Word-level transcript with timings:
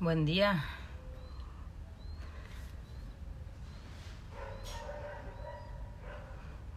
Buen 0.00 0.24
día. 0.24 0.64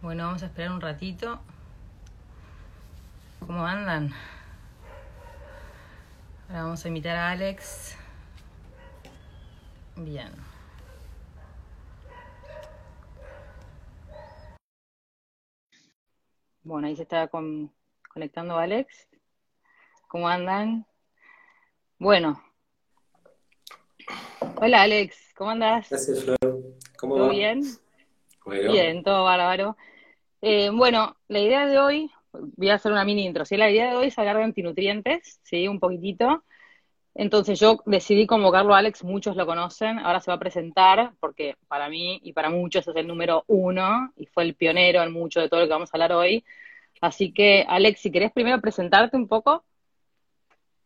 Bueno, 0.01 0.25
vamos 0.25 0.43
a 0.43 0.47
esperar 0.47 0.71
un 0.73 0.81
ratito. 0.81 1.39
¿Cómo 3.39 3.65
andan? 3.65 4.11
Ahora 6.49 6.63
vamos 6.63 6.83
a 6.83 6.87
invitar 6.89 7.15
a 7.15 7.31
Alex. 7.31 7.95
Bien. 9.95 10.29
Bueno, 16.63 16.87
ahí 16.87 16.95
se 16.97 17.03
está 17.03 17.29
con- 17.29 17.71
conectando 18.13 18.57
Alex. 18.57 19.07
¿Cómo 20.09 20.27
andan? 20.27 20.85
Bueno. 21.97 22.52
Hola 24.55 24.81
Alex, 24.81 25.33
¿cómo 25.35 25.51
andas? 25.51 25.87
Gracias, 25.89 26.23
Flor. 26.23 26.37
¿Cómo 26.97 27.15
¿Todo 27.15 27.27
va? 27.27 27.33
bien? 27.33 27.61
Bueno, 28.45 28.71
Bien, 28.71 29.03
todo 29.03 29.23
bárbaro. 29.23 29.77
Eh, 30.41 30.69
bueno, 30.71 31.15
la 31.27 31.39
idea 31.39 31.65
de 31.65 31.79
hoy, 31.79 32.11
voy 32.31 32.69
a 32.69 32.75
hacer 32.75 32.91
una 32.91 33.05
mini 33.05 33.25
intro, 33.25 33.45
¿sí? 33.45 33.57
La 33.57 33.69
idea 33.69 33.89
de 33.89 33.95
hoy 33.95 34.07
es 34.07 34.19
hablar 34.19 34.37
de 34.37 34.43
antinutrientes, 34.43 35.39
¿sí? 35.43 35.67
Un 35.67 35.79
poquitito. 35.79 36.43
Entonces 37.15 37.59
yo 37.59 37.77
decidí 37.85 38.25
convocarlo 38.25 38.73
a 38.73 38.79
Alex, 38.79 39.03
muchos 39.03 39.35
lo 39.35 39.45
conocen, 39.45 39.99
ahora 39.99 40.19
se 40.19 40.31
va 40.31 40.35
a 40.35 40.39
presentar, 40.39 41.13
porque 41.19 41.55
para 41.67 41.87
mí 41.87 42.19
y 42.23 42.33
para 42.33 42.49
muchos 42.49 42.87
es 42.87 42.95
el 42.95 43.07
número 43.07 43.43
uno 43.47 44.11
y 44.17 44.25
fue 44.25 44.43
el 44.43 44.55
pionero 44.55 45.03
en 45.03 45.11
mucho 45.13 45.39
de 45.39 45.47
todo 45.49 45.61
lo 45.61 45.67
que 45.67 45.73
vamos 45.73 45.89
a 45.93 45.97
hablar 45.97 46.13
hoy. 46.13 46.43
Así 47.01 47.31
que, 47.31 47.65
Alex, 47.67 48.01
si 48.01 48.11
querés 48.11 48.31
primero 48.31 48.59
presentarte 48.61 49.15
un 49.15 49.27
poco, 49.27 49.63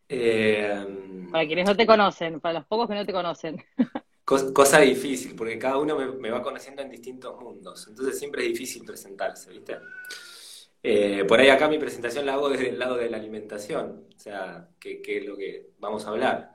eh, 0.10 0.86
para 1.30 1.46
quienes 1.48 1.66
no 1.66 1.76
te 1.76 1.86
conocen, 1.88 2.40
para 2.40 2.60
los 2.60 2.68
pocos 2.68 2.88
que 2.88 2.96
no 2.96 3.06
te 3.06 3.14
conocen. 3.14 3.64
cos- 4.26 4.52
cosa 4.54 4.80
difícil, 4.82 5.36
porque 5.36 5.58
cada 5.60 5.78
uno 5.78 5.98
me, 5.98 6.06
me 6.12 6.30
va 6.32 6.42
conociendo 6.44 6.82
en 6.82 6.90
distintos 6.92 7.40
mundos, 7.40 7.88
entonces 7.88 8.18
siempre 8.20 8.44
es 8.44 8.50
difícil 8.50 8.84
presentarse, 8.86 9.52
¿viste? 9.52 9.78
Eh, 10.84 11.26
por 11.28 11.40
ahí 11.40 11.50
acá 11.50 11.68
mi 11.68 11.78
presentación 11.80 12.26
la 12.26 12.34
hago 12.34 12.50
desde 12.50 12.70
el 12.70 12.80
lado 12.80 12.96
de 12.98 13.10
la 13.10 13.18
alimentación, 13.18 14.08
o 14.16 14.20
sea, 14.20 14.70
que, 14.80 15.02
que 15.02 15.18
es 15.18 15.26
lo 15.26 15.36
que 15.36 15.72
vamos 15.80 16.06
a 16.06 16.10
hablar. 16.10 16.54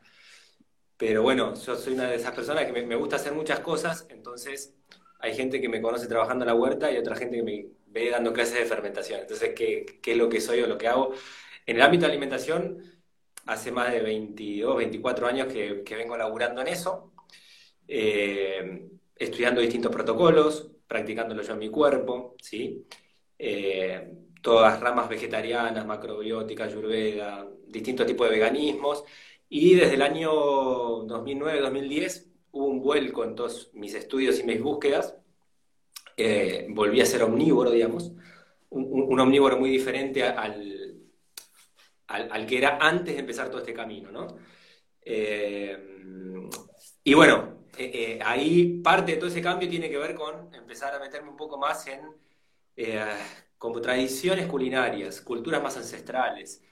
Pero 0.97 1.23
bueno, 1.23 1.55
yo 1.55 1.77
soy 1.77 1.95
una 1.95 2.09
de 2.09 2.17
esas 2.17 2.33
personas 2.35 2.65
que 2.67 2.73
me, 2.73 2.85
me 2.87 2.97
gusta 2.97 3.17
hacer 3.17 3.33
muchas 3.35 3.61
cosas, 3.61 4.07
entonces 4.11 4.77
hay 5.21 5.35
gente 5.35 5.61
que 5.61 5.69
me 5.69 5.83
conoce 5.83 6.07
trabajando 6.07 6.45
en 6.45 6.48
la 6.48 6.55
huerta 6.55 6.91
y 6.93 6.98
otra 6.98 7.17
gente 7.17 7.37
que 7.39 7.43
me 7.43 7.67
ve 7.87 8.11
dando 8.11 8.33
clases 8.33 8.55
de 8.59 8.65
fermentación. 8.67 9.21
Entonces, 9.21 9.53
¿qué, 9.57 9.85
qué 10.03 10.13
es 10.13 10.19
lo 10.19 10.29
que 10.29 10.41
soy 10.41 10.61
o 10.63 10.67
lo 10.67 10.79
que 10.79 10.89
hago? 10.89 11.13
En 11.67 11.77
el 11.77 11.83
ámbito 11.83 12.07
de 12.07 12.13
alimentación, 12.13 13.02
hace 13.47 13.73
más 13.73 13.93
de 13.93 14.01
22, 14.01 14.77
24 14.77 15.27
años 15.27 15.53
que, 15.53 15.83
vengo 15.97 16.17
laburando 16.17 16.61
en 16.61 16.69
eso, 16.69 17.12
eh, 17.89 18.89
estudiando 19.17 19.61
distintos 19.61 19.93
protocolos, 19.93 20.71
practicándolo 20.87 21.43
yo 21.43 21.53
en 21.55 21.59
mi 21.59 21.69
cuerpo, 21.69 22.37
¿sí? 22.41 22.85
Eh, 23.39 24.13
todas 24.43 24.81
ramas 24.81 25.09
vegetarianas, 25.09 25.87
macrobiótica, 25.87 26.65
ayurveda, 26.65 27.48
distintos 27.67 28.07
tipos 28.07 28.29
de 28.29 28.35
veganismos. 28.35 29.05
Y 29.48 29.75
desde 29.75 29.95
el 29.95 30.03
año 30.03 30.33
2009-2010 30.33 32.29
hubo 32.53 32.67
un 32.67 32.81
vuelco 32.81 33.25
en 33.25 33.35
todos 33.35 33.70
mis 33.75 33.95
estudios 33.95 34.39
y 34.41 34.45
mis 34.45 34.61
búsquedas. 34.61 35.17
Eh, 36.17 36.67
volví 36.70 37.01
a 37.01 37.07
ser 37.07 37.23
omnívoro, 37.23 37.70
digamos, 37.70 38.13
un- 38.70 38.89
un 39.13 39.20
omnívoro 39.20 39.59
muy 39.59 39.70
diferente 39.70 40.23
al, 40.25 40.82
al, 42.13 42.47
que 42.47 42.59
era 42.59 42.79
antes 42.81 43.15
de 43.15 43.21
empezar 43.21 43.49
todo 43.49 43.59
este 43.59 43.75
camino, 43.75 44.11
¿no? 44.13 44.39
Eh, 45.01 45.93
y 47.05 47.15
bueno, 47.15 47.63
eh, 47.77 47.91
eh, 47.95 48.19
ahí 48.23 48.81
parte 48.83 49.13
de 49.13 49.19
todo 49.19 49.29
ese 49.29 49.42
cambio 49.42 49.69
tiene 49.69 49.89
que 49.89 49.98
ver 49.98 50.14
con 50.14 50.55
empezar 50.55 50.95
a 50.95 50.98
meterme 50.98 51.31
un 51.31 51.36
poco 51.36 51.59
más 51.59 51.86
en 51.86 52.01
eh, 52.77 53.05
como 53.59 53.81
tradiciones 53.81 54.47
culinarias, 54.47 55.20
culturas 55.20 55.63
más 55.63 55.77
ancestrales. 55.77 56.63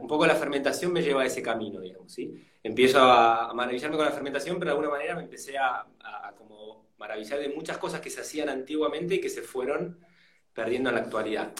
Un 0.00 0.06
poco 0.06 0.26
la 0.26 0.36
fermentación 0.36 0.92
me 0.92 1.02
lleva 1.02 1.22
a 1.22 1.26
ese 1.26 1.42
camino, 1.42 1.80
digamos, 1.80 2.12
¿sí? 2.12 2.32
Empiezo 2.62 3.00
a, 3.00 3.52
maravillarme 3.54 3.96
con 3.96 4.06
la 4.06 4.12
fermentación, 4.12 4.58
pero 4.58 4.70
de 4.70 4.76
alguna 4.76 4.90
manera 4.90 5.16
me 5.16 5.22
empecé 5.22 5.58
a 5.58 5.84
como 6.38 6.90
maravillar 6.98 7.40
de 7.40 7.48
muchas 7.48 7.78
cosas 7.78 8.00
que 8.00 8.10
se 8.10 8.20
hacían 8.20 8.48
antiguamente 8.48 9.16
y 9.16 9.20
que 9.20 9.28
se 9.28 9.42
fueron 9.42 9.98
perdiendo 10.52 10.90
en 10.90 10.94
la 10.94 11.02
actualidad. 11.02 11.52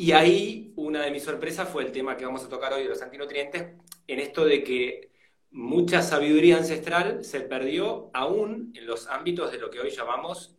Y 0.00 0.12
ahí 0.12 0.72
una 0.76 1.02
de 1.02 1.10
mis 1.10 1.24
sorpresas 1.24 1.68
fue 1.68 1.84
el 1.84 1.92
tema 1.92 2.16
que 2.16 2.24
vamos 2.24 2.42
a 2.42 2.48
tocar 2.48 2.72
hoy 2.72 2.84
de 2.84 2.88
los 2.88 3.02
antinutrientes, 3.02 3.74
en 4.06 4.18
esto 4.18 4.46
de 4.46 4.64
que 4.64 5.10
mucha 5.50 6.00
sabiduría 6.00 6.56
ancestral 6.56 7.22
se 7.22 7.42
perdió 7.42 8.10
aún 8.14 8.72
en 8.74 8.86
los 8.86 9.08
ámbitos 9.08 9.52
de 9.52 9.58
lo 9.58 9.68
que 9.68 9.78
hoy 9.78 9.90
llamamos 9.90 10.56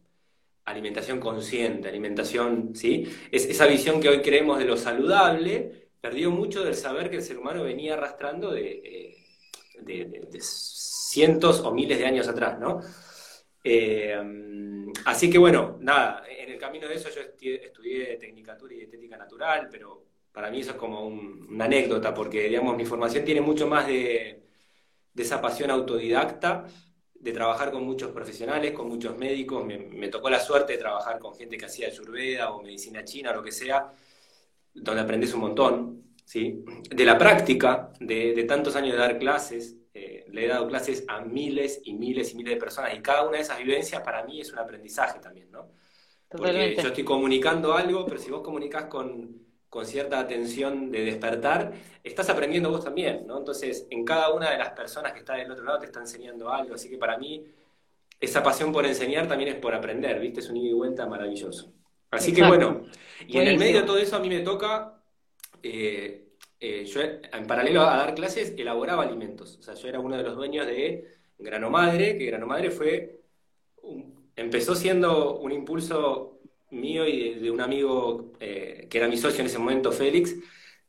alimentación 0.64 1.20
consciente, 1.20 1.90
alimentación, 1.90 2.76
¿sí? 2.76 3.12
Es, 3.32 3.48
esa 3.48 3.66
visión 3.66 4.00
que 4.00 4.10
hoy 4.10 4.22
creemos 4.22 4.60
de 4.60 4.66
lo 4.66 4.78
saludable 4.78 5.90
perdió 6.00 6.30
mucho 6.30 6.64
del 6.64 6.76
saber 6.76 7.10
que 7.10 7.16
el 7.16 7.24
ser 7.24 7.40
humano 7.40 7.64
venía 7.64 7.96
arrastrando 7.96 8.52
de, 8.52 9.18
eh, 9.82 9.96
de 10.32 10.40
cientos 10.40 11.62
o 11.62 11.74
miles 11.74 11.98
de 11.98 12.06
años 12.06 12.28
atrás, 12.28 12.60
¿no? 12.60 12.82
Eh, 13.64 14.18
así 15.06 15.30
que 15.30 15.38
bueno, 15.38 15.78
nada, 15.82 16.24
en 16.28 16.50
el 16.52 16.58
camino 16.58 16.88
de 16.88 16.96
eso 16.96 17.10
yo 17.10 17.22
estudié 17.22 18.18
Tecnicatura 18.18 18.74
y 18.74 18.78
Dietética 18.78 19.18
Natural, 19.18 19.68
pero 19.72 20.04
para 20.32 20.50
mí 20.50 20.62
eso 20.62 20.72
es 20.72 20.78
como 20.78 21.06
un- 21.08 21.48
una 21.50 21.66
anécdota, 21.66 22.14
porque 22.14 22.48
digamos, 22.48 22.76
mi 22.76 22.86
formación 22.86 23.24
tiene 23.26 23.42
mucho 23.42 23.68
más 23.68 23.88
de, 23.88 24.42
esa 25.16 25.42
pasión 25.42 25.70
autodidacta, 25.72 26.66
de 27.14 27.32
trabajar 27.34 27.72
con 27.72 27.84
muchos 27.86 28.12
profesionales, 28.12 28.72
con 28.72 28.88
muchos 28.88 29.16
médicos, 29.18 29.64
me, 29.66 30.08
tocó 30.10 30.30
la 30.30 30.40
suerte 30.40 30.74
de 30.74 30.80
trabajar 30.80 31.20
con 31.20 31.36
gente 31.36 31.58
que 31.58 31.66
hacía 31.66 31.88
ayurveda 31.88 32.52
o 32.52 32.62
medicina 32.64 33.04
china 33.06 33.32
o 33.32 33.36
lo 33.36 33.44
que 33.44 33.52
sea, 33.52 33.92
donde 34.74 35.02
aprendes 35.02 35.34
un 35.34 35.42
montón, 35.42 36.04
¿sí? 36.26 36.64
De 36.90 37.06
la 37.06 37.18
práctica, 37.18 37.92
de 38.00 38.44
tantos 38.48 38.76
años 38.76 38.94
de 38.94 39.00
dar 39.00 39.20
clases, 39.20 39.76
eh, 39.94 40.26
le 40.30 40.46
he 40.46 40.48
dado 40.48 40.68
clases 40.68 41.04
a 41.08 41.22
miles 41.22 41.82
y 41.84 41.94
miles 41.94 42.34
y 42.34 42.38
miles 42.38 42.54
de 42.54 42.60
personas 42.60 42.94
y 42.96 43.02
cada 43.02 43.24
una 43.24 43.38
de 43.38 43.44
esas 43.44 43.58
vivencias 43.58 44.02
para 44.02 44.24
mí 44.24 44.40
es 44.40 44.52
un 44.52 44.60
aprendizaje 44.60 45.20
también, 45.20 45.52
¿no? 45.52 45.70
Porque 46.30 46.78
yo 46.82 46.88
estoy 46.88 47.04
comunicando 47.04 47.74
algo, 47.74 48.06
pero 48.06 48.18
si 48.18 48.32
vos 48.32 48.42
comunicás 48.42 48.86
con, 48.86 49.42
con 49.68 49.86
cierta 49.86 50.20
atención 50.20 50.90
de 50.90 51.04
despertar, 51.04 51.74
estás 52.04 52.30
aprendiendo 52.30 52.70
vos 52.70 52.84
también, 52.84 53.28
¿no? 53.28 53.38
Entonces, 53.38 53.86
en 53.90 54.06
cada 54.06 54.34
una 54.34 54.50
de 54.50 54.58
las 54.58 54.70
personas 54.70 55.12
que 55.12 55.20
está 55.20 55.36
del 55.36 55.52
otro 55.52 55.66
lado 55.66 55.80
te 55.80 55.88
está 55.88 56.00
enseñando 56.00 56.50
algo, 56.50 56.76
así 56.76 56.90
que 56.90 56.98
para 56.98 57.18
mí 57.18 57.46
esa 58.22 58.42
pasión 58.42 58.72
por 58.72 58.86
enseñar 58.86 59.28
también 59.28 59.50
es 59.50 59.56
por 59.56 59.74
aprender, 59.74 60.20
¿viste? 60.20 60.40
Es 60.40 60.50
un 60.50 60.58
ida 60.58 60.70
y 60.70 60.74
vuelta 60.74 61.06
maravilloso. 61.06 61.74
Así 62.12 62.34
que 62.34 62.44
bueno, 62.44 62.84
y 63.28 63.38
en 63.38 63.48
el 63.48 63.58
medio 63.58 63.82
de 63.82 63.88
todo 63.88 63.98
eso 63.98 64.16
a 64.16 64.20
mí 64.20 64.30
me 64.30 64.42
toca, 64.42 65.02
eh, 65.64 66.31
eh, 66.62 66.86
yo 66.86 67.02
en 67.02 67.48
paralelo 67.48 67.82
a 67.84 67.98
dar 67.98 68.16
clases 68.16 68.54
elaboraba 68.58 69.04
alimentos, 69.04 69.58
o 69.60 69.64
sea, 69.64 69.76
yo 69.76 69.90
era 69.90 70.00
uno 70.00 70.18
de 70.18 70.24
los 70.24 70.36
dueños 70.38 70.68
de 70.68 71.08
Grano 71.40 71.70
Madre, 71.72 72.18
que 72.18 72.26
Grano 72.28 72.48
Madre 72.48 72.72
fue, 72.72 73.22
empezó 74.36 74.76
siendo 74.76 75.38
un 75.40 75.52
impulso 75.52 76.40
mío 76.72 77.06
y 77.08 77.34
de, 77.36 77.40
de 77.42 77.52
un 77.52 77.62
amigo 77.62 78.34
eh, 78.40 78.88
que 78.90 78.98
era 78.98 79.08
mi 79.08 79.18
socio 79.18 79.42
en 79.42 79.48
ese 79.48 79.60
momento, 79.60 79.92
Félix, 79.92 80.36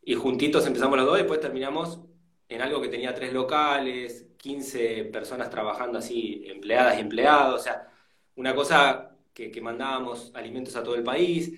y 0.03 0.15
juntitos 0.15 0.66
empezamos 0.66 0.97
los 0.97 1.06
dos, 1.06 1.19
después 1.19 1.41
terminamos 1.41 2.00
en 2.49 2.61
algo 2.62 2.81
que 2.81 2.88
tenía 2.88 3.15
tres 3.15 3.32
locales, 3.32 4.27
15 4.37 5.05
personas 5.06 5.50
trabajando 5.50 5.99
así, 5.99 6.43
empleadas 6.47 6.99
y 6.99 7.00
empleados, 7.00 7.61
o 7.61 7.65
sea, 7.65 7.88
una 8.37 8.55
cosa 8.55 9.16
que, 9.32 9.50
que 9.50 9.61
mandábamos 9.61 10.32
alimentos 10.34 10.77
a 10.77 10.82
todo 10.82 10.94
el 10.97 11.03
país. 11.03 11.53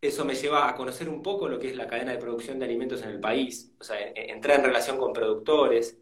Eso 0.00 0.24
me 0.24 0.34
lleva 0.34 0.68
a 0.68 0.74
conocer 0.76 1.08
un 1.08 1.22
poco 1.22 1.48
lo 1.48 1.58
que 1.58 1.70
es 1.70 1.76
la 1.76 1.86
cadena 1.88 2.12
de 2.12 2.18
producción 2.18 2.58
de 2.58 2.64
alimentos 2.66 3.02
en 3.02 3.10
el 3.10 3.20
país, 3.20 3.74
o 3.80 3.84
sea, 3.84 4.00
en- 4.00 4.16
en- 4.16 4.30
entrar 4.30 4.58
en 4.60 4.66
relación 4.66 4.96
con 4.98 5.12
productores. 5.12 5.98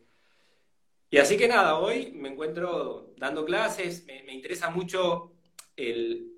Y 1.10 1.18
así 1.18 1.36
que 1.36 1.48
nada, 1.48 1.78
hoy 1.78 2.12
me 2.12 2.28
encuentro 2.30 3.12
dando 3.16 3.44
clases, 3.44 4.04
me, 4.06 4.22
me 4.24 4.34
interesa 4.34 4.70
mucho 4.70 5.32
el 5.76 6.32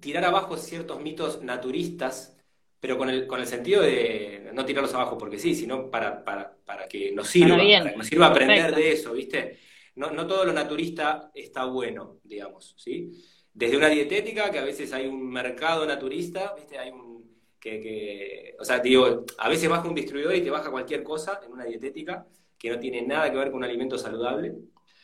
tirar 0.00 0.24
abajo 0.24 0.56
ciertos 0.56 1.00
mitos 1.00 1.42
naturistas, 1.42 2.36
pero 2.80 2.98
con 2.98 3.08
el, 3.10 3.26
con 3.26 3.40
el 3.40 3.46
sentido 3.46 3.82
de 3.82 4.50
no 4.54 4.64
tirarlos 4.64 4.94
abajo 4.94 5.16
porque 5.18 5.38
sí, 5.38 5.54
sino 5.54 5.90
para, 5.90 6.24
para, 6.24 6.56
para 6.64 6.88
que 6.88 7.12
nos 7.12 7.28
sirva, 7.28 7.50
Para 7.56 7.64
bien. 7.64 7.80
para 7.82 7.92
que 7.92 7.98
nos 7.98 8.06
sirva 8.06 8.26
aprender 8.28 8.74
de 8.74 8.92
eso, 8.92 9.12
¿viste? 9.12 9.58
No, 9.96 10.10
no 10.10 10.26
todo 10.26 10.44
lo 10.44 10.52
naturista 10.52 11.30
está 11.34 11.66
bueno, 11.66 12.20
digamos, 12.24 12.74
¿sí? 12.78 13.12
Desde 13.54 13.76
una 13.76 13.88
dietética, 13.88 14.50
que 14.50 14.58
a 14.58 14.64
veces 14.64 14.92
hay 14.92 15.06
un 15.06 15.30
mercado 15.30 15.86
naturista, 15.86 16.54
¿viste? 16.56 16.78
Hay 16.78 16.90
un, 16.90 17.12
que, 17.60 17.80
que, 17.80 18.56
o 18.58 18.64
sea, 18.64 18.78
digo, 18.80 19.24
a 19.38 19.48
veces 19.48 19.68
baja 19.68 19.88
un 19.88 19.94
distribuidor 19.94 20.34
y 20.34 20.42
te 20.42 20.50
baja 20.50 20.70
cualquier 20.70 21.02
cosa 21.02 21.40
en 21.44 21.52
una 21.52 21.64
dietética 21.64 22.26
que 22.58 22.70
no 22.70 22.78
tiene 22.78 23.02
nada 23.02 23.30
que 23.30 23.36
ver 23.36 23.50
con 23.50 23.58
un 23.58 23.64
alimento 23.64 23.98
saludable, 23.98 24.54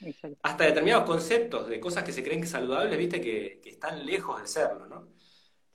Exacto. 0.01 0.39
hasta 0.43 0.65
determinados 0.65 1.05
conceptos 1.05 1.69
de 1.69 1.81
cosas 1.81 2.05
que 2.05 2.13
se 2.13 2.23
creen 2.23 2.41
que 2.41 2.47
saludables, 2.47 2.99
¿viste? 2.99 3.21
Que, 3.21 3.61
que 3.63 3.71
están 3.71 4.05
lejos 4.07 4.41
de 4.41 4.47
serlo, 4.47 4.87
¿no? 4.87 5.09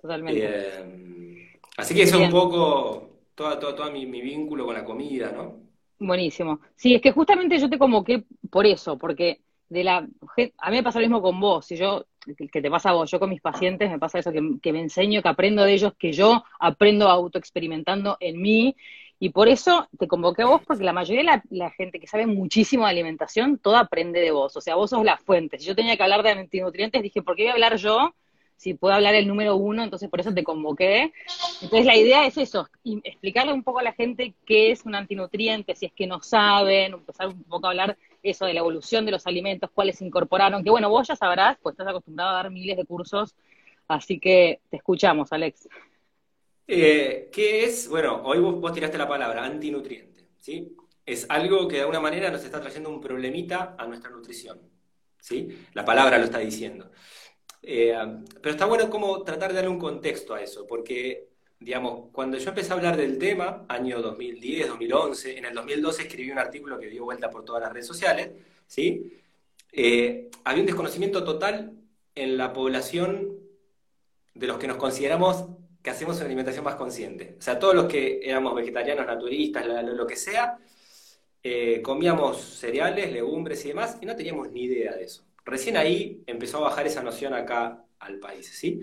Totalmente. 0.01 0.41
Eh, 0.43 1.59
así 1.77 1.93
que 1.93 2.03
eso 2.03 2.17
es 2.17 2.25
un 2.25 2.31
poco 2.31 3.19
todo, 3.35 3.57
todo, 3.59 3.75
todo 3.75 3.91
mi, 3.91 4.05
mi 4.05 4.21
vínculo 4.21 4.65
con 4.65 4.75
la 4.75 4.83
comida, 4.83 5.31
¿no? 5.31 5.61
Buenísimo. 5.99 6.59
Sí, 6.75 6.95
es 6.95 7.01
que 7.01 7.11
justamente 7.11 7.57
yo 7.59 7.69
te 7.69 7.79
convoqué 7.79 8.25
por 8.49 8.65
eso, 8.65 8.97
porque 8.97 9.41
de 9.69 9.83
la 9.83 9.97
a 9.97 10.69
mí 10.69 10.77
me 10.77 10.83
pasa 10.83 10.99
lo 10.99 11.05
mismo 11.05 11.21
con 11.21 11.39
vos, 11.39 11.65
si 11.65 11.77
yo 11.77 12.05
que 12.51 12.61
te 12.61 12.69
pasa 12.69 12.89
a 12.89 12.93
vos, 12.93 13.09
yo 13.11 13.19
con 13.19 13.29
mis 13.29 13.41
pacientes 13.41 13.89
me 13.89 13.99
pasa 13.99 14.19
eso, 14.19 14.31
que, 14.31 14.71
me 14.71 14.79
enseño, 14.81 15.21
que 15.21 15.29
aprendo 15.29 15.63
de 15.63 15.73
ellos, 15.73 15.93
que 15.97 16.13
yo 16.13 16.43
aprendo 16.59 17.09
autoexperimentando 17.09 18.17
en 18.19 18.41
mí, 18.41 18.75
y 19.19 19.29
por 19.29 19.47
eso 19.47 19.87
te 19.97 20.07
convoqué 20.07 20.41
a 20.41 20.47
vos, 20.47 20.61
porque 20.65 20.83
la 20.83 20.91
mayoría 20.91 21.41
de 21.49 21.57
la, 21.57 21.69
gente 21.71 21.99
que 21.99 22.07
sabe 22.07 22.25
muchísimo 22.25 22.83
de 22.83 22.91
alimentación, 22.91 23.57
toda 23.57 23.79
aprende 23.81 24.19
de 24.19 24.31
vos, 24.31 24.55
o 24.57 24.61
sea, 24.61 24.75
vos 24.75 24.89
sos 24.89 25.03
la 25.03 25.17
fuente. 25.17 25.59
Si 25.59 25.65
yo 25.65 25.75
tenía 25.75 25.95
que 25.95 26.03
hablar 26.03 26.23
de 26.23 26.31
antinutrientes, 26.31 27.01
dije, 27.01 27.21
¿por 27.21 27.35
qué 27.35 27.43
voy 27.43 27.51
a 27.51 27.53
hablar 27.53 27.77
yo? 27.77 28.13
Si 28.57 28.73
puedo 28.73 28.93
hablar 28.93 29.15
el 29.15 29.27
número 29.27 29.55
uno, 29.55 29.83
entonces 29.83 30.09
por 30.09 30.19
eso 30.19 30.33
te 30.33 30.43
convoqué. 30.43 31.13
Entonces 31.61 31.85
la 31.85 31.97
idea 31.97 32.25
es 32.25 32.37
eso, 32.37 32.69
explicarle 33.03 33.53
un 33.53 33.63
poco 33.63 33.79
a 33.79 33.83
la 33.83 33.93
gente 33.93 34.35
qué 34.45 34.71
es 34.71 34.85
un 34.85 34.95
antinutriente, 34.95 35.75
si 35.75 35.85
es 35.85 35.93
que 35.93 36.07
no 36.07 36.21
saben, 36.21 36.93
empezar 36.93 37.27
un 37.27 37.43
poco 37.43 37.67
a 37.67 37.71
hablar 37.71 37.97
eso 38.21 38.45
de 38.45 38.53
la 38.53 38.61
evolución 38.61 39.05
de 39.05 39.11
los 39.11 39.27
alimentos, 39.27 39.69
cuáles 39.73 39.97
se 39.97 40.05
incorporaron, 40.05 40.63
que 40.63 40.69
bueno, 40.69 40.89
vos 40.89 41.07
ya 41.07 41.15
sabrás, 41.15 41.57
pues 41.61 41.73
estás 41.73 41.87
acostumbrado 41.87 42.31
a 42.31 42.35
dar 42.35 42.51
miles 42.51 42.77
de 42.77 42.85
cursos, 42.85 43.35
así 43.87 44.19
que 44.19 44.61
te 44.69 44.77
escuchamos, 44.77 45.33
Alex. 45.33 45.67
Eh, 46.67 47.29
¿Qué 47.31 47.65
es? 47.65 47.89
Bueno, 47.89 48.21
hoy 48.23 48.39
vos, 48.39 48.73
tiraste 48.73 48.97
la 48.97 49.07
palabra, 49.07 49.43
antinutriente, 49.43 50.29
¿sí? 50.39 50.75
Es 51.05 51.25
algo 51.29 51.67
que 51.67 51.75
de 51.75 51.81
alguna 51.81 51.99
manera 51.99 52.31
nos 52.31 52.45
está 52.45 52.61
trayendo 52.61 52.89
un 52.89 53.01
problemita 53.01 53.75
a 53.77 53.85
nuestra 53.85 54.09
nutrición, 54.09 54.61
¿sí? 55.19 55.65
La 55.73 55.83
palabra 55.83 56.17
lo 56.17 56.23
está 56.23 56.39
diciendo. 56.39 56.89
Eh, 57.63 57.95
pero 58.41 58.51
está 58.51 58.65
bueno 58.65 58.89
como 58.89 59.23
tratar 59.23 59.51
de 59.51 59.55
darle 59.55 59.69
un 59.69 59.79
contexto 59.79 60.35
a 60.35 60.41
eso, 60.41 60.67
porque 60.67 61.27
digamos, 61.63 62.09
cuando 62.11 62.37
yo 62.37 62.49
empecé 62.49 62.71
a 62.71 62.75
hablar 62.75 62.97
del 62.97 63.17
tema, 63.17 63.65
año 63.69 64.01
2010, 64.01 64.67
2011, 64.67 65.37
en 65.37 65.45
el 65.45 65.53
2012 65.53 66.03
escribí 66.03 66.29
un 66.29 66.39
artículo 66.39 66.77
que 66.77 66.87
dio 66.87 67.05
vuelta 67.05 67.29
por 67.29 67.45
todas 67.45 67.61
las 67.61 67.71
redes 67.71 67.87
sociales, 67.87 68.31
¿sí? 68.67 69.13
Eh, 69.71 70.29
había 70.43 70.61
un 70.61 70.67
desconocimiento 70.67 71.23
total 71.23 71.73
en 72.15 72.37
la 72.37 72.51
población 72.53 73.39
de 74.33 74.47
los 74.47 74.57
que 74.57 74.67
nos 74.67 74.77
consideramos 74.77 75.45
que 75.81 75.89
hacemos 75.89 76.17
una 76.17 76.25
alimentación 76.25 76.65
más 76.65 76.75
consciente. 76.75 77.35
O 77.39 77.41
sea, 77.41 77.59
todos 77.59 77.75
los 77.75 77.85
que 77.85 78.19
éramos 78.23 78.55
vegetarianos, 78.55 79.05
naturistas, 79.05 79.65
lo, 79.65 80.07
que 80.07 80.15
sea, 80.15 80.57
eh, 81.41 81.81
comíamos 81.81 82.41
cereales, 82.41 83.11
legumbres 83.11 83.63
y 83.65 83.69
demás, 83.69 83.97
y 84.01 84.05
no 84.05 84.15
teníamos 84.15 84.49
ni 84.51 84.63
idea 84.63 84.93
de 84.93 85.05
eso. 85.05 85.23
Recién 85.45 85.77
ahí 85.77 86.23
empezó 86.25 86.57
a 86.57 86.69
bajar 86.69 86.87
esa 86.87 87.03
noción 87.03 87.33
acá 87.33 87.85
al 87.99 88.19
país, 88.19 88.47
¿sí? 88.47 88.81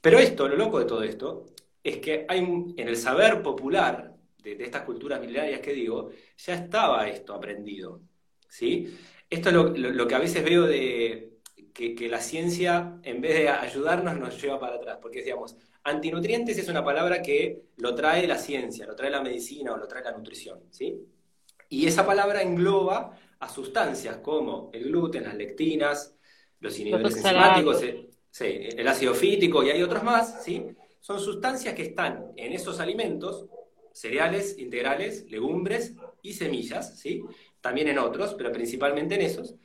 Pero 0.00 0.18
esto, 0.18 0.48
lo 0.48 0.56
loco 0.56 0.78
de 0.78 0.84
todo 0.84 1.02
esto, 1.02 1.46
es 1.82 1.98
que 1.98 2.26
hay 2.28 2.38
en 2.38 2.88
el 2.88 2.96
saber 2.96 3.42
popular 3.42 4.14
de, 4.42 4.56
estas 4.64 4.82
culturas 4.82 5.20
milenarias 5.20 5.60
que 5.60 5.72
digo, 5.72 6.10
ya 6.36 6.54
estaba 6.54 7.08
esto 7.08 7.34
aprendido. 7.34 8.00
¿sí? 8.48 8.96
Esto 9.28 9.48
es 9.48 9.54
lo, 9.54 10.06
que 10.06 10.14
a 10.14 10.18
veces 10.18 10.44
veo 10.44 10.66
de 10.66 11.38
que, 11.72 12.08
la 12.08 12.20
ciencia, 12.20 12.98
en 13.02 13.20
vez 13.20 13.34
de 13.34 13.48
ayudarnos, 13.48 14.18
nos 14.18 14.40
lleva 14.40 14.58
para 14.60 14.76
atrás. 14.76 14.98
Porque, 15.00 15.24
antinutrientes 15.84 16.58
es 16.58 16.68
una 16.68 16.84
palabra 16.84 17.22
que 17.22 17.62
lo 17.76 17.94
trae 17.94 18.26
la 18.26 18.38
ciencia, 18.38 18.86
lo 18.86 18.94
trae 18.94 19.10
la 19.10 19.22
medicina 19.22 19.72
o 19.72 19.76
lo 19.76 19.88
trae 19.88 20.04
la 20.04 20.12
nutrición. 20.12 20.60
¿sí? 20.70 21.00
Y 21.68 21.86
esa 21.86 22.04
palabra 22.04 22.42
engloba 22.42 23.18
a 23.42 23.48
sustancias 23.48 24.18
como 24.18 24.70
el 24.72 24.84
gluten, 24.84 25.24
las 25.24 25.34
lectinas, 25.34 26.14
los 26.60 26.78
inhibidores 26.78 27.16
enzimáticos, 27.16 27.82
el, 27.82 28.08
el 28.78 28.88
ácido 28.88 29.14
fítico 29.14 29.64
y 29.64 29.70
hay 29.70 29.82
otros 29.82 30.04
más, 30.04 30.44
¿sí? 30.44 30.64
son 31.00 31.18
sustancias 31.18 31.74
que 31.74 31.82
están 31.82 32.32
en 32.36 32.52
esos 32.52 32.78
alimentos, 32.78 33.46
cereales, 33.92 34.56
integrales, 34.58 35.28
legumbres 35.28 35.94
y 36.22 36.34
semillas, 36.34 36.96
¿sí? 36.96 37.24
también 37.60 37.88
en 37.88 37.98
otros, 37.98 38.34
pero 38.34 38.52
principalmente 38.52 39.16
en 39.16 39.22
esos, 39.22 39.56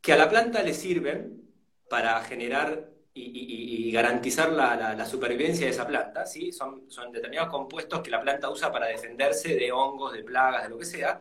que 0.00 0.12
a 0.12 0.16
la 0.16 0.30
planta 0.30 0.62
le 0.62 0.72
sirven 0.72 1.42
para 1.90 2.22
generar 2.22 2.90
y, 3.12 3.90
garantizar 3.90 4.52
la, 4.52 5.04
supervivencia 5.04 5.66
de 5.66 5.72
esa 5.72 5.86
planta, 5.86 6.24
¿sí? 6.26 6.52
son, 6.52 6.88
son 6.88 7.10
determinados 7.10 7.50
compuestos 7.50 8.00
que 8.02 8.10
la 8.10 8.22
planta 8.22 8.48
usa 8.48 8.70
para 8.70 8.86
defenderse 8.86 9.56
de 9.56 9.72
hongos, 9.72 10.12
de 10.12 10.22
plagas, 10.22 10.62
de 10.62 10.68
lo 10.68 10.78
que 10.78 10.86
sea, 10.86 11.20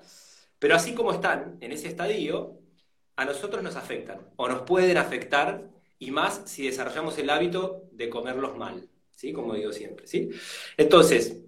pero 0.62 0.76
así 0.76 0.94
como 0.94 1.12
están 1.12 1.58
en 1.60 1.72
ese 1.72 1.88
estadio, 1.88 2.60
a 3.16 3.26
nosotros 3.26 3.64
nos 3.64 3.76
afectan 3.76 4.20
o 4.36 4.48
nos 4.48 4.62
pueden 4.62 4.96
afectar 4.98 5.68
y 5.98 6.12
más 6.12 6.44
si 6.46 6.68
desarrollamos 6.68 7.18
el 7.18 7.32
hábito 7.32 7.86
de 7.92 8.12
comerlos 8.12 8.56
mal. 8.56 8.88
¿sí? 9.16 9.34
Como 9.34 9.56
digo 9.56 9.74
siempre, 9.74 10.06
¿sí? 10.06 10.30
Entonces, 10.78 11.42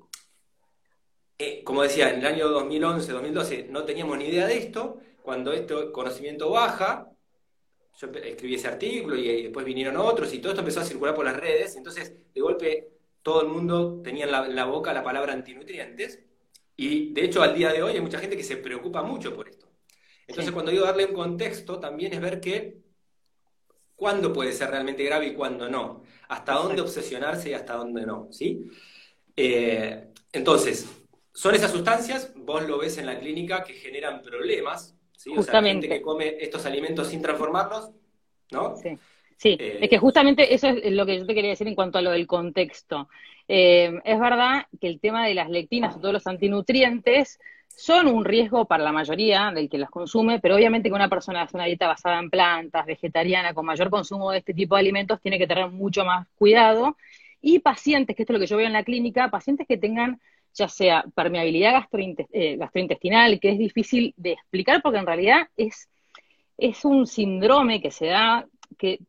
eh, 1.37 1.63
como 1.63 1.83
decía, 1.83 2.09
en 2.09 2.21
el 2.21 2.25
año 2.25 2.49
2011, 2.49 3.11
2012 3.11 3.67
no 3.69 3.83
teníamos 3.83 4.17
ni 4.17 4.25
idea 4.25 4.47
de 4.47 4.57
esto, 4.57 4.97
cuando 5.21 5.53
este 5.53 5.91
conocimiento 5.91 6.49
baja, 6.49 7.07
yo 7.99 8.07
escribí 8.07 8.55
ese 8.55 8.67
artículo 8.67 9.15
y, 9.15 9.43
después 9.43 9.63
vinieron 9.63 9.95
otros 9.97 10.33
y 10.33 10.39
todo 10.39 10.53
esto 10.53 10.61
empezó 10.61 10.79
a 10.79 10.85
circular 10.85 11.13
por 11.13 11.25
las 11.25 11.37
redes, 11.37 11.75
entonces 11.75 12.15
de 12.33 12.41
golpe 12.41 12.89
todo 13.21 13.43
el 13.43 13.49
mundo 13.49 14.01
tenía 14.03 14.25
en 14.25 14.55
la, 14.55 14.65
boca 14.65 14.91
la 14.91 15.03
palabra 15.03 15.33
antinutrientes 15.33 16.19
y 16.75 17.13
de 17.13 17.25
hecho 17.25 17.41
al 17.41 17.55
día 17.55 17.71
de 17.71 17.83
hoy 17.83 17.93
hay 17.93 18.01
mucha 18.01 18.19
gente 18.19 18.37
que 18.37 18.43
se 18.43 18.57
preocupa 18.57 19.03
mucho 19.03 19.35
por 19.35 19.49
esto. 19.49 19.67
Entonces 20.27 20.51
cuando 20.51 20.71
digo 20.71 20.85
darle 20.85 21.05
un 21.05 21.13
contexto 21.13 21.79
también 21.79 22.13
es 22.13 22.21
ver 22.21 22.39
que 22.39 22.77
cuándo 23.95 24.33
puede 24.33 24.53
ser 24.53 24.69
realmente 24.69 25.03
grave 25.03 25.27
y 25.27 25.33
cuándo 25.33 25.69
no, 25.69 26.03
hasta 26.29 26.53
dónde 26.53 26.81
obsesionarse 26.81 27.51
y 27.51 27.53
hasta 27.53 27.75
dónde 27.75 28.05
no, 28.05 28.27
¿sí? 28.31 28.69
Eh, 29.35 30.09
entonces, 30.31 30.89
son 31.33 31.55
esas 31.55 31.71
sustancias, 31.71 32.33
vos 32.35 32.67
lo 32.67 32.79
ves 32.79 32.97
en 32.97 33.05
la 33.05 33.19
clínica, 33.19 33.63
que 33.63 33.73
generan 33.73 34.21
problemas, 34.21 34.95
¿sí? 35.15 35.31
Justamente. 35.35 35.87
O 35.87 35.89
sea, 35.89 35.89
gente 35.89 35.89
que 35.89 36.01
come 36.01 36.37
estos 36.39 36.65
alimentos 36.65 37.07
sin 37.07 37.21
transformarlos, 37.21 37.91
¿no? 38.51 38.75
Sí. 38.75 38.97
Sí, 39.37 39.57
eh, 39.59 39.79
es 39.81 39.89
que 39.89 39.97
justamente 39.97 40.53
eso 40.53 40.67
es 40.67 40.91
lo 40.93 41.05
que 41.05 41.19
yo 41.19 41.25
te 41.25 41.33
quería 41.33 41.49
decir 41.49 41.67
en 41.67 41.75
cuanto 41.75 41.97
a 41.97 42.01
lo 42.01 42.11
del 42.11 42.27
contexto. 42.27 43.09
Eh, 43.47 43.99
es 44.03 44.19
verdad 44.19 44.65
que 44.79 44.87
el 44.87 44.99
tema 44.99 45.25
de 45.25 45.33
las 45.33 45.49
lectinas 45.49 45.95
o 45.95 45.99
todos 45.99 46.13
los 46.13 46.27
antinutrientes 46.27 47.39
son 47.75 48.07
un 48.07 48.23
riesgo 48.23 48.65
para 48.65 48.83
la 48.83 48.91
mayoría 48.91 49.51
del 49.51 49.69
que 49.69 49.77
las 49.77 49.89
consume, 49.89 50.39
pero 50.39 50.55
obviamente 50.55 50.89
que 50.89 50.95
una 50.95 51.09
persona 51.09 51.41
hace 51.41 51.57
una 51.57 51.65
dieta 51.65 51.87
basada 51.87 52.19
en 52.19 52.29
plantas, 52.29 52.85
vegetariana, 52.85 53.53
con 53.53 53.65
mayor 53.65 53.89
consumo 53.89 54.31
de 54.31 54.39
este 54.39 54.53
tipo 54.53 54.75
de 54.75 54.81
alimentos, 54.81 55.19
tiene 55.21 55.39
que 55.39 55.47
tener 55.47 55.69
mucho 55.69 56.05
más 56.05 56.27
cuidado. 56.35 56.97
Y 57.41 57.59
pacientes, 57.59 58.15
que 58.15 58.23
esto 58.23 58.33
es 58.33 58.35
lo 58.35 58.39
que 58.39 58.47
yo 58.47 58.57
veo 58.57 58.67
en 58.67 58.73
la 58.73 58.83
clínica, 58.83 59.29
pacientes 59.29 59.67
que 59.67 59.77
tengan 59.77 60.21
ya 60.53 60.67
sea 60.69 61.03
permeabilidad 61.15 61.87
eh, 62.31 62.57
gastrointestinal, 62.57 63.39
que 63.39 63.49
es 63.49 63.57
difícil 63.57 64.13
de 64.17 64.33
explicar 64.33 64.81
porque 64.81 64.99
en 64.99 65.07
realidad 65.07 65.47
es, 65.57 65.89
es 66.57 66.85
un 66.85 67.07
síndrome 67.07 67.81
que 67.81 67.91
se 67.91 68.07
da, 68.07 68.45
que 68.77 68.99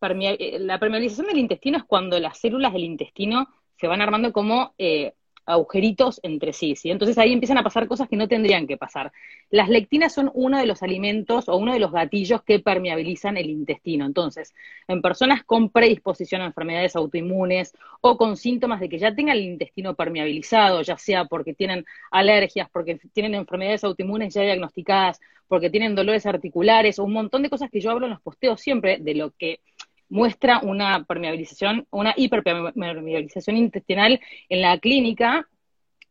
la 0.00 0.78
permeabilización 0.78 1.26
del 1.26 1.38
intestino 1.38 1.78
es 1.78 1.84
cuando 1.84 2.18
las 2.18 2.38
células 2.38 2.72
del 2.72 2.84
intestino 2.84 3.48
se 3.76 3.86
van 3.86 4.02
armando 4.02 4.32
como 4.32 4.74
eh, 4.78 5.14
agujeritos 5.48 6.20
entre 6.22 6.52
sí, 6.52 6.76
¿sí? 6.76 6.90
Entonces 6.90 7.16
ahí 7.16 7.32
empiezan 7.32 7.56
a 7.56 7.62
pasar 7.62 7.88
cosas 7.88 8.08
que 8.08 8.16
no 8.16 8.28
tendrían 8.28 8.66
que 8.66 8.76
pasar. 8.76 9.12
Las 9.50 9.70
lectinas 9.70 10.12
son 10.12 10.30
uno 10.34 10.58
de 10.58 10.66
los 10.66 10.82
alimentos 10.82 11.48
o 11.48 11.56
uno 11.56 11.72
de 11.72 11.78
los 11.78 11.90
gatillos 11.90 12.42
que 12.42 12.60
permeabilizan 12.60 13.38
el 13.38 13.48
intestino. 13.48 14.04
Entonces, 14.04 14.54
en 14.86 15.00
personas 15.00 15.44
con 15.44 15.70
predisposición 15.70 16.42
a 16.42 16.46
enfermedades 16.46 16.96
autoinmunes 16.96 17.72
o 18.02 18.18
con 18.18 18.36
síntomas 18.36 18.78
de 18.80 18.90
que 18.90 18.98
ya 18.98 19.14
tengan 19.14 19.38
el 19.38 19.44
intestino 19.44 19.94
permeabilizado, 19.94 20.82
ya 20.82 20.98
sea 20.98 21.24
porque 21.24 21.54
tienen 21.54 21.86
alergias, 22.10 22.68
porque 22.70 23.00
tienen 23.12 23.34
enfermedades 23.34 23.84
autoinmunes 23.84 24.34
ya 24.34 24.42
diagnosticadas, 24.42 25.18
porque 25.48 25.70
tienen 25.70 25.94
dolores 25.94 26.26
articulares 26.26 26.98
o 26.98 27.04
un 27.04 27.14
montón 27.14 27.42
de 27.42 27.48
cosas 27.48 27.70
que 27.70 27.80
yo 27.80 27.90
hablo 27.90 28.04
en 28.04 28.12
los 28.12 28.20
posteos 28.20 28.60
siempre 28.60 28.98
de 28.98 29.14
lo 29.14 29.30
que 29.30 29.60
muestra 30.08 30.60
una 30.62 31.04
permeabilización, 31.04 31.86
una 31.90 32.14
hiperpermeabilización 32.16 33.56
intestinal 33.56 34.20
en 34.48 34.62
la 34.62 34.78
clínica, 34.78 35.48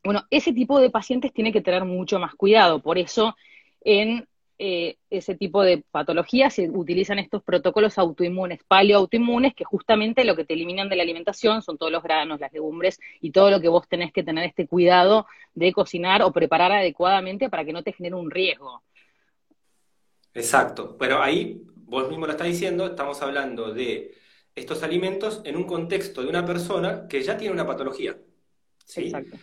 bueno, 0.04 0.26
ese 0.30 0.54
tipo 0.54 0.80
de 0.80 0.90
pacientes 0.90 1.34
tiene 1.34 1.52
que 1.52 1.62
tener 1.62 1.84
mucho 1.84 2.20
más 2.20 2.34
cuidado. 2.36 2.82
Por 2.82 2.98
eso, 2.98 3.36
en 3.82 4.28
eh, 4.60 4.98
ese 5.10 5.36
tipo 5.36 5.62
de 5.62 5.84
patologías 5.92 6.54
se 6.54 6.70
utilizan 6.70 7.20
estos 7.20 7.44
protocolos 7.44 7.98
autoinmunes, 7.98 8.62
paleoautoinmunes, 8.68 9.54
que 9.54 9.66
justamente 9.66 10.24
lo 10.24 10.36
que 10.36 10.46
te 10.46 10.54
eliminan 10.54 10.90
de 10.90 10.96
la 10.96 11.04
alimentación 11.04 11.62
son 11.62 11.78
todos 11.78 11.92
los 11.92 12.02
granos, 12.02 12.40
las 12.40 12.54
legumbres 12.54 13.00
y 13.22 13.32
todo 13.32 13.52
lo 13.52 13.60
que 13.60 13.68
vos 13.68 13.88
tenés 13.88 14.12
que 14.14 14.24
tener 14.24 14.46
este 14.46 14.66
cuidado 14.66 15.28
de 15.54 15.74
cocinar 15.74 16.22
o 16.22 16.32
preparar 16.32 16.72
adecuadamente 16.72 17.50
para 17.50 17.66
que 17.66 17.74
no 17.74 17.84
te 17.84 17.94
genere 17.94 18.16
un 18.16 18.32
riesgo. 18.32 18.82
Exacto, 20.34 20.96
pero 20.98 21.22
ahí 21.22 21.62
vos 21.88 22.10
mismo 22.10 22.26
lo 22.26 22.34
estás 22.34 22.48
diciendo, 22.48 22.86
estamos 22.86 23.22
hablando 23.22 23.74
de 23.74 24.14
estos 24.54 24.84
alimentos 24.84 25.42
en 25.46 25.56
un 25.56 25.64
contexto 25.64 26.22
de 26.22 26.30
una 26.30 26.46
persona 26.46 27.08
que 27.08 27.22
ya 27.22 27.38
tiene 27.38 27.54
una 27.54 27.66
patología. 27.66 28.18
¿sí? 28.86 29.06
Exacto. 29.06 29.38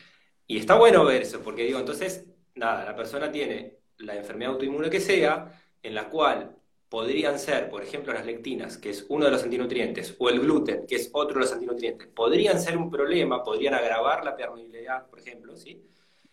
Y 0.46 0.58
está 0.58 0.74
bueno 0.74 1.04
ver 1.04 1.22
eso, 1.22 1.40
porque 1.40 1.64
digo, 1.64 1.78
entonces, 1.78 2.26
nada, 2.54 2.84
la 2.84 2.94
persona 2.94 3.32
tiene 3.32 3.78
la 3.98 4.14
enfermedad 4.14 4.52
autoinmune 4.52 4.90
que 4.90 5.00
sea, 5.00 5.58
en 5.82 5.94
la 5.94 6.10
cual 6.10 6.54
podrían 6.88 7.38
ser, 7.38 7.70
por 7.70 7.82
ejemplo, 7.82 8.12
las 8.12 8.26
lectinas, 8.26 8.76
que 8.76 8.90
es 8.90 9.06
uno 9.08 9.24
de 9.24 9.30
los 9.30 9.42
antinutrientes, 9.42 10.14
o 10.18 10.28
el 10.28 10.40
gluten, 10.40 10.86
que 10.86 10.96
es 10.96 11.10
otro 11.12 11.34
de 11.34 11.40
los 11.40 11.52
antinutrientes, 11.52 12.08
podrían 12.08 12.60
ser 12.60 12.76
un 12.76 12.90
problema, 12.90 13.42
podrían 13.42 13.74
agravar 13.74 14.22
la 14.24 14.36
permeabilidad, 14.36 15.06
por 15.06 15.18
ejemplo, 15.18 15.56
¿sí? 15.56 15.82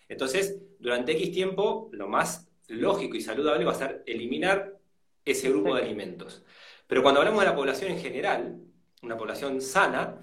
Entonces, 0.09 0.59
durante 0.77 1.13
X 1.13 1.31
tiempo, 1.31 1.89
lo 1.93 2.09
más 2.09 2.49
lógico 2.67 3.15
y 3.15 3.21
saludable 3.21 3.63
va 3.63 3.71
a 3.71 3.75
ser 3.75 4.03
eliminar 4.05 4.80
ese 5.25 5.49
grupo 5.49 5.75
de 5.75 5.83
alimentos. 5.83 6.43
Pero 6.87 7.03
cuando 7.03 7.21
hablamos 7.21 7.41
de 7.41 7.49
la 7.49 7.55
población 7.55 7.91
en 7.91 7.99
general, 7.99 8.57
una 9.01 9.17
población 9.17 9.61
sana, 9.61 10.17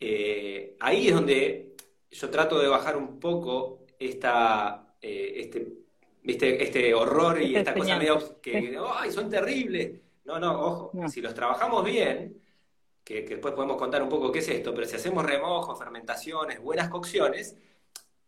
eh, 0.00 0.76
ahí 0.80 1.08
es 1.08 1.14
donde 1.14 1.76
yo 2.10 2.30
trato 2.30 2.58
de 2.58 2.68
bajar 2.68 2.96
un 2.96 3.18
poco 3.18 3.86
esta, 3.98 4.94
eh, 5.00 5.50
este, 6.24 6.62
este 6.62 6.94
horror 6.94 7.40
y 7.40 7.56
esta 7.56 7.74
cosa 7.74 7.98
medio 7.98 8.40
que, 8.40 8.78
¡ay, 8.94 9.10
son 9.10 9.28
terribles! 9.28 10.00
No, 10.24 10.38
no, 10.38 10.58
ojo, 10.58 11.08
si 11.08 11.20
los 11.20 11.34
trabajamos 11.34 11.84
bien, 11.84 12.40
que, 13.04 13.22
después 13.22 13.52
podemos 13.52 13.76
contar 13.76 14.02
un 14.02 14.08
poco 14.08 14.32
qué 14.32 14.38
es 14.38 14.48
esto, 14.48 14.74
pero 14.74 14.86
si 14.86 14.96
hacemos 14.96 15.24
remojos, 15.24 15.78
fermentaciones, 15.78 16.60
buenas 16.62 16.88
cocciones, 16.88 17.56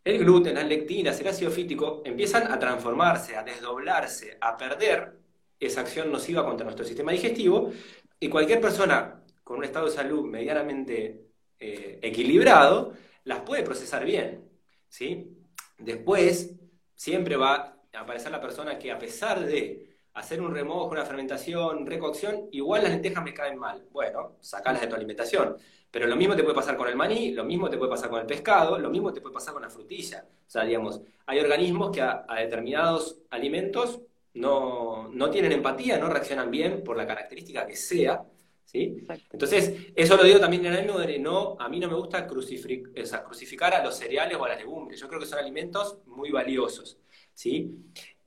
el 0.04 0.18
gluten, 0.18 0.54
las 0.54 0.66
lectinas, 0.66 1.18
el 1.20 1.28
ácido 1.28 1.50
fítico 1.50 2.02
empiezan 2.04 2.52
a 2.52 2.58
transformarse, 2.58 3.34
a 3.34 3.42
desdoblarse, 3.42 4.36
a 4.40 4.56
perder 4.56 5.25
esa 5.58 5.80
acción 5.80 6.12
nociva 6.12 6.44
contra 6.44 6.64
nuestro 6.64 6.84
sistema 6.84 7.12
digestivo 7.12 7.72
y 8.20 8.28
cualquier 8.28 8.60
persona 8.60 9.22
con 9.42 9.58
un 9.58 9.64
estado 9.64 9.86
de 9.86 9.92
salud 9.92 10.24
medianamente 10.24 11.26
eh, 11.58 11.98
equilibrado 12.02 12.92
las 13.24 13.40
puede 13.40 13.62
procesar 13.62 14.04
bien. 14.04 14.48
¿sí? 14.88 15.36
Después, 15.78 16.56
siempre 16.94 17.36
va 17.36 17.78
a 17.92 18.00
aparecer 18.00 18.32
la 18.32 18.40
persona 18.40 18.78
que 18.78 18.90
a 18.90 18.98
pesar 18.98 19.44
de 19.44 19.86
hacer 20.14 20.40
un 20.40 20.52
remojo, 20.52 20.90
una 20.90 21.04
fermentación, 21.04 21.86
recocción, 21.86 22.48
igual 22.52 22.82
las 22.82 22.92
lentejas 22.92 23.22
me 23.22 23.34
caen 23.34 23.58
mal. 23.58 23.84
Bueno, 23.92 24.36
sacalas 24.40 24.80
de 24.80 24.86
tu 24.86 24.94
alimentación. 24.94 25.56
Pero 25.90 26.06
lo 26.06 26.16
mismo 26.16 26.34
te 26.34 26.42
puede 26.42 26.54
pasar 26.54 26.76
con 26.76 26.88
el 26.88 26.96
maní, 26.96 27.32
lo 27.32 27.44
mismo 27.44 27.70
te 27.70 27.76
puede 27.76 27.90
pasar 27.90 28.10
con 28.10 28.20
el 28.20 28.26
pescado, 28.26 28.78
lo 28.78 28.90
mismo 28.90 29.12
te 29.12 29.20
puede 29.20 29.34
pasar 29.34 29.52
con 29.52 29.62
la 29.62 29.70
frutilla. 29.70 30.26
O 30.26 30.50
sea, 30.50 30.64
digamos, 30.64 31.00
hay 31.26 31.38
organismos 31.38 31.90
que 31.90 32.00
a, 32.00 32.24
determinados 32.38 33.18
alimentos 33.30 34.00
no, 34.36 35.30
tienen 35.30 35.52
empatía, 35.52 35.98
no 35.98 36.08
reaccionan 36.08 36.50
bien 36.50 36.82
por 36.84 36.96
la 36.96 37.06
característica 37.06 37.66
que 37.66 37.76
sea. 37.76 38.22
¿sí? 38.64 39.04
Entonces, 39.32 39.92
eso 39.94 40.16
lo 40.16 40.24
digo 40.24 40.38
también 40.38 40.66
en 40.66 40.74
el 40.74 40.86
de 40.86 41.18
no, 41.18 41.56
a 41.58 41.68
mí 41.68 41.80
no 41.80 41.88
me 41.88 41.94
gusta 41.94 42.26
crucificar 42.26 43.74
a 43.74 43.82
los 43.82 43.96
cereales 43.96 44.36
o 44.36 44.44
a 44.44 44.48
las 44.48 44.58
legumbres. 44.58 45.00
Yo 45.00 45.08
creo 45.08 45.20
que 45.20 45.26
son 45.26 45.38
alimentos 45.38 45.98
muy 46.06 46.30
valiosos. 46.30 46.98
¿sí? 47.32 47.74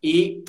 Y 0.01 0.43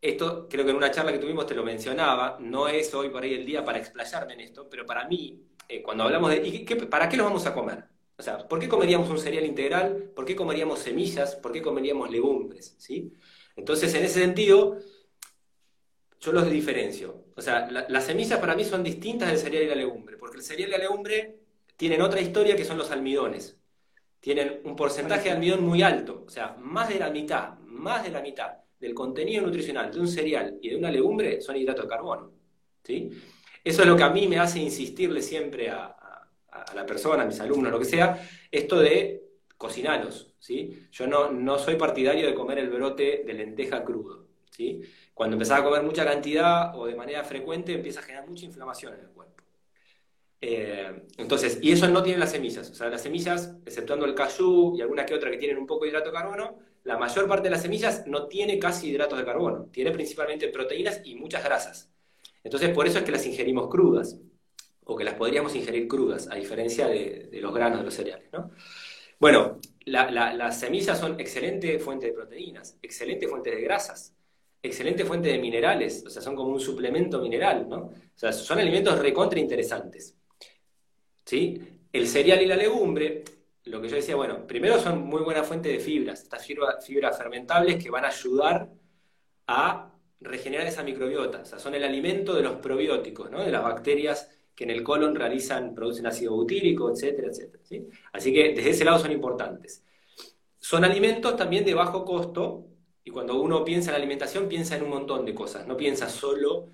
esto 0.00 0.48
creo 0.48 0.64
que 0.64 0.70
en 0.70 0.76
una 0.76 0.90
charla 0.90 1.12
que 1.12 1.18
tuvimos 1.18 1.46
te 1.46 1.54
lo 1.54 1.64
mencionaba, 1.64 2.36
no 2.40 2.68
es 2.68 2.92
hoy 2.94 3.08
por 3.08 3.22
ahí 3.22 3.34
el 3.34 3.46
día 3.46 3.64
para 3.64 3.78
explayarme 3.78 4.34
en 4.34 4.40
esto, 4.40 4.68
pero 4.68 4.84
para 4.84 5.08
mí, 5.08 5.42
eh, 5.68 5.82
cuando 5.82 6.04
hablamos 6.04 6.30
de, 6.30 6.46
¿y 6.46 6.64
qué, 6.64 6.76
¿para 6.76 7.08
qué 7.08 7.16
los 7.16 7.26
vamos 7.26 7.46
a 7.46 7.54
comer? 7.54 7.84
O 8.16 8.22
sea, 8.22 8.46
¿por 8.46 8.60
qué 8.60 8.68
comeríamos 8.68 9.08
un 9.08 9.18
cereal 9.18 9.44
integral? 9.44 10.12
¿Por 10.14 10.24
qué 10.24 10.36
comeríamos 10.36 10.78
semillas? 10.78 11.34
¿Por 11.36 11.52
qué 11.52 11.62
comeríamos 11.62 12.10
legumbres? 12.10 12.74
¿Sí? 12.78 13.12
Entonces, 13.56 13.94
en 13.94 14.04
ese 14.04 14.20
sentido, 14.20 14.78
yo 16.20 16.32
los 16.32 16.50
diferencio. 16.50 17.26
O 17.36 17.42
sea, 17.42 17.68
las 17.70 18.04
semillas 18.04 18.38
para 18.38 18.54
mí 18.54 18.64
son 18.64 18.82
distintas 18.82 19.28
del 19.28 19.38
cereal 19.38 19.64
y 19.64 19.68
la 19.68 19.74
legumbre, 19.74 20.16
porque 20.16 20.38
el 20.38 20.42
cereal 20.42 20.68
y 20.68 20.72
la 20.72 20.78
legumbre 20.78 21.36
tienen 21.76 22.00
otra 22.02 22.20
historia 22.20 22.56
que 22.56 22.64
son 22.64 22.78
los 22.78 22.90
almidones. 22.90 23.58
Tienen 24.20 24.60
un 24.64 24.74
porcentaje 24.74 25.24
de 25.24 25.32
almidón 25.32 25.64
muy 25.64 25.82
alto, 25.82 26.24
o 26.26 26.30
sea, 26.30 26.56
más 26.58 26.88
de 26.88 26.98
la 26.98 27.10
mitad, 27.10 27.58
más 27.58 28.04
de 28.04 28.10
la 28.10 28.22
mitad 28.22 28.52
del 28.80 28.94
contenido 28.94 29.42
nutricional 29.42 29.90
de 29.92 30.00
un 30.00 30.08
cereal 30.08 30.58
y 30.60 30.70
de 30.70 30.76
una 30.76 30.90
legumbre 30.90 31.40
son 31.40 31.56
hidratos 31.56 31.84
de 31.84 31.88
carbono. 31.88 32.32
¿sí? 32.82 33.10
Eso 33.62 33.82
es 33.82 33.88
lo 33.88 33.96
que 33.96 34.02
a 34.02 34.10
mí 34.10 34.26
me 34.28 34.38
hace 34.38 34.60
insistirle 34.60 35.22
siempre 35.22 35.70
a, 35.70 35.96
la 36.74 36.86
persona, 36.86 37.24
a 37.24 37.26
mis 37.26 37.40
alumnos, 37.40 37.72
lo 37.72 37.78
que 37.78 37.84
sea, 37.84 38.28
esto 38.50 38.78
de 38.78 39.23
cocinarlos. 39.56 40.34
¿sí? 40.38 40.86
Yo 40.90 41.06
no, 41.06 41.30
no 41.30 41.58
soy 41.58 41.76
partidario 41.76 42.26
de 42.26 42.34
comer 42.34 42.58
el 42.58 42.70
brote 42.70 43.22
de 43.26 43.34
lenteja 43.34 43.84
crudo. 43.84 44.26
¿sí? 44.50 44.82
Cuando 45.12 45.34
empezás 45.34 45.60
a 45.60 45.64
comer 45.64 45.82
mucha 45.82 46.04
cantidad 46.04 46.76
o 46.78 46.86
de 46.86 46.94
manera 46.94 47.24
frecuente, 47.24 47.74
empieza 47.74 48.00
a 48.00 48.02
generar 48.02 48.28
mucha 48.28 48.44
inflamación 48.44 48.94
en 48.94 49.00
el 49.00 49.08
cuerpo. 49.08 49.42
Eh, 50.40 51.06
entonces, 51.16 51.58
y 51.62 51.72
eso 51.72 51.88
no 51.88 52.02
tiene 52.02 52.18
las 52.18 52.32
semillas. 52.32 52.70
O 52.70 52.74
sea, 52.74 52.90
las 52.90 53.02
semillas, 53.02 53.54
exceptuando 53.64 54.04
el 54.04 54.14
cayú 54.14 54.76
y 54.76 54.82
alguna 54.82 55.06
que 55.06 55.14
otra 55.14 55.30
que 55.30 55.38
tienen 55.38 55.56
un 55.56 55.66
poco 55.66 55.84
de 55.84 55.90
hidrato 55.90 56.10
de 56.10 56.16
carbono, 56.16 56.58
la 56.84 56.98
mayor 56.98 57.26
parte 57.26 57.44
de 57.44 57.50
las 57.50 57.62
semillas 57.62 58.06
no 58.06 58.26
tiene 58.26 58.58
casi 58.58 58.90
hidratos 58.90 59.18
de 59.18 59.24
carbono, 59.24 59.70
tiene 59.72 59.90
principalmente 59.90 60.48
proteínas 60.48 61.00
y 61.04 61.14
muchas 61.14 61.42
grasas. 61.42 61.90
Entonces, 62.42 62.70
por 62.70 62.86
eso 62.86 62.98
es 62.98 63.04
que 63.04 63.12
las 63.12 63.24
ingerimos 63.24 63.68
crudas, 63.68 64.18
o 64.84 64.96
que 64.96 65.04
las 65.04 65.14
podríamos 65.14 65.54
ingerir 65.54 65.88
crudas, 65.88 66.28
a 66.30 66.34
diferencia 66.34 66.86
de, 66.88 67.30
los 67.40 67.54
granos 67.54 67.78
de 67.78 67.84
los 67.86 67.94
cereales. 67.94 68.28
¿no? 68.32 68.50
Bueno, 69.18 69.58
las 69.86 70.58
semillas 70.60 70.98
son 70.98 71.18
excelente 71.20 71.78
fuente 71.78 72.06
de 72.06 72.12
proteínas, 72.12 72.78
excelente 72.82 73.28
fuente 73.28 73.50
de 73.50 73.60
grasas, 73.62 74.14
excelente 74.62 75.04
fuente 75.04 75.28
de 75.28 75.38
minerales, 75.38 76.04
o 76.06 76.10
sea, 76.10 76.22
son 76.22 76.34
como 76.34 76.50
un 76.50 76.60
suplemento 76.60 77.20
mineral, 77.20 77.68
¿no? 77.68 77.76
O 77.76 77.92
sea, 78.14 78.32
son 78.32 78.58
alimentos 78.58 78.98
recontra 78.98 79.38
interesantes. 79.38 80.16
¿Sí? 81.24 81.60
El 81.92 82.06
cereal 82.06 82.42
y 82.42 82.46
la 82.46 82.56
legumbre 82.56 83.24
lo 83.64 83.80
que 83.80 83.88
yo 83.88 83.96
decía, 83.96 84.14
bueno, 84.14 84.46
primero 84.46 84.78
son 84.78 85.04
muy 85.04 85.22
buena 85.22 85.42
fuente 85.42 85.70
de 85.70 85.78
fibras, 85.78 86.22
estas 86.22 86.44
fibras, 86.44 87.16
fermentables 87.16 87.82
que 87.82 87.90
van 87.90 88.04
a 88.04 88.08
ayudar 88.08 88.70
a 89.46 89.90
regenerar 90.20 90.66
esa 90.66 90.82
microbiota, 90.82 91.40
o 91.40 91.44
sea, 91.44 91.58
son 91.58 91.74
el 91.74 91.84
alimento 91.84 92.34
de 92.34 92.42
los 92.42 92.56
probióticos, 92.56 93.30
¿no? 93.30 93.42
de 93.42 93.50
las 93.50 93.62
bacterias 93.62 94.30
que 94.54 94.64
en 94.64 94.70
el 94.70 94.82
colon 94.82 95.14
realizan, 95.14 95.74
producen 95.74 96.06
ácido 96.06 96.34
butírico, 96.34 96.90
etcétera, 96.90 97.28
etcétera. 97.28 97.62
¿sí? 97.64 97.86
Así 98.12 98.32
que 98.32 98.54
desde 98.54 98.70
ese 98.70 98.84
lado 98.84 98.98
son 98.98 99.12
importantes. 99.12 99.82
Son 100.58 100.84
alimentos 100.84 101.36
también 101.36 101.64
de 101.64 101.74
bajo 101.74 102.04
costo, 102.04 102.66
y 103.04 103.10
cuando 103.10 103.40
uno 103.40 103.64
piensa 103.64 103.90
en 103.90 103.96
alimentación, 103.96 104.48
piensa 104.48 104.76
en 104.76 104.84
un 104.84 104.90
montón 104.90 105.26
de 105.26 105.34
cosas, 105.34 105.66
no 105.66 105.76
piensa 105.76 106.08
solo 106.08 106.68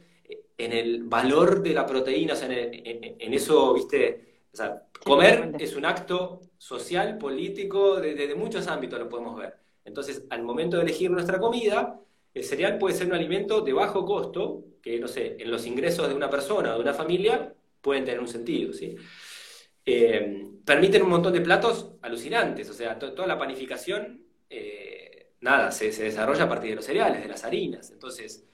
en 0.57 0.73
el 0.73 1.05
valor 1.05 1.63
de 1.63 1.75
la 1.75 1.87
proteína, 1.87 2.35
o 2.35 2.37
sea, 2.37 2.49
en, 2.53 2.71
en 3.19 3.35
eso, 3.35 3.73
viste, 3.75 4.45
o 4.53 4.57
sea, 4.57 4.87
comer 5.05 5.53
es 5.59 5.75
un 5.75 5.87
acto 5.87 6.41
social, 6.59 7.19
político, 7.19 8.01
desde 8.01 8.35
muchos 8.35 8.67
ámbitos 8.67 8.99
lo 8.99 9.09
podemos 9.09 9.37
ver. 9.37 9.55
Entonces, 9.85 10.25
al 10.31 10.43
momento 10.43 10.77
de 10.77 10.83
elegir 10.85 11.11
nuestra 11.11 11.41
comida, 11.41 11.99
el 12.35 12.45
cereal 12.45 12.79
puede 12.79 12.95
ser 12.95 13.07
un 13.07 13.15
alimento 13.15 13.63
de 13.63 13.73
bajo 13.73 14.05
costo, 14.05 14.65
que, 14.83 14.99
no 14.99 15.09
sé, 15.09 15.37
en 15.39 15.51
los 15.51 15.67
ingresos 15.67 16.09
de 16.09 16.15
una 16.15 16.31
persona 16.31 16.73
o 16.73 16.75
de 16.77 16.83
una 16.83 16.95
familia 16.95 17.55
pueden 17.81 18.05
tener 18.05 18.21
un 18.21 18.29
sentido, 18.29 18.73
¿sí? 18.73 18.97
Eh, 19.85 20.51
permiten 20.65 21.03
un 21.03 21.11
montón 21.11 21.33
de 21.33 21.41
platos 21.41 21.93
alucinantes, 22.03 22.69
o 22.71 22.75
sea, 22.75 22.99
toda 22.99 23.27
la 23.27 23.39
panificación, 23.39 24.25
eh, 24.49 25.33
nada, 25.41 25.71
se, 25.71 25.91
desarrolla 25.91 26.45
a 26.45 26.49
partir 26.49 26.71
de 26.71 26.77
los 26.77 26.85
cereales, 26.85 27.23
de 27.23 27.29
las 27.29 27.45
harinas. 27.45 27.91
Entonces, 27.91 28.47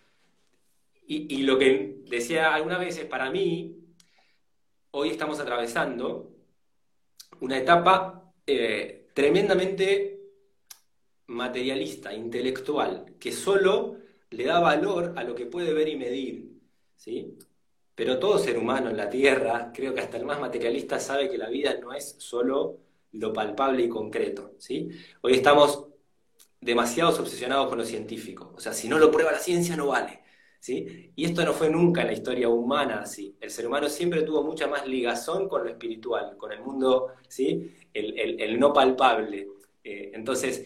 y, 1.08 1.42
lo 1.42 1.58
que 1.58 1.98
decía 2.08 2.54
alguna 2.54 2.78
vez 2.78 2.98
es, 2.98 3.04
para 3.04 3.30
mí, 3.30 3.76
hoy 4.90 5.10
estamos 5.10 5.38
atravesando 5.38 6.32
una 7.40 7.58
etapa 7.58 8.32
eh, 8.46 9.08
tremendamente 9.14 10.20
materialista, 11.26 12.12
intelectual, 12.14 13.14
que 13.20 13.30
solo 13.30 13.98
le 14.30 14.44
da 14.44 14.58
valor 14.58 15.14
a 15.16 15.24
lo 15.24 15.34
que 15.34 15.46
puede 15.46 15.72
ver 15.74 15.88
y 15.88 15.96
medir. 15.96 16.50
¿sí? 16.96 17.38
Pero 17.96 18.20
todo 18.20 18.38
ser 18.38 18.58
humano 18.58 18.90
en 18.90 18.96
la 18.96 19.10
Tierra, 19.10 19.72
creo 19.74 19.92
que 19.92 20.00
hasta 20.00 20.18
el 20.18 20.24
más 20.24 20.38
materialista 20.38 21.00
sabe 21.00 21.28
que 21.28 21.38
la 21.38 21.48
vida 21.48 21.76
no 21.80 21.92
es 21.92 22.14
solo 22.18 22.78
lo 23.12 23.32
palpable 23.32 23.82
y 23.84 23.88
concreto. 23.88 24.52
¿sí? 24.58 24.90
Hoy 25.22 25.32
estamos 25.32 25.86
demasiado 26.60 27.10
obsesionados 27.20 27.68
con 27.68 27.78
lo 27.78 27.84
científico. 27.84 28.52
O 28.56 28.60
sea, 28.60 28.72
si 28.72 28.88
no 28.88 28.98
lo 28.98 29.10
prueba 29.10 29.32
la 29.32 29.38
ciencia 29.40 29.76
no 29.76 29.88
vale. 29.88 30.22
Y 30.68 31.24
esto 31.24 31.44
no 31.44 31.52
fue 31.52 31.70
nunca 31.70 32.02
en 32.02 32.08
la 32.08 32.12
historia 32.12 32.48
humana 32.48 33.00
así. 33.00 33.36
El 33.40 33.50
ser 33.50 33.66
humano 33.66 33.88
siempre 33.88 34.22
tuvo 34.22 34.42
mucha 34.42 34.66
más 34.66 34.86
ligazón 34.86 35.48
con 35.48 35.64
lo 35.64 35.70
espiritual, 35.70 36.36
con 36.36 36.52
el 36.52 36.60
mundo, 36.60 37.12
¿sí? 37.28 37.72
El, 37.92 38.58
no 38.58 38.72
palpable. 38.72 39.48
Eh, 39.84 40.10
entonces, 40.14 40.64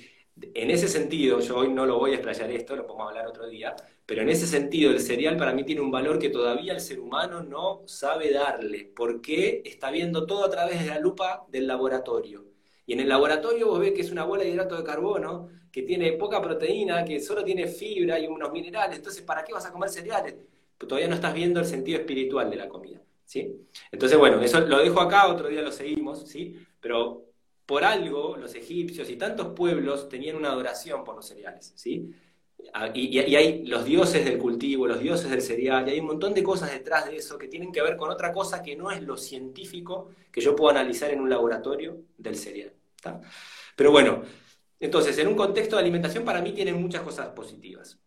en 0.55 0.71
ese 0.71 0.89
sentido, 0.89 1.41
yo 1.41 1.57
hoy 1.59 1.69
no 1.69 1.87
lo 1.87 1.99
voy 1.99 2.13
a 2.13 2.15
explayar 2.15 2.51
esto, 2.51 2.77
lo 2.77 2.87
podemos 2.87 3.09
hablar 3.09 3.27
otro 3.27 3.49
día, 3.49 3.75
pero 4.07 4.23
en 4.23 4.29
ese 4.29 4.47
sentido 4.47 4.91
el 4.91 5.01
cereal 5.01 5.37
para 5.37 5.53
mí 5.53 5.65
tiene 5.65 5.81
un 5.81 5.91
valor 5.91 6.19
que 6.19 6.31
todavía 6.31 6.73
el 6.73 6.81
ser 6.81 7.01
humano 7.01 7.43
no 7.43 7.83
sabe 7.87 8.33
darle, 8.33 8.91
porque 8.95 9.63
está 9.65 9.91
viendo 9.91 10.27
todo 10.27 10.45
a 10.45 10.51
través 10.51 10.81
de 10.81 10.87
la 10.87 10.99
lupa 10.99 11.45
del 11.49 11.67
laboratorio. 11.67 12.45
Y 12.87 12.95
en 12.95 13.01
el 13.01 13.09
laboratorio 13.09 13.69
vos 13.69 13.81
ves 13.81 13.93
que 13.93 14.01
es 14.01 14.11
una 14.11 14.25
bola 14.25 14.43
de 14.43 14.51
hidrato 14.51 14.77
de 14.77 14.83
carbono 14.83 15.49
que 15.71 15.83
tiene 15.83 16.13
poca 16.15 16.43
proteína, 16.43 17.05
que 17.05 17.21
solo 17.21 17.45
tiene 17.45 17.69
fibra 17.69 18.19
y 18.19 18.27
unos 18.27 18.51
minerales. 18.51 18.99
Entonces, 18.99 19.23
¿para 19.23 19.45
qué 19.45 19.53
vas 19.53 19.65
a 19.67 19.73
comer 19.73 19.91
cereales? 19.91 20.35
Pues 20.77 20.89
todavía 20.89 21.09
no 21.09 21.15
estás 21.15 21.33
viendo 21.33 21.61
el 21.61 21.67
sentido 21.67 22.01
espiritual 22.01 22.51
de 22.51 22.57
la 22.57 22.69
comida. 22.69 23.01
¿sí? 23.25 23.65
Entonces, 23.93 24.19
bueno, 24.19 24.41
eso 24.41 24.61
lo 24.61 24.79
dejo 24.79 25.01
acá, 25.01 25.29
otro 25.29 25.47
día 25.47 25.63
lo 25.63 25.71
seguimos, 25.71 26.29
¿sí? 26.29 26.57
Pero 26.81 27.30
por 27.71 27.85
algo 27.85 28.37
los 28.37 28.53
egipcios 28.57 29.09
y 29.11 29.15
tantos 29.15 29.55
pueblos 29.55 30.09
tenían 30.09 30.35
una 30.35 30.49
adoración 30.49 31.05
por 31.05 31.15
los 31.15 31.25
cereales, 31.25 31.73
¿sí? 31.77 32.13
Ah, 32.75 32.91
y, 32.93 33.17
hay 33.17 33.65
los 33.65 33.85
dioses 33.85 34.25
del 34.25 34.39
cultivo, 34.39 34.89
los 34.89 34.99
dioses 34.99 35.31
del 35.31 35.41
cereal, 35.41 35.87
y 35.87 35.93
hay 35.93 36.01
un 36.01 36.07
montón 36.07 36.35
de 36.35 36.43
cosas 36.43 36.73
detrás 36.73 37.07
de 37.07 37.15
eso 37.15 37.39
que 37.39 37.47
tienen 37.47 37.71
que 37.71 37.81
ver 37.81 37.97
con 37.97 38.11
otra 38.11 38.33
cosa 38.33 38.61
que 38.61 38.75
no 38.75 38.91
es 38.91 39.01
lo 39.03 39.17
científico 39.17 40.11
que 40.33 40.41
yo 40.41 40.57
puedo 40.57 40.73
analizar 40.73 41.13
en 41.13 41.21
un 41.21 41.31
laboratorio 41.31 42.07
del 42.19 42.35
cereal. 42.35 42.73
Pero 43.77 43.93
bueno, 43.93 44.25
Entonces, 44.81 45.17
en 45.19 45.29
un 45.29 45.37
contexto 45.37 45.77
de 45.77 45.83
alimentación 45.83 46.25
para 46.25 46.41
mí 46.43 46.53
tienen 46.53 46.81
muchas 46.83 47.03
cosas 47.03 47.29
positivas. 47.29 48.01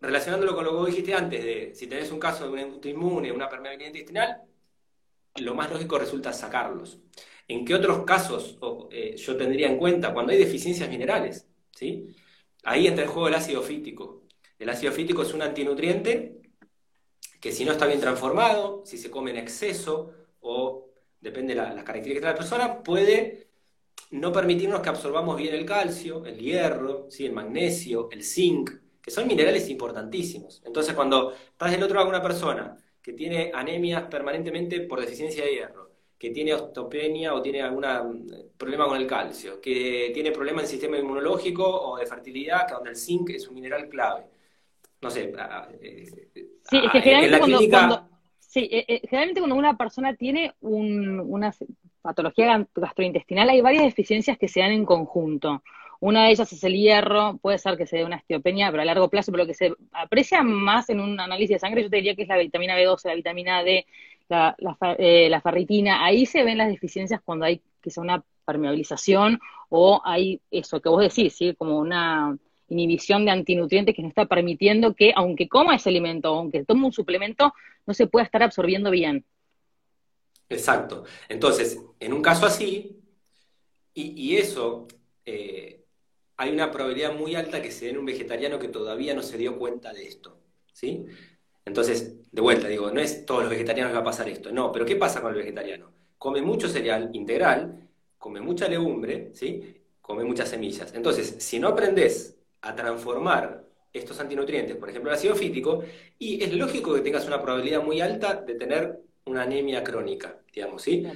Relacionándolo 0.00 0.54
con 0.54 0.64
lo 0.64 0.70
que 0.70 0.76
vos 0.76 0.86
dijiste 0.86 1.14
antes, 1.14 1.42
de 1.44 1.72
si 1.74 1.88
tenés 1.88 2.12
un 2.12 2.20
caso 2.20 2.44
de 2.44 2.50
una 2.50 2.62
autoinmune, 2.62 3.32
una 3.32 3.48
permeabilidad 3.48 3.88
intestinal, 3.88 4.42
lo 5.36 5.54
más 5.54 5.70
lógico 5.70 5.98
resulta 5.98 6.32
sacarlos. 6.32 6.98
¿En 7.50 7.64
qué 7.64 7.74
otros 7.74 8.04
casos 8.04 8.56
eh, 8.92 9.16
yo 9.16 9.36
tendría 9.36 9.66
en 9.66 9.76
cuenta 9.76 10.14
cuando 10.14 10.30
hay 10.30 10.38
deficiencias 10.38 10.88
minerales? 10.88 11.48
¿sí? 11.72 12.06
Ahí 12.62 12.86
entra 12.86 13.02
el 13.02 13.10
juego 13.10 13.26
el 13.26 13.34
ácido 13.34 13.60
fítico. 13.60 14.22
El 14.56 14.68
ácido 14.68 14.92
fítico 14.92 15.22
es 15.22 15.34
un 15.34 15.42
antinutriente 15.42 16.42
que 17.40 17.50
si 17.50 17.64
no 17.64 17.72
está 17.72 17.86
bien 17.86 18.00
transformado, 18.00 18.84
si 18.86 18.98
se 18.98 19.10
come 19.10 19.32
en 19.32 19.38
exceso 19.38 20.12
o 20.42 20.90
depende 21.20 21.56
de 21.56 21.60
las 21.60 21.82
características 21.82 22.22
de 22.22 22.28
la 22.28 22.36
persona, 22.36 22.82
puede 22.84 23.48
no 24.12 24.32
permitirnos 24.32 24.80
que 24.80 24.90
absorbamos 24.90 25.36
bien 25.36 25.52
el 25.52 25.66
calcio, 25.66 26.24
el 26.26 26.38
hierro, 26.38 27.06
¿sí? 27.10 27.26
el 27.26 27.32
magnesio, 27.32 28.10
el 28.12 28.22
zinc, 28.22 28.70
que 29.02 29.10
son 29.10 29.26
minerales 29.26 29.68
importantísimos. 29.68 30.62
Entonces, 30.64 30.94
cuando 30.94 31.32
estás 31.32 31.72
del 31.72 31.82
otro 31.82 31.96
lado 31.96 32.06
de 32.06 32.16
una 32.16 32.22
persona 32.22 32.76
que 33.02 33.12
tiene 33.12 33.50
anemias 33.52 34.04
permanentemente 34.04 34.82
por 34.82 35.00
deficiencia 35.00 35.44
de 35.44 35.52
hierro, 35.52 35.89
que 36.20 36.28
tiene 36.28 36.52
osteopenia 36.52 37.32
o 37.32 37.40
tiene 37.40 37.62
algún 37.62 37.82
mm, 37.82 38.58
problema 38.58 38.86
con 38.86 38.98
el 38.98 39.06
calcio, 39.06 39.58
que 39.58 40.10
tiene 40.12 40.30
problemas 40.30 40.64
en 40.64 40.66
el 40.66 40.70
sistema 40.70 40.98
inmunológico 40.98 41.64
o 41.64 41.96
de 41.96 42.04
fertilidad, 42.04 42.66
que 42.66 42.74
donde 42.74 42.90
el 42.90 42.96
zinc 42.96 43.30
es 43.30 43.48
un 43.48 43.54
mineral 43.54 43.88
clave. 43.88 44.26
No 45.00 45.10
sé. 45.10 45.32
Eh, 45.80 46.04
sí, 46.68 46.76
es 46.84 46.92
que 46.92 47.00
generalmente 47.00 47.70
cuando, 47.70 48.06
sí, 48.38 48.68
eh, 48.70 48.84
eh, 48.86 49.00
generalmente 49.08 49.40
cuando 49.40 49.56
una 49.56 49.78
persona 49.78 50.14
tiene 50.14 50.52
una 50.60 51.54
patología 52.02 52.66
gastrointestinal 52.74 53.48
hay 53.48 53.62
varias 53.62 53.84
deficiencias 53.84 54.36
que 54.36 54.48
se 54.48 54.60
dan 54.60 54.72
en 54.72 54.84
conjunto. 54.84 55.62
Una 56.00 56.24
de 56.24 56.32
ellas 56.32 56.52
es 56.52 56.62
el 56.64 56.74
hierro, 56.74 57.38
puede 57.38 57.56
ser 57.56 57.78
que 57.78 57.86
se 57.86 57.96
dé 57.96 58.04
una 58.04 58.16
osteopenia, 58.16 58.70
pero 58.70 58.82
a 58.82 58.86
largo 58.86 59.08
plazo, 59.08 59.32
pero 59.32 59.44
lo 59.44 59.46
que 59.46 59.54
se 59.54 59.72
aprecia 59.92 60.42
más 60.42 60.90
en 60.90 61.00
un 61.00 61.18
análisis 61.18 61.56
de 61.56 61.58
sangre, 61.60 61.82
yo 61.82 61.88
te 61.88 61.96
diría 61.96 62.14
que 62.14 62.22
es 62.22 62.28
la 62.28 62.36
vitamina 62.36 62.76
B12, 62.76 63.04
la 63.06 63.14
vitamina 63.14 63.62
D, 63.62 63.86
la, 64.30 64.56
eh, 64.98 65.28
la, 65.28 65.40
ferritina. 65.40 66.04
Ahí 66.04 66.24
se 66.24 66.42
ven 66.42 66.58
las 66.58 66.68
deficiencias 66.68 67.20
cuando 67.24 67.44
hay 67.44 67.60
quizá 67.82 68.00
una 68.00 68.24
permeabilización 68.44 69.38
o 69.68 70.00
hay 70.04 70.40
eso 70.50 70.80
que 70.80 70.88
vos 70.88 71.02
decís, 71.02 71.34
¿sí? 71.34 71.54
como 71.54 71.78
una 71.78 72.36
inhibición 72.68 73.24
de 73.24 73.32
antinutrientes 73.32 73.94
que 73.94 74.02
no 74.02 74.08
está 74.08 74.26
permitiendo 74.26 74.94
que, 74.94 75.12
aunque 75.14 75.48
coma 75.48 75.76
ese 75.76 75.88
alimento, 75.88 76.28
aunque 76.28 76.64
tome 76.64 76.86
un 76.86 76.92
suplemento, 76.92 77.52
no 77.86 77.94
se 77.94 78.06
pueda 78.06 78.24
estar 78.24 78.42
absorbiendo 78.42 78.90
bien. 78.90 79.24
Exacto. 80.48 81.04
Entonces, 81.28 81.80
en 81.98 82.12
un 82.12 82.22
caso 82.22 82.46
así, 82.46 82.96
y, 83.92 84.36
eso 84.36 84.86
eh, 85.24 85.84
hay 86.36 86.50
una 86.52 86.70
probabilidad 86.70 87.14
muy 87.14 87.34
alta 87.34 87.60
que 87.60 87.70
se 87.70 87.86
dé 87.86 87.90
en 87.90 87.98
un 87.98 88.06
vegetariano 88.06 88.58
que 88.58 88.68
todavía 88.68 89.14
no 89.14 89.22
se 89.22 89.36
dio 89.36 89.58
cuenta 89.58 89.92
de 89.92 90.06
esto, 90.06 90.40
¿sí? 90.72 91.04
Entonces, 91.64 92.16
de 92.32 92.40
vuelta, 92.40 92.68
digo, 92.68 92.90
no 92.90 93.00
es 93.00 93.26
todos 93.26 93.42
los 93.42 93.50
vegetarianos 93.50 93.94
va 93.94 94.00
a 94.00 94.04
pasar 94.04 94.28
esto, 94.28 94.52
no, 94.52 94.70
pero 94.72 94.84
¿qué 94.86 94.96
pasa 94.96 95.20
con 95.20 95.32
el 95.32 95.38
vegetariano? 95.38 95.92
Come 96.18 96.42
mucho 96.42 96.68
cereal 96.68 97.10
integral, 97.12 97.88
come 98.18 98.40
mucha 98.40 98.68
legumbre, 98.68 99.30
¿sí? 99.34 99.76
Come 100.00 100.24
muchas 100.24 100.48
semillas. 100.48 100.94
Entonces, 100.94 101.36
si 101.38 101.58
no 101.58 101.68
aprendes 101.68 102.36
a 102.62 102.74
transformar 102.74 103.64
estos 103.92 104.20
antinutrientes, 104.20 104.76
por 104.76 104.90
ejemplo 104.90 105.10
el 105.10 105.16
ácido 105.16 105.34
fítico, 105.34 105.82
y 106.18 106.42
es 106.42 106.52
lógico 106.54 106.94
que 106.94 107.00
tengas 107.00 107.26
una 107.26 107.40
probabilidad 107.42 107.82
muy 107.82 108.00
alta 108.00 108.34
de 108.34 108.54
tener 108.54 109.00
una 109.24 109.42
anemia 109.42 109.82
crónica, 109.82 110.38
digamos, 110.52 110.82
¿sí? 110.82 111.06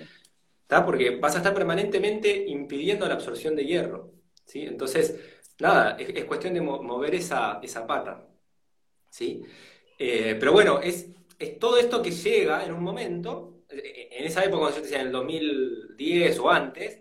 ¿Está? 0.62 0.84
Porque 0.84 1.16
vas 1.16 1.34
a 1.34 1.38
estar 1.38 1.54
permanentemente 1.54 2.46
impidiendo 2.48 3.06
la 3.06 3.14
absorción 3.14 3.54
de 3.54 3.66
hierro. 3.66 4.12
¿sí? 4.44 4.62
Entonces, 4.62 5.20
nada, 5.58 5.96
es, 5.98 6.24
cuestión 6.24 6.54
de 6.54 6.60
mover 6.60 7.14
esa, 7.14 7.60
pata, 7.86 8.26
¿sí? 9.10 9.42
Eh, 9.98 10.36
pero 10.38 10.52
bueno, 10.52 10.80
es, 10.80 11.08
todo 11.58 11.78
esto 11.78 12.02
que 12.02 12.10
llega 12.10 12.64
en 12.64 12.72
un 12.72 12.82
momento, 12.82 13.64
eh, 13.68 14.08
en 14.12 14.24
esa 14.26 14.44
época, 14.44 14.60
cuando 14.60 14.76
yo 14.76 14.82
te 14.82 14.88
decía, 14.88 15.00
en 15.00 15.06
el 15.06 15.12
2010 15.12 16.38
o 16.38 16.50
antes, 16.50 17.00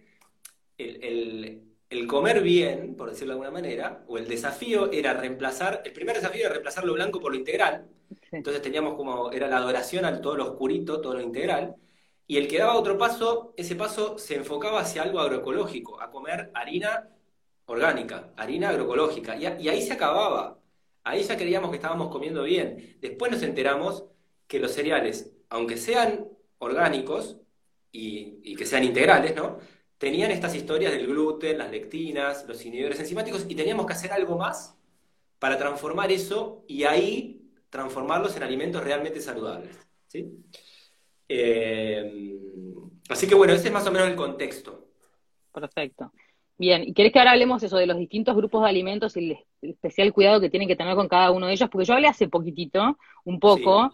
el, 0.77 2.07
comer 2.07 2.41
bien, 2.41 2.95
por 2.95 3.09
decirlo 3.09 3.33
de 3.33 3.33
alguna 3.33 3.51
manera, 3.51 4.03
o 4.07 4.17
el 4.17 4.27
desafío 4.27 4.91
era 4.91 5.13
reemplazar, 5.13 5.81
el 5.85 5.93
primer 5.93 6.15
desafío 6.15 6.41
era 6.41 6.49
reemplazar 6.49 6.83
lo 6.83 6.93
blanco 6.93 7.19
por 7.19 7.31
lo 7.31 7.37
integral, 7.37 7.87
entonces 8.31 8.61
teníamos 8.61 8.95
como, 8.95 9.31
era 9.31 9.47
la 9.47 9.57
adoración 9.57 10.05
a 10.05 10.21
todo 10.21 10.35
lo 10.37 10.51
oscurito, 10.51 11.01
todo 11.01 11.13
lo 11.13 11.21
integral, 11.21 11.75
y 12.27 12.37
el 12.37 12.47
que 12.47 12.57
daba 12.57 12.75
otro 12.75 12.97
paso, 12.97 13.53
ese 13.57 13.75
paso 13.75 14.17
se 14.17 14.35
enfocaba 14.35 14.81
hacia 14.81 15.03
algo 15.03 15.19
agroecológico, 15.19 16.01
a 16.01 16.09
comer 16.09 16.51
harina 16.53 17.09
orgánica, 17.65 18.33
harina 18.37 18.69
agroecológica, 18.69 19.35
y, 19.35 19.45
ahí 19.45 19.81
se 19.81 19.93
acababa. 19.93 20.59
Ahí 21.03 21.23
ya 21.23 21.37
creíamos 21.37 21.69
que 21.69 21.77
estábamos 21.77 22.09
comiendo 22.09 22.43
bien. 22.43 22.97
Después 23.01 23.31
nos 23.31 23.43
enteramos 23.43 24.05
que 24.47 24.59
los 24.59 24.71
cereales, 24.71 25.31
aunque 25.49 25.77
sean 25.77 26.27
orgánicos 26.59 27.37
y, 27.91 28.55
que 28.55 28.65
sean 28.65 28.83
integrales, 28.83 29.35
¿no? 29.35 29.59
Tenían 29.97 30.31
estas 30.31 30.55
historias 30.55 30.91
del 30.91 31.07
gluten, 31.07 31.57
las 31.57 31.71
lectinas, 31.71 32.45
los 32.47 32.65
inhibidores 32.65 32.99
enzimáticos, 32.99 33.45
y 33.47 33.55
teníamos 33.55 33.85
que 33.85 33.93
hacer 33.93 34.11
algo 34.11 34.37
más 34.37 34.77
para 35.39 35.57
transformar 35.57 36.11
eso 36.11 36.63
y 36.67 36.83
ahí 36.83 37.51
transformarlos 37.69 38.35
en 38.35 38.43
alimentos 38.43 38.83
realmente 38.83 39.19
saludables. 39.21 39.77
¿sí? 40.07 40.43
Eh, 41.27 42.37
así 43.09 43.27
que 43.27 43.35
bueno, 43.35 43.53
ese 43.53 43.67
es 43.67 43.73
más 43.73 43.87
o 43.87 43.91
menos 43.91 44.07
el 44.07 44.15
contexto. 44.15 44.89
Perfecto. 45.51 46.11
Bien, 46.63 46.81
¿y 46.87 46.93
querés 46.93 47.11
que 47.11 47.19
ahora 47.19 47.31
hablemos 47.31 47.61
eso 47.61 47.75
de 47.75 47.85
los 47.85 47.97
distintos 47.97 48.37
grupos 48.37 48.63
de 48.63 48.69
alimentos 48.69 49.17
y 49.17 49.31
el, 49.31 49.69
especial 49.69 50.13
cuidado 50.13 50.39
que 50.39 50.49
tienen 50.49 50.69
que 50.69 50.77
tener 50.77 50.95
con 50.95 51.09
cada 51.09 51.29
uno 51.29 51.47
de 51.47 51.51
ellos? 51.51 51.69
Porque 51.69 51.83
yo 51.83 51.93
hablé 51.93 52.07
hace 52.07 52.29
poquitito, 52.29 52.97
un 53.25 53.37
poco, 53.37 53.91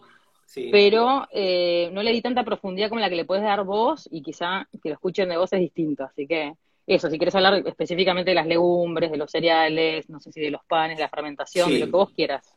pero 0.70 1.26
eh, 1.32 1.90
no 1.92 2.00
le 2.04 2.12
di 2.12 2.22
tanta 2.22 2.44
profundidad 2.44 2.88
como 2.88 3.00
la 3.00 3.08
que 3.08 3.16
le 3.16 3.24
puedes 3.24 3.42
dar 3.42 3.64
vos 3.64 4.08
y 4.12 4.22
quizá 4.22 4.68
que 4.80 4.88
lo 4.88 4.92
escuchen 4.92 5.28
de 5.28 5.36
vos 5.36 5.52
es 5.52 5.58
distinto. 5.58 6.04
Así 6.04 6.28
que 6.28 6.52
eso, 6.86 7.10
si 7.10 7.18
quieres 7.18 7.34
hablar 7.34 7.60
específicamente 7.66 8.30
de 8.30 8.36
las 8.36 8.46
legumbres, 8.46 9.10
de 9.10 9.16
los 9.16 9.32
cereales, 9.32 10.08
no 10.08 10.20
sé 10.20 10.30
si 10.30 10.40
de 10.40 10.52
los 10.52 10.64
panes, 10.64 10.96
de 10.96 11.02
la 11.02 11.08
fermentación, 11.08 11.72
de 11.72 11.80
lo 11.80 11.86
que 11.86 11.90
vos 11.90 12.10
quieras. 12.12 12.54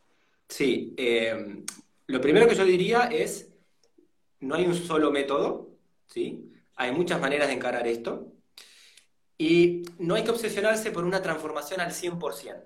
Sí, 0.48 0.94
eh, 0.96 1.64
lo 2.06 2.20
primero 2.20 2.46
que 2.46 2.54
yo 2.54 2.64
diría 2.64 3.08
es, 3.10 3.52
no 4.38 4.54
hay 4.54 4.64
un 4.64 4.76
solo 4.76 5.10
método, 5.10 5.70
¿sí? 6.06 6.52
Hay 6.76 6.92
muchas 6.92 7.20
maneras 7.20 7.48
de 7.48 7.54
encarar 7.54 7.88
esto. 7.88 8.28
Y 9.36 9.82
no 9.98 10.14
hay 10.14 10.24
que 10.24 10.30
obsesionarse 10.30 10.90
por 10.90 11.04
una 11.04 11.22
transformación 11.22 11.80
al 11.80 11.92
100%. 11.92 12.62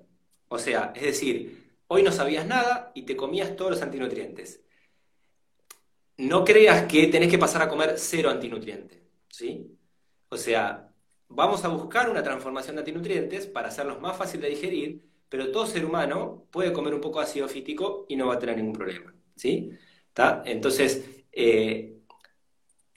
O 0.49 0.59
sea, 0.59 0.93
es 0.95 1.03
decir, 1.03 1.77
hoy 1.89 2.03
no 2.03 2.13
sabías 2.13 2.47
nada 2.47 2.93
y 2.95 3.03
te 3.03 3.17
comías 3.17 3.57
todos 3.57 3.71
los 3.73 3.83
antinutrientes. 3.83 4.63
No 6.17 6.45
creas 6.45 6.87
que 6.87 7.07
tenés 7.07 7.31
que 7.31 7.39
pasar 7.39 7.63
a 7.63 7.69
comer 7.69 7.95
cero 7.97 8.31
antinutrientes, 8.31 9.01
¿sí? 9.29 9.79
O 10.29 10.37
sea, 10.37 10.93
vamos 11.29 11.65
a 11.65 11.69
buscar 11.69 12.11
una 12.11 12.23
transformación 12.23 12.77
de 12.77 12.81
antinutrientes 12.81 13.47
para 13.47 13.69
hacerlos 13.69 14.01
más 14.01 14.17
fácil 14.17 14.41
de 14.41 14.49
digerir, 14.49 15.05
pero 15.29 15.51
todo 15.53 15.67
ser 15.67 15.85
humano 15.85 16.47
puede 16.51 16.73
comer 16.73 16.95
un 16.95 17.01
poco 17.01 17.21
de 17.21 17.27
ácido 17.27 17.49
fítico 17.49 18.07
y 18.09 18.17
no 18.17 18.27
va 18.27 18.35
a 18.35 18.39
tener 18.39 18.57
ningún 18.57 18.73
problema, 18.73 19.15
¿sí? 19.37 19.71
Entonces, 20.45 21.25
eh, 21.31 21.98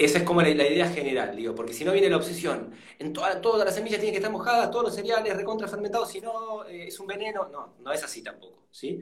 esa 0.06 0.20
es 0.20 0.24
como 0.24 0.42
la, 0.42 0.50
idea 0.50 0.90
general, 0.90 1.36
digo, 1.36 1.54
porque 1.56 1.74
si 1.74 1.84
no 1.86 1.92
viene 1.92 2.10
la 2.10 2.18
obsesión, 2.18 2.74
en 3.00 3.14
todas 3.14 3.66
las 3.66 3.76
semillas 3.76 4.00
tienen 4.00 4.14
que 4.14 4.18
estar 4.18 4.32
mojadas, 4.32 4.72
todos 4.72 4.86
los 4.86 4.96
cereales 4.96 5.36
recontra 5.36 5.68
fermentados, 5.68 6.10
si 6.10 6.22
no 6.22 6.66
eh, 6.66 6.88
es 6.88 7.00
un 7.00 7.08
veneno, 7.08 7.50
no, 7.50 7.76
no 7.80 7.92
es 7.92 8.04
así 8.04 8.22
tampoco, 8.22 8.68
¿sí? 8.72 9.02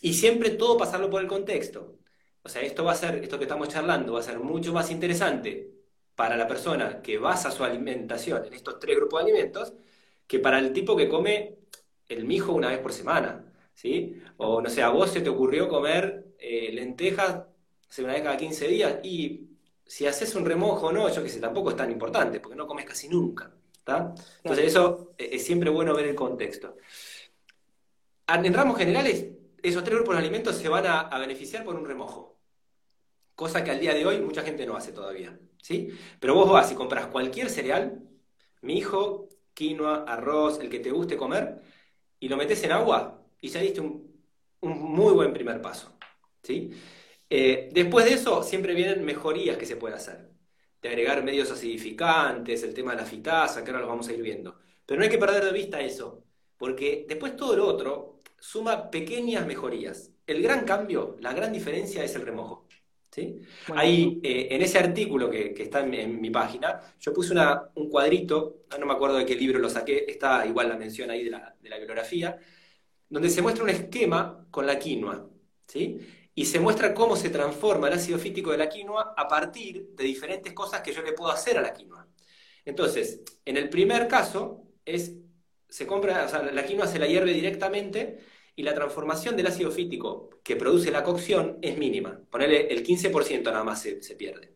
Y 0.00 0.14
siempre 0.14 0.50
todo 0.50 0.76
pasarlo 0.78 1.10
por 1.10 1.20
el 1.22 1.28
contexto. 1.28 1.98
O 2.42 2.48
sea, 2.48 2.62
esto 2.62 2.84
va 2.84 2.92
a 2.92 2.94
ser, 2.94 3.16
esto 3.16 3.38
que 3.38 3.44
estamos 3.44 3.68
charlando, 3.68 4.14
va 4.14 4.20
a 4.20 4.22
ser 4.22 4.38
mucho 4.38 4.72
más 4.72 4.90
interesante 4.90 5.70
para 6.14 6.36
la 6.36 6.46
persona 6.46 7.02
que 7.02 7.18
basa 7.18 7.50
su 7.50 7.64
alimentación 7.64 8.44
en 8.46 8.54
estos 8.54 8.78
tres 8.78 8.96
grupos 8.96 9.24
de 9.24 9.30
alimentos 9.30 9.74
que 10.26 10.38
para 10.38 10.58
el 10.58 10.72
tipo 10.72 10.96
que 10.96 11.08
come 11.08 11.58
el 12.08 12.24
mijo 12.24 12.52
una 12.52 12.68
vez 12.68 12.78
por 12.78 12.92
semana, 12.92 13.52
¿sí? 13.74 14.22
O 14.36 14.60
no 14.62 14.70
sé, 14.70 14.82
a 14.82 14.90
vos 14.90 15.10
se 15.10 15.20
te 15.22 15.30
ocurrió 15.30 15.68
comer 15.68 16.34
eh, 16.38 16.70
lentejas 16.72 17.44
una 17.98 18.12
vez 18.14 18.22
cada 18.22 18.36
15 18.36 18.68
días 18.68 19.00
y 19.02 19.49
si 19.90 20.06
haces 20.06 20.36
un 20.36 20.44
remojo 20.44 20.86
o 20.86 20.92
no, 20.92 21.12
yo 21.12 21.20
que 21.20 21.28
sé, 21.28 21.40
tampoco 21.40 21.70
es 21.70 21.76
tan 21.76 21.90
importante, 21.90 22.38
porque 22.38 22.56
no 22.56 22.64
comes 22.64 22.84
casi 22.84 23.08
nunca. 23.08 23.52
Entonces, 24.44 24.66
eso 24.66 25.14
eh, 25.18 25.30
es 25.32 25.44
siempre 25.44 25.68
bueno 25.68 25.92
ver 25.96 26.06
el 26.06 26.14
contexto. 26.14 26.76
En 28.28 28.54
ramos 28.54 28.78
generales, 28.78 29.26
esos 29.60 29.82
tres 29.82 29.96
grupos 29.96 30.14
de 30.14 30.20
alimentos 30.20 30.54
se 30.54 30.68
van 30.68 30.86
a, 30.86 31.18
beneficiar 31.18 31.64
por 31.64 31.74
un 31.74 31.84
remojo. 31.84 32.38
Cosa 33.34 33.64
que 33.64 33.72
al 33.72 33.80
día 33.80 33.92
de 33.92 34.06
hoy 34.06 34.20
mucha 34.20 34.42
gente 34.42 34.64
no 34.64 34.76
hace 34.76 34.92
todavía. 34.92 35.36
¿sí? 35.60 35.88
Pero 36.20 36.36
vos 36.36 36.48
vas 36.48 36.70
y 36.70 36.76
compras 36.76 37.08
cualquier 37.08 37.50
cereal, 37.50 38.00
mi 38.60 38.78
hijo, 38.78 39.28
quinoa, 39.54 40.04
arroz, 40.06 40.60
el 40.60 40.70
que 40.70 40.78
te 40.78 40.92
guste 40.92 41.16
comer, 41.16 41.62
y 42.20 42.28
lo 42.28 42.36
metes 42.36 42.62
en 42.62 42.70
agua 42.70 43.26
y 43.40 43.48
ya 43.48 43.60
diste 43.60 43.80
un, 43.80 44.22
un 44.60 44.78
muy 44.80 45.12
buen 45.14 45.32
primer 45.32 45.60
paso. 45.60 45.98
¿sí? 46.44 46.70
Eh, 47.30 47.68
después 47.72 48.04
de 48.04 48.14
eso, 48.14 48.42
siempre 48.42 48.74
vienen 48.74 49.04
mejorías 49.04 49.56
que 49.56 49.66
se 49.66 49.76
pueden 49.76 49.96
hacer. 49.96 50.28
De 50.82 50.88
agregar 50.88 51.22
medios 51.22 51.50
acidificantes, 51.50 52.62
el 52.64 52.74
tema 52.74 52.92
de 52.92 52.98
la 52.98 53.06
fitasa, 53.06 53.62
que 53.62 53.70
ahora 53.70 53.82
lo 53.82 53.88
vamos 53.88 54.08
a 54.08 54.12
ir 54.12 54.22
viendo. 54.22 54.58
Pero 54.84 54.98
no 54.98 55.04
hay 55.04 55.10
que 55.10 55.18
perder 55.18 55.44
de 55.44 55.52
vista 55.52 55.80
eso, 55.80 56.24
porque 56.56 57.06
después 57.08 57.36
todo 57.36 57.56
lo 57.56 57.66
otro 57.66 58.22
suma 58.38 58.90
pequeñas 58.90 59.46
mejorías. 59.46 60.10
El 60.26 60.42
gran 60.42 60.64
cambio, 60.64 61.16
la 61.20 61.32
gran 61.32 61.52
diferencia 61.52 62.02
es 62.02 62.14
el 62.16 62.22
remojo. 62.22 62.66
¿sí? 63.10 63.40
Ahí, 63.74 64.20
eh, 64.22 64.48
en 64.50 64.62
ese 64.62 64.78
artículo 64.78 65.30
que, 65.30 65.54
está 65.56 65.80
en, 65.80 66.20
mi 66.20 66.30
página, 66.30 66.80
yo 66.98 67.12
puse 67.12 67.34
un 67.74 67.88
cuadrito, 67.88 68.64
no 68.78 68.86
me 68.86 68.92
acuerdo 68.92 69.18
de 69.18 69.26
qué 69.26 69.36
libro 69.36 69.58
lo 69.58 69.68
saqué, 69.68 70.06
está 70.08 70.44
igual 70.46 70.68
la 70.68 70.76
mención 70.76 71.10
ahí 71.10 71.24
de 71.24 71.30
la, 71.30 71.54
de 71.60 71.68
la 71.68 71.76
bibliografía, 71.76 72.38
donde 73.08 73.30
se 73.30 73.42
muestra 73.42 73.64
un 73.64 73.70
esquema 73.70 74.46
con 74.50 74.66
la 74.66 74.78
quinoa. 74.78 75.28
¿sí? 75.66 76.00
Y 76.34 76.44
se 76.44 76.60
muestra 76.60 76.94
cómo 76.94 77.16
se 77.16 77.30
transforma 77.30 77.88
el 77.88 77.94
ácido 77.94 78.18
fítico 78.18 78.50
de 78.52 78.58
la 78.58 78.68
quinoa 78.68 79.14
a 79.16 79.28
partir 79.28 79.88
de 79.94 80.04
diferentes 80.04 80.52
cosas 80.52 80.80
que 80.80 80.92
yo 80.92 81.02
le 81.02 81.12
puedo 81.12 81.30
hacer 81.30 81.58
a 81.58 81.62
la 81.62 81.72
quinoa. 81.72 82.06
Entonces, 82.64 83.20
en 83.44 83.56
el 83.56 83.68
primer 83.68 84.06
caso, 84.06 84.64
es, 84.84 85.16
se 85.68 85.86
compra, 85.86 86.28
la 86.52 86.64
quinoa 86.64 86.86
se 86.86 86.98
la 86.98 87.06
hierve 87.06 87.32
directamente 87.32 88.18
y 88.54 88.62
la 88.62 88.74
transformación 88.74 89.36
del 89.36 89.46
ácido 89.46 89.70
fítico 89.70 90.30
que 90.42 90.56
produce 90.56 90.90
la 90.90 91.02
cocción 91.02 91.58
es 91.62 91.76
mínima. 91.78 92.20
Ponerle 92.30 92.68
el 92.68 92.84
15% 92.84 93.44
nada 93.44 93.64
más 93.64 93.82
se, 93.82 94.02
se, 94.02 94.14
pierde. 94.16 94.54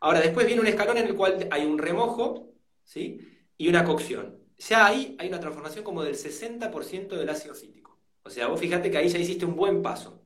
Ahora, 0.00 0.20
después 0.20 0.46
viene 0.46 0.60
un 0.60 0.66
escalón 0.66 0.98
en 0.98 1.06
el 1.06 1.14
cual 1.14 1.48
hay 1.50 1.64
un 1.64 1.78
remojo 1.78 2.52
¿sí? 2.84 3.20
y 3.56 3.68
una 3.68 3.84
cocción. 3.84 4.38
Ya 4.58 4.86
ahí 4.86 5.16
hay 5.18 5.28
una 5.28 5.40
transformación 5.40 5.84
como 5.84 6.02
del 6.02 6.16
60% 6.16 7.08
del 7.08 7.28
ácido 7.28 7.54
fítico. 7.54 7.98
O 8.22 8.30
sea, 8.30 8.48
vos 8.48 8.60
fíjate 8.60 8.90
que 8.90 8.98
ahí 8.98 9.08
ya 9.08 9.18
hiciste 9.18 9.44
un 9.44 9.56
buen 9.56 9.82
paso. 9.82 10.19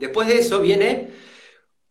Después 0.00 0.28
de 0.28 0.38
eso 0.38 0.60
viene 0.60 1.10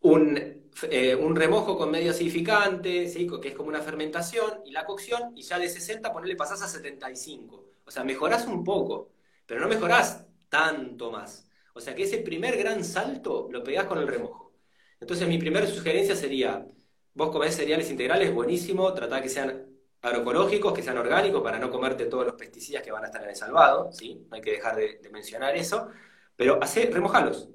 eh, 0.02 1.16
un, 1.16 1.36
remojo 1.36 1.78
con 1.78 1.92
medio 1.92 2.10
acidificante, 2.10 3.12
que 3.42 3.48
es 3.50 3.56
como 3.56 3.70
una 3.70 3.82
fermentación, 3.82 4.62
y 4.66 4.72
la 4.72 4.84
cocción, 4.84 5.32
y 5.36 5.44
ya 5.44 5.60
de 5.60 5.70
60 5.70 6.12
ponerle 6.12 6.36
pasás 6.36 6.64
a 6.64 6.68
75. 6.68 7.74
O 7.86 7.92
sea, 7.92 8.04
mejorás 8.04 8.48
un 8.48 8.64
poco, 8.64 9.12
pero 9.46 9.62
no 9.62 9.68
mejorás 9.68 10.26
tanto 10.50 11.12
más. 11.12 11.48
O 11.76 11.80
sea 11.80 11.94
que 11.94 12.04
ese 12.04 12.18
primer 12.18 12.58
gran 12.58 12.84
salto 12.84 13.48
lo 13.52 13.64
pegás 13.64 13.86
con 13.86 14.00
el 14.00 14.08
remojo. 14.08 14.54
Entonces 15.00 15.28
mi 15.28 15.38
primera 15.38 15.68
sugerencia 15.68 16.16
sería, 16.16 16.66
vos 17.14 17.30
comés 17.30 17.56
cereales 17.56 17.92
integrales, 17.92 18.34
buenísimo, 18.34 18.92
tratá 18.94 19.22
que 19.22 19.30
sean 19.30 19.68
agroecológicos, 20.02 20.74
que 20.74 20.82
sean 20.82 20.98
orgánicos, 20.98 21.44
para 21.44 21.60
no 21.60 21.70
comerte 21.70 22.06
todos 22.08 22.26
los 22.26 22.36
pesticidas 22.36 22.82
que 22.82 22.92
van 22.92 23.04
a 23.04 23.08
estar 23.08 23.22
en 23.22 23.30
el 23.30 23.36
salvado, 23.36 23.92
¿sí? 23.92 24.26
No 24.30 24.36
hay 24.36 24.42
que 24.42 24.52
dejar 24.54 24.76
de, 24.76 25.00
mencionar 25.12 25.56
eso, 25.56 25.90
pero 26.36 26.58
hace, 26.62 26.90
remojalos, 26.90 27.50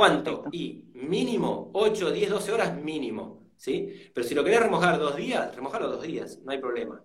¿Cuánto? 0.00 0.44
Y 0.50 0.86
mínimo 0.94 1.72
8, 1.74 2.10
10, 2.10 2.30
12 2.30 2.52
horas 2.52 2.74
mínimo. 2.74 3.50
¿sí? 3.54 4.10
Pero 4.14 4.26
si 4.26 4.34
lo 4.34 4.42
querés 4.42 4.60
remojar 4.60 4.98
dos 4.98 5.14
días, 5.14 5.54
remojalo 5.54 5.90
dos 5.90 6.00
días, 6.00 6.38
no 6.42 6.52
hay 6.52 6.58
problema. 6.58 7.04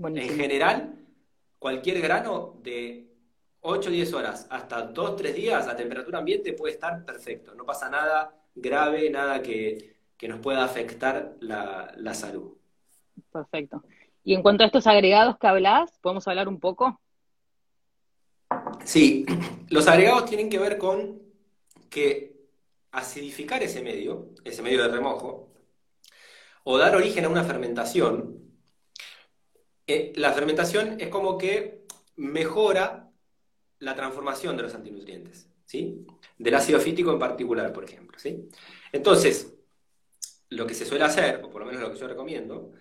En 0.00 0.28
general, 0.36 0.94
cualquier 1.58 2.00
grano 2.00 2.60
de 2.62 3.10
8, 3.62 3.90
10 3.90 4.12
horas 4.12 4.46
hasta 4.48 4.82
2, 4.82 5.16
3 5.16 5.34
días 5.34 5.66
a 5.66 5.74
temperatura 5.74 6.18
ambiente 6.18 6.52
puede 6.52 6.74
estar 6.74 7.04
perfecto. 7.04 7.52
No 7.56 7.66
pasa 7.66 7.90
nada 7.90 8.32
grave, 8.54 9.10
nada 9.10 9.42
que, 9.42 9.96
nos 10.28 10.38
pueda 10.38 10.62
afectar 10.62 11.34
la, 11.40 11.92
la 11.96 12.14
salud. 12.14 12.56
Perfecto. 13.32 13.82
Y 14.22 14.34
en 14.34 14.42
cuanto 14.42 14.62
a 14.62 14.66
estos 14.66 14.86
agregados 14.86 15.36
que 15.36 15.48
hablas, 15.48 15.98
¿podemos 16.00 16.28
hablar 16.28 16.46
un 16.46 16.60
poco? 16.60 17.00
Sí, 18.84 19.26
los 19.68 19.88
agregados 19.88 20.26
tienen 20.26 20.48
que 20.48 20.60
ver 20.60 20.78
con 20.78 21.23
que 21.94 22.34
acidificar 22.90 23.62
ese 23.62 23.80
medio, 23.82 24.30
ese 24.44 24.62
medio 24.62 24.82
de 24.82 24.88
remojo, 24.88 25.52
o 26.64 26.76
dar 26.76 26.96
origen 26.96 27.24
a 27.24 27.28
una 27.28 27.44
fermentación, 27.44 28.50
eh, 29.86 30.12
la 30.16 30.32
fermentación 30.32 31.00
es 31.00 31.08
como 31.08 31.38
que 31.38 31.84
mejora 32.16 33.12
la 33.78 33.94
transformación 33.94 34.56
de 34.56 34.64
los 34.64 34.74
antinutrientes, 34.74 35.48
¿sí? 35.66 36.04
Del 36.36 36.54
ácido 36.54 36.80
fítico 36.80 37.12
en 37.12 37.20
particular, 37.20 37.72
por 37.72 37.84
ejemplo, 37.84 38.18
¿sí? 38.18 38.48
Entonces, 38.90 39.54
lo 40.50 40.66
que 40.66 40.74
se 40.74 40.86
suele 40.86 41.04
hacer, 41.04 41.42
o 41.44 41.50
por 41.50 41.60
lo 41.60 41.66
menos 41.66 41.80
lo 41.80 41.92
que 41.92 41.98
yo 41.98 42.08
recomiendo, 42.08 42.72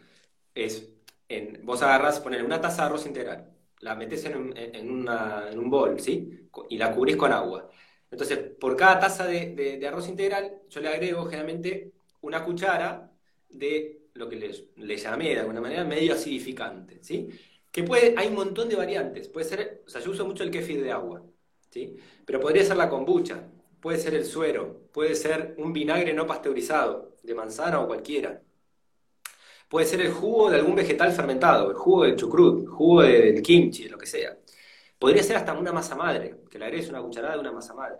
es, 0.56 0.90
en, 1.30 1.64
vos 1.64 1.84
agarrás, 1.84 2.20
poner 2.20 2.44
una 2.44 2.62
taza 2.62 2.84
de 2.84 2.88
arroz 2.88 3.06
integral, 3.06 3.52
la 3.80 3.96
metes 3.96 4.26
en 4.26 4.38
un, 4.38 4.58
en 4.58 5.60
un 5.60 5.70
bol, 5.70 6.00
¿sí? 6.00 6.50
Y 6.70 6.78
la 6.78 6.92
cubrís 6.92 7.18
con 7.18 7.32
agua. 7.32 7.70
Entonces, 8.14 8.38
por 8.38 8.78
cada 8.78 9.00
taza 9.00 9.26
de, 9.26 9.84
arroz 9.88 10.08
integral, 10.08 10.62
yo 10.70 10.82
le 10.82 10.90
agrego 10.90 11.26
generalmente 11.26 11.94
una 12.22 12.46
cuchara 12.46 13.12
de 13.50 14.02
lo 14.14 14.30
que 14.30 14.36
le, 14.76 14.98
llamé 14.98 15.30
de 15.30 15.40
alguna 15.40 15.60
manera 15.60 15.84
medio 15.84 16.14
acidificante, 16.14 17.00
¿sí? 17.02 17.28
Que 17.72 17.82
puede, 17.82 18.14
hay 18.16 18.28
un 18.28 18.36
montón 18.36 18.70
de 18.70 18.76
variantes. 18.76 19.30
Puede 19.30 19.48
ser, 19.48 19.82
o 19.88 19.90
sea, 19.90 20.00
yo 20.00 20.12
uso 20.12 20.28
mucho 20.28 20.44
el 20.44 20.52
kéfir 20.52 20.84
de 20.84 20.92
agua, 20.92 21.24
¿sí? 21.72 21.96
Pero 22.24 22.40
podría 22.40 22.64
ser 22.64 22.78
la 22.78 22.88
kombucha, 22.88 23.50
puede 23.82 23.98
ser 23.98 24.14
el 24.14 24.26
suero, 24.26 24.84
puede 24.92 25.16
ser 25.16 25.56
un 25.58 25.74
vinagre 25.74 26.14
no 26.14 26.28
pasteurizado, 26.28 27.16
de 27.24 27.34
manzana 27.34 27.82
o 27.82 27.88
cualquiera. 27.88 28.44
Puede 29.68 29.88
ser 29.88 30.02
el 30.02 30.12
jugo 30.12 30.52
de 30.52 30.58
algún 30.58 30.76
vegetal 30.76 31.12
fermentado, 31.14 31.72
el 31.72 31.78
jugo 31.78 32.04
del 32.04 32.16
chucrut, 32.16 32.68
jugo 32.68 33.02
del 33.02 33.42
kimchi, 33.42 33.90
lo 33.90 33.98
que 33.98 34.06
sea. 34.06 34.38
Podría 35.04 35.22
ser 35.22 35.36
hasta 35.36 35.52
una 35.52 35.74
masa 35.74 35.98
madre, 35.98 36.38
que 36.50 36.58
le 36.58 36.64
agregues 36.64 36.88
una 36.88 37.02
cucharada 37.02 37.34
de 37.34 37.42
una 37.42 37.52
masa 37.52 37.74
madre. 37.74 37.98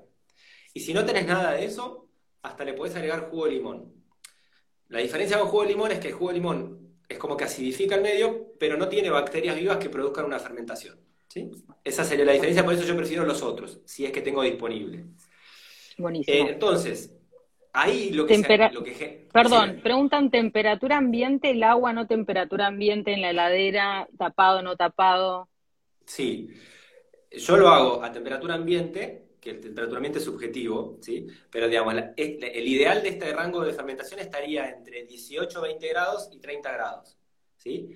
Y 0.74 0.80
si 0.80 0.94
no 0.94 1.04
tenés 1.04 1.28
nada 1.28 1.52
de 1.52 1.66
eso, 1.66 2.08
hasta 2.42 2.64
le 2.64 2.72
podés 2.72 2.96
agregar 2.96 3.30
jugo 3.30 3.44
de 3.44 3.52
limón. 3.52 3.94
La 4.88 5.00
diferencia 5.00 5.38
con 5.38 5.50
jugo 5.50 5.64
de 5.64 5.68
limón 5.68 5.92
es 5.92 6.00
que 6.00 6.08
el 6.08 6.14
jugo 6.14 6.30
de 6.30 6.36
limón 6.36 6.96
es 7.10 7.18
como 7.18 7.36
que 7.36 7.44
acidifica 7.44 7.96
el 7.96 8.04
medio, 8.04 8.54
pero 8.58 8.78
no 8.78 8.88
tiene 8.88 9.10
bacterias 9.10 9.58
vivas 9.58 9.80
que 9.80 9.90
produzcan 9.90 10.24
una 10.24 10.40
fermentación. 10.40 10.98
¿sí? 11.28 11.52
Esa 11.84 12.06
sería 12.06 12.24
la 12.24 12.32
diferencia, 12.32 12.64
por 12.64 12.74
eso 12.74 12.86
yo 12.86 12.96
prefiero 12.96 13.26
los 13.26 13.42
otros, 13.42 13.82
si 13.84 14.06
es 14.06 14.14
que 14.14 14.22
tengo 14.22 14.42
disponible. 14.42 15.04
Buenísimo. 15.98 16.38
Eh, 16.38 16.52
entonces, 16.54 17.14
ahí 17.74 18.12
lo 18.12 18.26
que, 18.26 19.28
Perdón, 19.34 19.82
preguntan 19.84 20.32
temperatura 20.32 21.00
ambiente, 21.00 21.52
el 21.52 21.64
agua 21.64 21.92
no 21.92 22.08
temperatura 22.08 22.68
ambiente 22.68 23.12
en 23.12 23.24
la 23.24 23.32
heladera, 23.32 24.08
tapado, 24.18 24.62
no 24.62 24.78
tapado. 24.78 25.50
Sí, 26.06 26.48
yo 27.34 27.58
lo 27.58 27.70
hago 27.70 28.04
a 28.04 28.12
temperatura 28.12 28.56
ambiente, 28.56 29.24
que 29.40 29.52
el 29.52 29.60
temperatura 29.60 29.98
ambiente 29.98 30.20
es 30.20 30.26
subjetivo, 30.26 31.00
¿sí? 31.02 31.28
Pero 31.50 31.68
digamos, 31.68 31.96
el 32.16 32.68
ideal 32.68 33.02
de 33.02 33.10
este 33.10 33.34
rango 33.34 33.64
de 33.64 33.74
fermentación 33.74 34.20
estaría 34.20 34.70
entre 34.70 35.04
18, 35.06 35.62
20 35.62 35.88
grados 35.90 36.30
y 36.32 36.40
30 36.40 36.72
grados, 36.72 37.18
¿sí? 37.58 37.90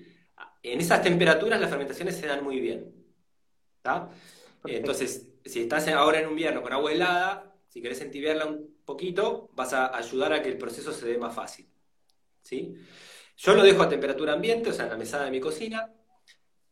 En 0.62 0.80
esas 0.80 1.02
temperaturas 1.02 1.60
las 1.60 1.70
fermentaciones 1.70 2.16
se 2.16 2.26
dan 2.26 2.44
muy 2.44 2.60
bien, 2.60 2.92
Entonces, 4.64 5.28
si 5.44 5.60
estás 5.60 5.88
ahora 5.88 6.20
en 6.20 6.28
invierno 6.28 6.60
con 6.62 6.72
agua 6.72 6.92
helada, 6.92 7.54
si 7.68 7.80
querés 7.80 8.00
entibiarla 8.00 8.46
un 8.46 8.76
poquito, 8.84 9.50
vas 9.54 9.72
a 9.72 9.96
ayudar 9.96 10.32
a 10.32 10.42
que 10.42 10.48
el 10.48 10.58
proceso 10.58 10.92
se 10.92 11.06
dé 11.06 11.16
más 11.16 11.34
fácil, 11.34 11.66
¿sí? 12.42 12.74
Yo 13.36 13.54
lo 13.54 13.62
dejo 13.62 13.82
a 13.82 13.88
temperatura 13.88 14.32
ambiente, 14.32 14.70
o 14.70 14.72
sea, 14.72 14.84
en 14.84 14.90
la 14.90 14.96
mesada 14.98 15.24
de 15.24 15.30
mi 15.30 15.40
cocina, 15.40 15.90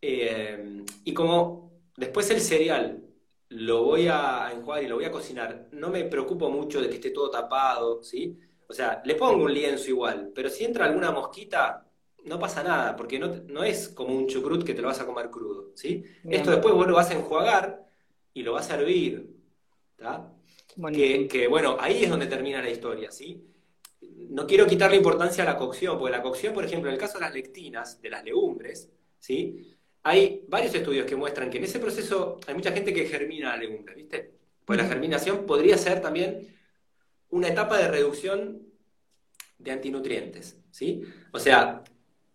eh, 0.02 0.82
y 1.04 1.14
como 1.14 1.65
Después 1.96 2.30
el 2.30 2.40
cereal 2.40 3.02
lo 3.48 3.84
voy 3.84 4.08
a 4.08 4.50
enjuagar 4.52 4.84
y 4.84 4.88
lo 4.88 4.96
voy 4.96 5.04
a 5.04 5.12
cocinar. 5.12 5.68
No 5.72 5.88
me 5.90 6.04
preocupo 6.04 6.50
mucho 6.50 6.80
de 6.80 6.88
que 6.88 6.96
esté 6.96 7.10
todo 7.10 7.30
tapado, 7.30 8.02
¿sí? 8.02 8.38
O 8.68 8.72
sea, 8.72 9.00
le 9.04 9.14
pongo 9.14 9.44
un 9.44 9.54
lienzo 9.54 9.88
igual, 9.90 10.32
pero 10.34 10.50
si 10.50 10.64
entra 10.64 10.86
alguna 10.86 11.12
mosquita, 11.12 11.86
no 12.24 12.38
pasa 12.38 12.62
nada, 12.62 12.96
porque 12.96 13.18
no, 13.18 13.28
no 13.46 13.62
es 13.62 13.88
como 13.90 14.14
un 14.14 14.26
chucrut 14.26 14.64
que 14.64 14.74
te 14.74 14.82
lo 14.82 14.88
vas 14.88 15.00
a 15.00 15.06
comer 15.06 15.30
crudo, 15.30 15.70
¿sí? 15.74 16.04
Esto 16.28 16.50
después 16.50 16.74
vos 16.74 16.86
lo 16.86 16.94
vas 16.94 17.10
a 17.10 17.14
enjuagar 17.14 17.86
y 18.34 18.42
lo 18.42 18.54
vas 18.54 18.68
a 18.70 18.74
hervir, 18.74 19.36
que, 21.28 21.46
bueno, 21.48 21.76
ahí 21.78 22.04
es 22.04 22.10
donde 22.10 22.26
termina 22.26 22.60
la 22.60 22.70
historia, 22.70 23.10
¿sí? 23.10 23.42
No 24.00 24.46
quiero 24.46 24.66
quitarle 24.66 24.96
importancia 24.96 25.44
a 25.44 25.46
la 25.46 25.56
cocción, 25.56 25.98
porque 25.98 26.16
la 26.16 26.22
cocción, 26.22 26.52
por 26.52 26.64
ejemplo, 26.64 26.90
en 26.90 26.94
el 26.94 27.00
caso 27.00 27.18
de 27.18 27.24
las 27.24 27.34
lectinas, 27.34 28.00
de 28.02 28.10
las 28.10 28.24
legumbres, 28.24 28.90
¿sí? 29.18 29.75
Hay 30.08 30.44
varios 30.46 30.72
estudios 30.72 31.04
que 31.04 31.16
muestran 31.16 31.50
que 31.50 31.58
en 31.58 31.64
ese 31.64 31.80
proceso 31.80 32.38
hay 32.46 32.54
mucha 32.54 32.70
gente 32.70 32.94
que 32.94 33.06
germina 33.06 33.48
la 33.48 33.56
legumbre, 33.56 33.92
¿viste? 33.96 34.34
Pues 34.64 34.78
la 34.78 34.86
germinación 34.86 35.46
podría 35.46 35.76
ser 35.76 36.00
también 36.00 36.56
una 37.30 37.48
etapa 37.48 37.76
de 37.76 37.88
reducción 37.88 38.62
de 39.58 39.72
antinutrientes, 39.72 40.60
¿sí? 40.70 41.02
O 41.32 41.40
sea, 41.40 41.82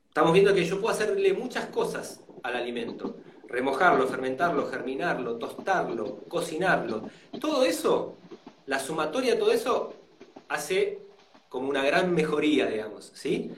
estamos 0.06 0.34
viendo 0.34 0.54
que 0.54 0.66
yo 0.66 0.82
puedo 0.82 0.94
hacerle 0.94 1.32
muchas 1.32 1.68
cosas 1.68 2.20
al 2.44 2.58
alimento. 2.58 3.16
Remojarlo, 3.48 4.06
fermentarlo, 4.06 4.68
germinarlo, 4.68 5.38
tostarlo, 5.38 6.26
cocinarlo. 6.28 7.10
Todo 7.40 7.64
eso, 7.64 8.18
la 8.66 8.80
sumatoria 8.80 9.36
de 9.36 9.40
todo 9.40 9.54
eso 9.54 9.94
hace 10.50 11.00
como 11.48 11.70
una 11.70 11.86
gran 11.86 12.14
mejoría, 12.14 12.66
digamos, 12.66 13.14
¿sí? 13.16 13.50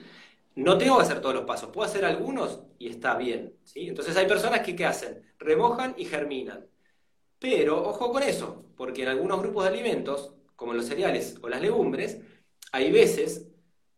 No 0.56 0.78
tengo 0.78 0.96
que 0.96 1.02
hacer 1.02 1.20
todos 1.20 1.34
los 1.34 1.44
pasos, 1.44 1.70
puedo 1.70 1.88
hacer 1.88 2.04
algunos 2.04 2.60
y 2.78 2.88
está 2.88 3.16
bien. 3.16 3.54
¿sí? 3.64 3.88
Entonces 3.88 4.16
hay 4.16 4.26
personas 4.26 4.60
que 4.60 4.76
¿qué 4.76 4.86
hacen? 4.86 5.22
Remojan 5.38 5.94
y 5.98 6.04
germinan. 6.04 6.66
Pero 7.38 7.82
ojo 7.88 8.12
con 8.12 8.22
eso, 8.22 8.66
porque 8.76 9.02
en 9.02 9.08
algunos 9.08 9.40
grupos 9.40 9.64
de 9.64 9.70
alimentos, 9.70 10.34
como 10.56 10.72
los 10.74 10.86
cereales 10.86 11.36
o 11.42 11.48
las 11.48 11.60
legumbres, 11.60 12.20
hay 12.72 12.90
veces 12.92 13.48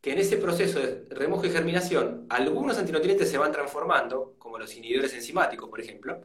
que 0.00 0.12
en 0.12 0.18
ese 0.18 0.36
proceso 0.36 0.78
de 0.78 1.04
remojo 1.10 1.46
y 1.46 1.50
germinación, 1.50 2.26
algunos 2.28 2.78
antinutrientes 2.78 3.30
se 3.30 3.38
van 3.38 3.52
transformando, 3.52 4.36
como 4.38 4.58
los 4.58 4.74
inhibidores 4.76 5.12
enzimáticos, 5.14 5.68
por 5.68 5.80
ejemplo, 5.80 6.22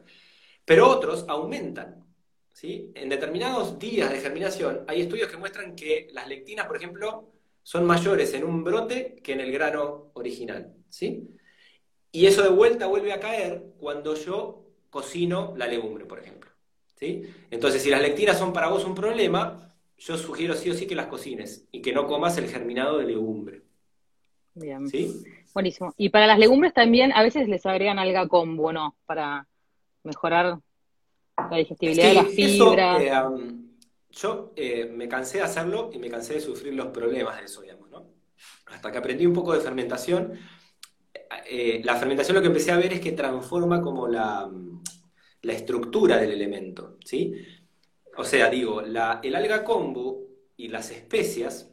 pero 0.66 0.88
otros 0.88 1.26
aumentan. 1.28 2.06
¿sí? 2.54 2.92
En 2.96 3.10
determinados 3.10 3.80
días 3.80 4.12
de 4.12 4.20
germinación 4.20 4.86
hay 4.88 5.02
estudios 5.02 5.30
que 5.30 5.38
muestran 5.38 5.76
que 5.76 6.10
las 6.14 6.28
lectinas, 6.28 6.68
por 6.68 6.78
ejemplo, 6.78 7.32
son 7.64 7.86
mayores 7.86 8.34
en 8.34 8.44
un 8.44 8.64
brote 8.64 9.16
que 9.24 9.34
en 9.34 9.42
el 9.42 9.52
grano 9.52 10.12
original. 10.14 10.74
¿sí? 10.90 11.30
Y 12.12 12.26
eso 12.26 12.44
de 12.44 12.50
vuelta 12.50 12.88
vuelve 12.88 13.14
a 13.14 13.20
caer 13.20 13.74
cuando 13.80 14.16
yo 14.16 14.66
cocino 14.90 15.54
la 15.58 15.68
legumbre, 15.68 16.06
por 16.06 16.20
ejemplo. 16.20 16.52
¿sí? 16.96 17.24
Entonces, 17.50 17.82
si 17.82 17.90
las 17.90 18.02
lectinas 18.02 18.38
son 18.38 18.54
para 18.54 18.68
vos 18.68 18.86
un 18.86 18.96
problema, 18.96 19.74
yo 19.98 20.18
sugiero 20.18 20.56
sí 20.56 20.70
o 20.70 20.74
sí 20.74 20.88
que 20.88 20.96
las 20.96 21.08
cocines 21.08 21.68
y 21.72 21.82
que 21.82 21.94
no 21.94 22.08
comas 22.08 22.38
el 22.38 22.48
germinado 22.48 22.98
de 22.98 23.06
legumbre. 23.06 23.62
Bien. 24.54 24.88
¿Sí? 24.88 25.24
Buenísimo. 25.54 25.94
Y 25.98 26.10
para 26.10 26.28
las 26.28 26.40
legumbres 26.40 26.74
también 26.74 27.12
a 27.14 27.24
veces 27.24 27.48
les 27.48 27.66
agregan 27.66 28.00
alga 28.00 28.28
combo, 28.28 28.74
¿no? 28.74 28.96
Para 29.06 29.48
mejorar 30.04 30.60
la 31.38 31.58
digestibilidad 31.58 32.08
de 32.08 32.14
las 32.16 32.28
fibras. 32.28 33.02
Eh, 33.02 33.12
um, 33.14 33.71
yo 34.12 34.54
eh, 34.56 34.86
me 34.86 35.08
cansé 35.08 35.38
de 35.38 35.44
hacerlo 35.44 35.90
y 35.94 36.00
me 36.00 36.10
cansé 36.10 36.36
de 36.36 36.42
sufrir 36.42 36.74
los 36.74 36.88
problemas 36.88 37.38
de 37.40 37.46
eso, 37.46 37.62
digamos, 37.62 37.90
¿no? 37.90 38.10
Hasta 38.68 38.92
que 38.92 38.98
aprendí 38.98 39.26
un 39.26 39.34
poco 39.34 39.54
de 39.54 39.62
fermentación. 39.62 40.38
Eh, 41.50 41.82
la 41.84 41.96
fermentación 41.96 42.36
lo 42.36 42.42
que 42.42 42.48
empecé 42.48 42.72
a 42.72 42.78
ver 42.78 42.94
es 42.94 43.02
que 43.02 43.14
transforma 43.14 43.82
como 43.82 44.08
la, 44.08 44.50
la 45.42 45.54
estructura 45.54 46.18
del 46.18 46.32
elemento, 46.32 46.98
¿sí? 47.06 47.34
O 48.18 48.24
sea, 48.24 48.50
digo, 48.50 48.82
la, 48.82 49.20
el 49.24 49.36
alga 49.36 49.64
kombu 49.64 50.28
y 50.58 50.68
las 50.68 50.92
especias, 50.92 51.72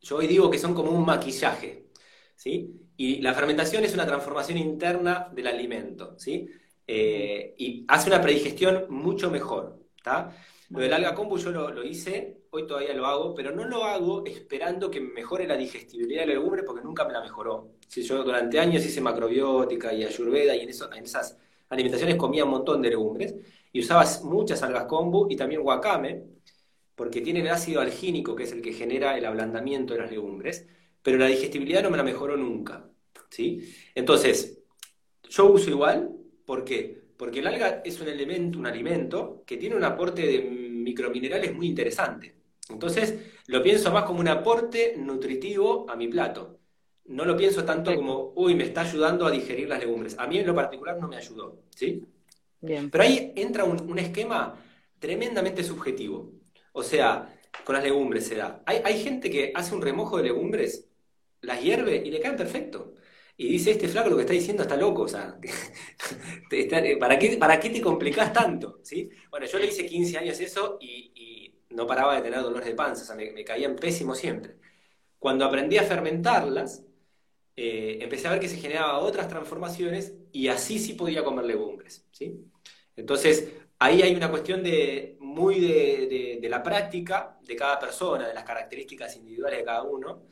yo 0.00 0.16
hoy 0.16 0.26
digo 0.26 0.50
que 0.50 0.58
son 0.58 0.74
como 0.74 0.90
un 0.90 1.04
maquillaje, 1.04 1.88
¿sí? 2.36 2.70
Y 2.96 3.20
la 3.20 3.34
fermentación 3.34 3.84
es 3.84 3.94
una 3.94 4.06
transformación 4.06 4.58
interna 4.58 5.28
del 5.32 5.46
alimento, 5.46 6.18
¿sí? 6.18 6.48
Eh, 6.86 7.54
y 7.58 7.84
hace 7.88 8.08
una 8.08 8.20
predigestión 8.20 8.86
mucho 8.88 9.30
mejor. 9.30 9.80
¿está? 9.96 10.36
Lo 10.70 10.80
del 10.80 10.92
alga 10.92 11.14
kombu 11.14 11.38
yo 11.38 11.50
lo, 11.50 11.84
hice, 11.84 12.42
hoy 12.50 12.66
todavía 12.66 12.94
lo 12.94 13.06
hago, 13.06 13.34
pero 13.34 13.52
no 13.52 13.64
lo 13.64 13.84
hago 13.84 14.24
esperando 14.26 14.90
que 14.90 15.00
mejore 15.00 15.46
la 15.46 15.56
digestibilidad 15.56 16.22
de 16.22 16.26
la 16.26 16.34
legumbre 16.34 16.62
porque 16.62 16.82
nunca 16.82 17.04
me 17.04 17.12
la 17.12 17.20
mejoró. 17.20 17.74
Si 17.86 18.02
yo 18.02 18.24
durante 18.24 18.58
años 18.58 18.84
hice 18.84 19.00
macrobiótica 19.00 19.92
y 19.92 20.04
ayurveda 20.04 20.56
y 20.56 20.60
en, 20.60 20.70
en 20.70 21.04
esas 21.04 21.38
alimentaciones 21.68 22.16
comía 22.16 22.44
un 22.44 22.50
montón 22.50 22.82
de 22.82 22.90
legumbres 22.90 23.34
y 23.72 23.80
usaba 23.80 24.04
muchas 24.24 24.62
algas 24.62 24.86
kombu 24.86 25.28
y 25.30 25.36
también 25.36 25.60
wakame, 25.62 26.24
porque 26.94 27.20
tiene 27.20 27.40
el 27.40 27.48
ácido 27.48 27.80
algínico 27.80 28.34
que 28.34 28.44
es 28.44 28.52
el 28.52 28.62
que 28.62 28.72
genera 28.72 29.16
el 29.16 29.24
ablandamiento 29.24 29.94
de 29.94 30.00
las 30.00 30.10
legumbres, 30.10 30.66
pero 31.02 31.18
la 31.18 31.26
digestibilidad 31.26 31.82
no 31.82 31.90
me 31.90 31.96
la 31.96 32.02
mejoró 32.02 32.36
nunca. 32.36 32.88
¿sí? 33.30 33.72
Entonces, 33.94 34.58
yo 35.28 35.46
uso 35.46 35.70
igual, 35.70 36.16
¿Por 36.46 36.64
qué? 36.64 37.02
Porque 37.16 37.40
el 37.40 37.46
alga 37.46 37.82
es 37.84 38.00
un 38.00 38.08
elemento, 38.08 38.58
un 38.58 38.66
alimento, 38.66 39.42
que 39.46 39.56
tiene 39.56 39.76
un 39.76 39.84
aporte 39.84 40.22
de 40.26 40.42
microminerales 40.42 41.54
muy 41.54 41.66
interesante. 41.66 42.34
Entonces, 42.68 43.14
lo 43.46 43.62
pienso 43.62 43.90
más 43.92 44.04
como 44.04 44.20
un 44.20 44.28
aporte 44.28 44.94
nutritivo 44.96 45.88
a 45.88 45.96
mi 45.96 46.08
plato. 46.08 46.58
No 47.06 47.24
lo 47.24 47.36
pienso 47.36 47.64
tanto 47.64 47.94
como, 47.94 48.32
uy, 48.34 48.54
me 48.54 48.64
está 48.64 48.80
ayudando 48.80 49.26
a 49.26 49.30
digerir 49.30 49.68
las 49.68 49.78
legumbres. 49.78 50.16
A 50.18 50.26
mí 50.26 50.38
en 50.38 50.46
lo 50.46 50.54
particular 50.54 50.98
no 51.00 51.08
me 51.08 51.16
ayudó, 51.16 51.62
¿sí? 51.70 52.04
Bien. 52.60 52.90
Pero 52.90 53.04
ahí 53.04 53.32
entra 53.36 53.64
un, 53.64 53.98
esquema 53.98 54.60
tremendamente 54.98 55.62
subjetivo. 55.62 56.32
O 56.72 56.82
sea, 56.82 57.32
con 57.64 57.76
las 57.76 57.84
legumbres 57.84 58.26
se 58.26 58.34
da. 58.34 58.62
Hay, 58.66 58.80
hay 58.84 59.02
gente 59.02 59.30
que 59.30 59.52
hace 59.54 59.74
un 59.74 59.82
remojo 59.82 60.16
de 60.16 60.24
legumbres, 60.24 60.88
las 61.42 61.62
hierve 61.62 62.02
y 62.04 62.10
le 62.10 62.20
caen 62.20 62.36
perfecto. 62.36 62.94
Y 63.38 63.48
dice, 63.48 63.72
este 63.72 63.88
flaco 63.88 64.08
lo 64.08 64.16
que 64.16 64.22
está 64.22 64.32
diciendo 64.32 64.62
está 64.62 64.76
loco, 64.76 65.02
o 65.02 65.08
sea, 65.08 65.38
¿para, 67.00 67.18
qué, 67.18 67.36
¿para 67.36 67.60
qué 67.60 67.68
te 67.68 67.82
complicás 67.82 68.32
tanto? 68.32 68.80
¿sí? 68.82 69.10
Bueno, 69.30 69.46
yo 69.46 69.58
le 69.58 69.66
hice 69.66 69.84
15 69.84 70.18
años 70.18 70.40
eso 70.40 70.78
y, 70.80 71.52
no 71.70 71.86
paraba 71.86 72.16
de 72.16 72.22
tener 72.22 72.40
dolores 72.40 72.66
de 72.66 72.74
panza, 72.74 73.02
o 73.02 73.06
sea, 73.06 73.16
me, 73.16 73.44
caían 73.44 73.76
pésimo 73.76 74.14
siempre. 74.14 74.56
Cuando 75.18 75.44
aprendí 75.44 75.76
a 75.76 75.82
fermentarlas, 75.82 76.82
eh, 77.54 77.98
empecé 78.00 78.28
a 78.28 78.30
ver 78.30 78.40
que 78.40 78.48
se 78.48 78.56
generaban 78.56 78.96
otras 78.96 79.28
transformaciones 79.28 80.14
y 80.32 80.48
así 80.48 80.78
sí 80.78 80.94
podía 80.94 81.22
comer 81.22 81.44
legumbres, 81.44 82.06
¿sí? 82.12 82.40
Entonces, 82.96 83.52
ahí 83.78 84.00
hay 84.00 84.14
una 84.14 84.30
cuestión 84.30 84.62
de, 84.62 85.18
muy 85.20 85.60
de, 85.60 86.38
de 86.40 86.48
la 86.48 86.62
práctica 86.62 87.38
de 87.42 87.56
cada 87.56 87.78
persona, 87.78 88.28
de 88.28 88.34
las 88.34 88.44
características 88.44 89.16
individuales 89.16 89.58
de 89.58 89.64
cada 89.64 89.82
uno, 89.82 90.22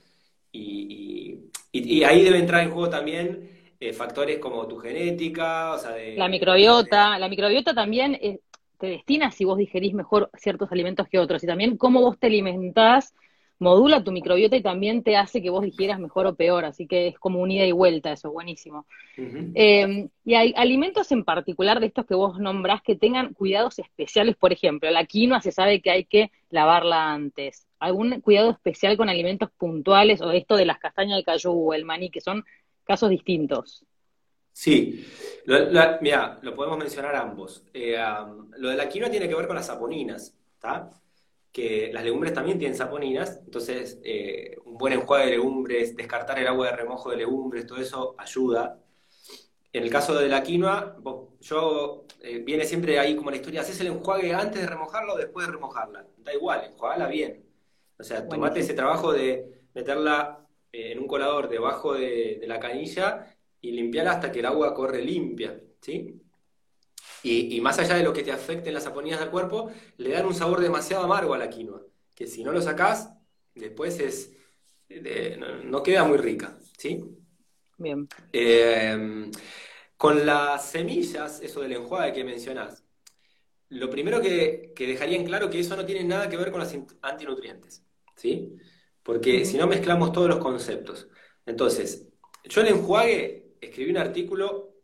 y, 0.55 2.05
ahí 2.05 2.23
debe 2.23 2.39
entrar 2.39 2.63
en 2.63 2.71
juego 2.71 2.89
también 2.89 3.51
eh, 3.81 3.93
factores 3.93 4.39
como 4.39 4.67
tu 4.69 4.77
genética, 4.79 5.73
o 5.73 5.79
sea, 5.79 5.91
de, 5.91 6.15
La 6.17 6.29
microbiota, 6.29 7.19
la 7.19 7.29
microbiota 7.29 7.75
también 7.75 8.15
eh, 8.15 8.39
te 8.79 8.87
destina 8.87 9.31
si 9.31 9.45
vos 9.45 9.59
digerís 9.59 9.95
mejor 9.95 10.31
ciertos 10.37 10.71
alimentos 10.71 11.09
que 11.09 11.19
otros, 11.19 11.43
y 11.43 11.47
también 11.47 11.77
cómo 11.77 12.01
vos 12.01 12.19
te 12.19 12.29
alimentás 12.29 13.15
modula 13.59 14.03
tu 14.03 14.13
microbiota 14.13 14.57
y 14.57 14.63
también 14.63 15.03
te 15.03 15.17
hace 15.17 15.43
que 15.43 15.51
vos 15.51 15.65
digieras 15.65 16.01
mejor 16.01 16.27
o 16.27 16.35
peor, 16.35 16.65
así 16.65 16.87
que 16.87 17.09
es 17.09 17.19
como 17.19 17.41
un 17.41 17.51
ida 17.51 17.65
y 17.65 17.73
vuelta 17.73 18.13
eso, 18.13 18.31
buenísimo. 18.31 18.87
Em, 19.17 20.09
y 20.25 20.35
hay 20.35 20.53
alimentos 20.57 21.11
en 21.13 21.25
particular 21.25 21.81
de 21.81 21.87
estos 21.87 22.07
que 22.07 22.15
vos 22.15 22.39
nombrás 22.39 22.83
que 22.83 22.97
tengan 22.97 23.33
cuidados 23.33 23.79
especiales, 23.79 24.37
por 24.37 24.53
ejemplo, 24.53 24.91
la 24.91 25.05
quinoa 25.05 25.41
se 25.41 25.53
sabe 25.53 25.81
que 25.81 25.91
hay 25.91 26.05
que 26.05 26.31
lavarla 26.51 27.13
antes. 27.13 27.64
¿Algún 27.79 28.21
cuidado 28.21 28.51
especial 28.51 28.97
con 28.97 29.09
alimentos 29.09 29.51
puntuales 29.57 30.21
o 30.21 30.31
esto 30.31 30.57
de 30.57 30.67
las 30.67 30.79
castañas 30.79 31.19
de 31.19 31.25
cayú 31.25 31.53
o 31.53 31.75
el 31.75 31.85
maní, 31.85 32.11
que 32.11 32.21
son 32.21 32.45
casos 32.85 33.11
distintos? 33.11 33.85
Sí, 34.53 35.05
mira, 36.01 36.39
lo 36.43 36.55
podemos 36.55 36.79
mencionar 36.79 37.17
ambos. 37.17 37.65
Eh, 37.75 37.97
lo 38.57 38.69
de 38.71 38.77
la 38.77 38.89
quinoa 38.89 39.11
tiene 39.11 39.29
que 39.29 39.35
ver 39.35 39.47
con 39.47 39.57
las 39.57 39.67
saponinas, 39.67 40.35
¿está? 40.55 40.91
que 41.55 41.93
las 41.93 42.03
legumbres 42.03 42.35
también 42.35 42.59
tienen 42.59 42.77
saponinas, 42.77 43.39
entonces 43.45 44.01
eh, 44.03 44.57
un 44.65 44.77
buen 44.77 44.93
enjuague 44.93 45.27
de 45.27 45.31
legumbres, 45.31 45.95
descartar 45.95 46.37
el 46.41 46.49
agua 46.49 46.67
de 46.67 46.77
remojo 46.77 47.13
de 47.13 47.19
legumbres, 47.19 47.65
todo 47.65 47.79
eso 47.79 48.17
ayuda. 48.19 48.81
En 49.73 49.85
el 49.85 49.91
caso 49.91 50.17
de 50.17 50.29
la 50.29 50.43
quinoa, 50.43 50.97
yo 51.43 52.07
eh, 52.21 52.39
viene 52.39 52.65
siempre 52.65 52.99
ahí 52.99 53.15
como 53.15 53.31
la 53.31 53.37
historia, 53.37 53.61
haces 53.61 53.81
el 53.81 53.87
enjuague 53.87 54.35
antes 54.35 54.63
de 54.63 54.67
remojarla 54.67 55.13
o 55.13 55.17
después 55.17 55.47
de 55.47 55.53
remojarla. 55.53 56.05
Da 56.19 56.35
igual, 56.35 56.65
enjuagala 56.73 57.07
bien. 57.07 57.44
O 57.99 58.03
sea, 58.03 58.29
tomate 58.29 58.61
ese 58.61 58.75
trabajo 58.75 59.13
de 59.13 59.67
meterla 59.75 60.47
eh, 60.73 60.93
en 60.93 60.99
un 60.99 61.07
colador 61.07 61.49
debajo 61.49 61.95
de, 61.95 62.39
de 62.41 62.47
la 62.47 62.59
canilla 62.61 63.27
y 63.61 63.73
limpiarla 63.73 64.13
hasta 64.13 64.33
que 64.33 64.41
el 64.41 64.47
agua 64.47 64.75
corre 64.75 65.03
limpia, 65.03 65.61
¿sí? 65.81 66.21
Y, 67.27 67.59
más 67.63 67.79
allá 67.79 67.95
de 67.95 68.03
lo 68.03 68.13
que 68.13 68.23
te 68.23 68.33
afecten 68.33 68.75
las 68.75 68.85
saponías 68.85 69.19
del 69.19 69.31
cuerpo, 69.31 69.71
le 69.97 70.11
dan 70.11 70.27
un 70.27 70.35
sabor 70.35 70.61
demasiado 70.61 71.05
amargo 71.05 71.33
a 71.33 71.39
la 71.39 71.49
quinoa, 71.49 71.81
que 72.15 72.27
si 72.27 72.45
no 72.45 72.53
lo 72.53 72.61
sacás, 72.61 73.15
después 73.55 73.99
es, 73.99 74.33
no, 75.65 75.83
queda 75.83 76.05
muy 76.05 76.19
rica, 76.19 76.55
¿sí? 76.77 77.03
Bien. 77.79 78.07
Eh, 78.31 79.31
con 79.97 80.27
las 80.27 80.69
semillas, 80.69 81.41
eso 81.41 81.63
del 81.63 81.73
enjuague 81.73 82.13
que 82.13 82.25
mencionás, 82.25 82.85
lo 83.71 83.89
primero 83.89 84.21
que, 84.21 84.75
dejaría 84.77 85.17
en 85.17 85.25
claro 85.25 85.49
que 85.49 85.61
eso 85.61 85.77
no 85.77 85.87
tiene 85.87 86.05
nada 86.05 86.29
que 86.29 86.37
ver 86.37 86.51
con 86.51 86.61
los 86.61 86.75
antinutrientes, 87.01 87.84
¿sí? 88.17 88.57
Porque 89.03 89.45
si 89.45 89.57
no 89.57 89.67
mezclamos 89.67 90.13
todos 90.13 90.29
los 90.29 90.39
conceptos. 90.39 91.09
Entonces, 91.47 92.09
yo 92.45 92.61
el 92.61 92.69
enjuague 92.69 93.57
escribí 93.61 93.91
un 93.91 93.99
artículo 93.99 94.75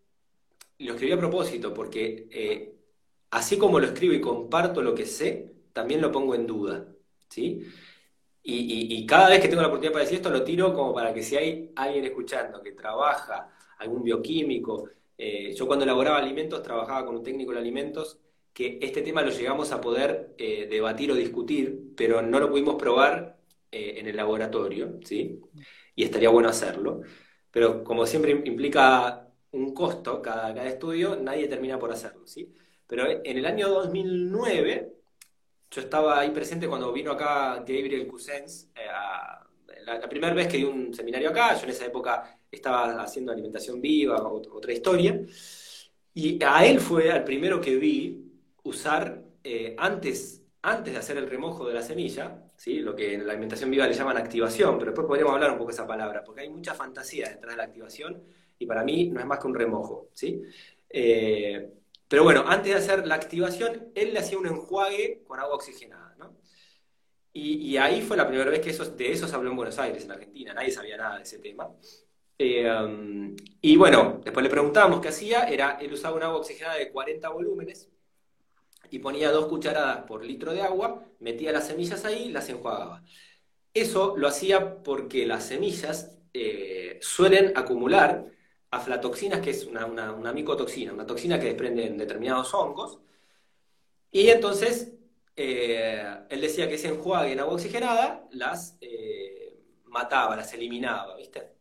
lo 0.86 0.92
escribí 0.94 1.12
a 1.12 1.18
propósito, 1.18 1.74
porque 1.74 2.26
eh, 2.30 2.74
así 3.30 3.58
como 3.58 3.78
lo 3.78 3.86
escribo 3.86 4.14
y 4.14 4.20
comparto 4.20 4.82
lo 4.82 4.94
que 4.94 5.06
sé, 5.06 5.52
también 5.72 6.00
lo 6.00 6.10
pongo 6.10 6.34
en 6.34 6.46
duda, 6.46 6.86
¿sí? 7.28 7.62
Y, 8.42 9.06
cada 9.06 9.28
vez 9.28 9.40
que 9.40 9.48
tengo 9.48 9.60
la 9.62 9.68
oportunidad 9.68 9.92
para 9.92 10.04
decir 10.04 10.16
esto, 10.16 10.30
lo 10.30 10.42
tiro 10.42 10.72
como 10.72 10.94
para 10.94 11.12
que 11.12 11.22
si 11.22 11.36
hay 11.36 11.72
alguien 11.76 12.04
escuchando 12.04 12.62
que 12.62 12.72
trabaja, 12.72 13.54
algún 13.78 14.02
bioquímico, 14.02 14.88
eh, 15.16 15.54
yo 15.54 15.66
cuando 15.66 15.84
elaboraba 15.84 16.18
alimentos 16.18 16.62
trabajaba 16.62 17.04
con 17.06 17.16
un 17.16 17.22
técnico 17.22 17.52
de 17.52 17.58
alimentos, 17.58 18.18
que 18.52 18.78
este 18.82 19.02
tema 19.02 19.22
lo 19.22 19.30
llegamos 19.30 19.72
a 19.72 19.80
poder 19.80 20.34
eh, 20.38 20.66
debatir 20.68 21.10
o 21.12 21.14
discutir, 21.14 21.92
pero 21.96 22.22
no 22.22 22.40
lo 22.40 22.50
pudimos 22.50 22.76
probar 22.76 23.38
en 23.72 24.08
el 24.08 24.16
laboratorio, 24.16 24.98
¿sí? 25.04 25.40
Y 25.94 26.02
estaría 26.02 26.28
bueno 26.28 26.48
hacerlo. 26.48 27.02
Pero 27.50 27.84
como 27.84 28.06
siempre 28.06 28.32
implica 28.32 29.28
un 29.52 29.74
costo 29.74 30.22
cada, 30.22 30.66
estudio, 30.66 31.16
nadie 31.16 31.48
termina 31.48 31.78
por 31.78 31.92
hacerlo, 31.92 32.26
¿sí? 32.26 32.52
Pero 32.86 33.08
en 33.08 33.38
el 33.38 33.46
año 33.46 33.68
2009, 33.68 34.92
yo 35.70 35.80
estaba 35.80 36.20
ahí 36.20 36.30
presente 36.30 36.68
cuando 36.68 36.92
vino 36.92 37.12
acá 37.12 37.56
Gabriel 37.58 38.06
Cousens, 38.06 38.70
eh, 38.74 38.86
la, 39.84 40.08
primera 40.08 40.34
vez 40.34 40.48
que 40.48 40.58
di 40.58 40.64
un 40.64 40.94
seminario 40.94 41.30
acá, 41.30 41.54
yo 41.54 41.64
en 41.64 41.70
esa 41.70 41.86
época 41.86 42.38
estaba 42.50 43.00
haciendo 43.02 43.32
alimentación 43.32 43.80
viva, 43.80 44.20
otra 44.22 44.72
historia, 44.72 45.20
y 46.14 46.42
a 46.42 46.66
él 46.66 46.80
fue 46.80 47.10
al 47.10 47.24
primero 47.24 47.60
que 47.60 47.76
vi 47.76 48.29
usar, 48.64 49.22
eh, 49.44 49.74
antes, 49.78 50.42
antes 50.62 50.92
de 50.92 50.98
hacer 50.98 51.16
el 51.16 51.28
remojo 51.28 51.66
de 51.66 51.74
la 51.74 51.82
semilla, 51.82 52.42
¿sí? 52.56 52.80
lo 52.80 52.94
que 52.94 53.14
en 53.14 53.26
la 53.26 53.32
alimentación 53.32 53.70
viva 53.70 53.86
le 53.86 53.94
llaman 53.94 54.16
activación, 54.16 54.78
pero 54.78 54.90
después 54.90 55.06
podríamos 55.06 55.34
hablar 55.34 55.52
un 55.52 55.58
poco 55.58 55.70
de 55.70 55.74
esa 55.74 55.86
palabra, 55.86 56.22
porque 56.24 56.42
hay 56.42 56.50
mucha 56.50 56.74
fantasía 56.74 57.28
detrás 57.28 57.52
de 57.52 57.56
la 57.56 57.64
activación 57.64 58.22
y 58.58 58.66
para 58.66 58.84
mí 58.84 59.08
no 59.08 59.20
es 59.20 59.26
más 59.26 59.38
que 59.38 59.46
un 59.46 59.54
remojo. 59.54 60.08
¿sí? 60.12 60.42
Eh, 60.88 61.70
pero 62.06 62.24
bueno, 62.24 62.44
antes 62.46 62.72
de 62.72 62.78
hacer 62.78 63.06
la 63.06 63.14
activación, 63.14 63.90
él 63.94 64.12
le 64.12 64.18
hacía 64.18 64.38
un 64.38 64.46
enjuague 64.46 65.22
con 65.26 65.40
agua 65.40 65.54
oxigenada. 65.54 66.14
¿no? 66.18 66.36
Y, 67.32 67.76
ahí 67.76 68.02
fue 68.02 68.16
la 68.16 68.26
primera 68.26 68.50
vez 68.50 68.60
que 68.60 68.70
eso, 68.70 68.84
de 68.84 69.12
eso 69.12 69.28
se 69.28 69.34
habló 69.34 69.50
en 69.50 69.56
Buenos 69.56 69.78
Aires, 69.78 70.04
en 70.04 70.10
Argentina, 70.10 70.52
nadie 70.52 70.72
sabía 70.72 70.96
nada 70.96 71.16
de 71.16 71.22
ese 71.22 71.38
tema. 71.38 71.70
Eh, 72.36 72.70
um, 72.70 73.36
y 73.60 73.76
bueno, 73.76 74.20
después 74.24 74.42
le 74.42 74.50
preguntábamos 74.50 75.00
qué 75.00 75.08
hacía, 75.08 75.44
era, 75.44 75.78
él 75.80 75.92
usaba 75.92 76.16
un 76.16 76.22
agua 76.22 76.38
oxigenada 76.38 76.76
de 76.78 76.90
40 76.90 77.28
volúmenes, 77.28 77.88
y 78.90 78.98
ponía 78.98 79.30
dos 79.30 79.46
cucharadas 79.46 80.04
por 80.04 80.24
litro 80.24 80.52
de 80.52 80.62
agua, 80.62 81.04
metía 81.20 81.52
las 81.52 81.66
semillas 81.66 82.04
ahí 82.04 82.24
y 82.24 82.32
las 82.32 82.48
enjuagaba. 82.48 83.02
Eso 83.74 84.16
lo 84.16 84.28
hacía 84.28 84.82
porque 84.82 85.26
las 85.26 85.44
semillas 85.44 86.18
eh, 86.34 86.98
suelen 87.02 87.52
acumular 87.56 88.26
aflatoxinas, 88.70 89.40
que 89.40 89.50
es 89.50 89.64
una, 89.66 89.86
micotoxina, 90.32 90.92
una 90.92 91.06
toxina 91.06 91.38
que 91.38 91.46
desprenden 91.46 91.96
determinados 91.98 92.52
hongos. 92.54 93.00
Y 94.10 94.28
entonces 94.28 94.92
eh, 95.36 96.04
él 96.28 96.40
decía 96.40 96.68
que 96.68 96.74
ese 96.74 96.88
enjuague 96.88 97.32
en 97.32 97.40
agua 97.40 97.54
oxigenada 97.54 98.26
las 98.32 98.76
eh, 98.80 99.56
mataba, 99.84 100.36
las 100.36 100.52
eliminaba, 100.54 101.16
¿viste? 101.16 101.54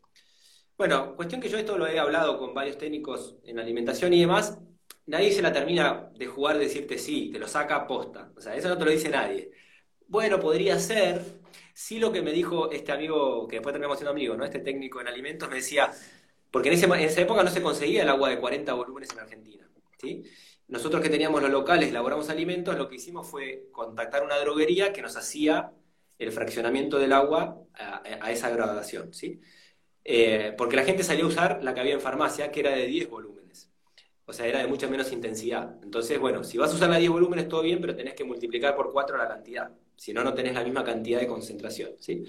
Bueno, 0.78 1.16
cuestión 1.16 1.42
que 1.42 1.50
yo 1.50 1.58
esto 1.58 1.78
lo 1.78 1.88
he 1.88 2.00
hablado 2.00 2.40
con 2.40 2.54
varios 2.54 2.78
técnicos 2.78 3.36
en 3.44 3.60
alimentación 3.60 4.14
y 4.14 4.22
demás, 4.22 4.58
nadie 5.10 5.32
se 5.32 5.42
la 5.42 5.52
termina 5.52 6.10
de 6.16 6.28
jugar 6.28 6.58
de 6.58 6.66
decirte 6.66 6.98
sí, 6.98 7.30
te 7.32 7.40
lo 7.40 7.48
saca 7.48 7.76
a 7.76 7.88
posta. 7.88 8.32
O 8.38 8.42
sea, 8.42 8.56
eso 8.56 8.70
no 8.70 8.78
te 8.78 8.86
lo 8.86 8.92
dice 8.92 9.10
nadie. 9.10 9.52
Bueno, 10.08 10.40
podría 10.40 10.80
ser. 10.80 11.22
Sí, 11.74 12.00
lo 12.00 12.12
que 12.12 12.22
me 12.22 12.32
dijo 12.32 12.72
este 12.72 12.92
amigo, 12.92 13.48
que 13.48 13.58
después 13.58 13.74
terminamos 13.74 13.98
siendo 13.98 14.12
amigo, 14.12 14.36
¿no? 14.36 14.46
Este 14.46 14.60
técnico 14.60 15.02
en 15.02 15.08
alimentos, 15.08 15.50
me 15.50 15.56
decía, 15.56 15.92
porque 16.52 16.70
en, 16.70 16.76
esa 16.76 17.22
época 17.22 17.44
no 17.44 17.50
se 17.50 17.62
conseguía 17.62 18.04
el 18.04 18.10
agua 18.10 18.30
de 18.30 18.40
40 18.40 18.74
volúmenes 18.74 19.10
en 19.12 19.20
Argentina. 19.20 19.70
¿sí? 20.00 20.24
Nosotros 20.68 21.02
que 21.02 21.10
teníamos 21.10 21.42
los 21.42 21.52
locales, 21.52 21.90
elaboramos 21.90 22.30
alimentos, 22.30 22.78
lo 22.78 22.90
que 22.90 22.96
hicimos 22.96 23.28
fue 23.28 23.68
contactar 23.72 24.24
una 24.24 24.38
droguería 24.38 24.94
que 24.94 25.02
nos 25.02 25.16
hacía 25.16 25.72
el 26.18 26.32
fraccionamiento 26.32 27.00
del 27.00 27.14
agua 27.14 27.62
a, 27.74 28.32
esa 28.32 28.50
gradación. 28.50 29.14
¿sí? 29.14 29.42
Eh, 30.04 30.54
porque 30.58 30.76
la 30.76 30.84
gente 30.84 31.04
salía 31.04 31.24
a 31.24 31.28
usar 31.28 31.64
la 31.64 31.74
que 31.74 31.80
había 31.80 31.94
en 31.94 32.02
farmacia, 32.02 32.52
que 32.52 32.60
era 32.60 32.72
de 32.72 32.86
10 32.86 33.10
volúmenes. 33.10 33.39
O 34.30 34.34
sea, 34.34 34.46
era 34.46 34.60
de 34.60 34.68
mucha 34.68 34.88
menos 34.88 35.12
intensidad. 35.12 35.76
Entonces, 35.82 36.20
bueno, 36.20 36.44
si 36.44 36.60
vas 36.60 36.72
a 36.72 36.76
usar 36.76 36.88
la 36.88 36.98
10 36.98 37.10
volúmenes, 37.10 37.50
todo 37.50 37.64
bien, 37.64 37.82
pero 37.82 37.96
tenés 37.96 38.14
que 38.14 38.24
multiplicar 38.24 38.76
por 38.76 38.92
4 38.92 39.18
la 39.18 39.28
cantidad. 39.28 39.72
Si 39.96 40.14
no, 40.14 40.24
no 40.24 40.36
tenés 40.36 40.54
la 40.54 40.64
misma 40.64 40.84
cantidad 40.84 41.20
de 41.20 41.26
concentración. 41.26 41.94
¿sí? 41.98 42.24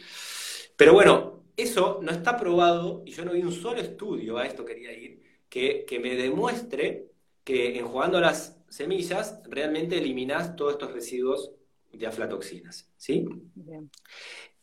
Pero 0.76 0.94
bueno, 0.94 1.44
eso 1.58 2.00
no 2.02 2.10
está 2.10 2.38
probado, 2.38 3.02
y 3.04 3.10
yo 3.10 3.22
no 3.26 3.32
vi 3.32 3.42
un 3.42 3.52
solo 3.52 3.80
estudio, 3.80 4.38
a 4.38 4.46
esto 4.46 4.64
quería 4.64 4.94
ir, 4.94 5.20
que, 5.50 5.84
me 6.02 6.16
demuestre 6.16 7.10
que 7.44 7.78
enjuagando 7.78 8.18
las 8.18 8.56
semillas 8.70 9.38
realmente 9.44 9.98
eliminás 9.98 10.56
todos 10.56 10.72
estos 10.72 10.94
residuos 10.94 11.52
de 11.92 12.06
aflatoxinas. 12.06 12.90
¿sí? 12.96 13.26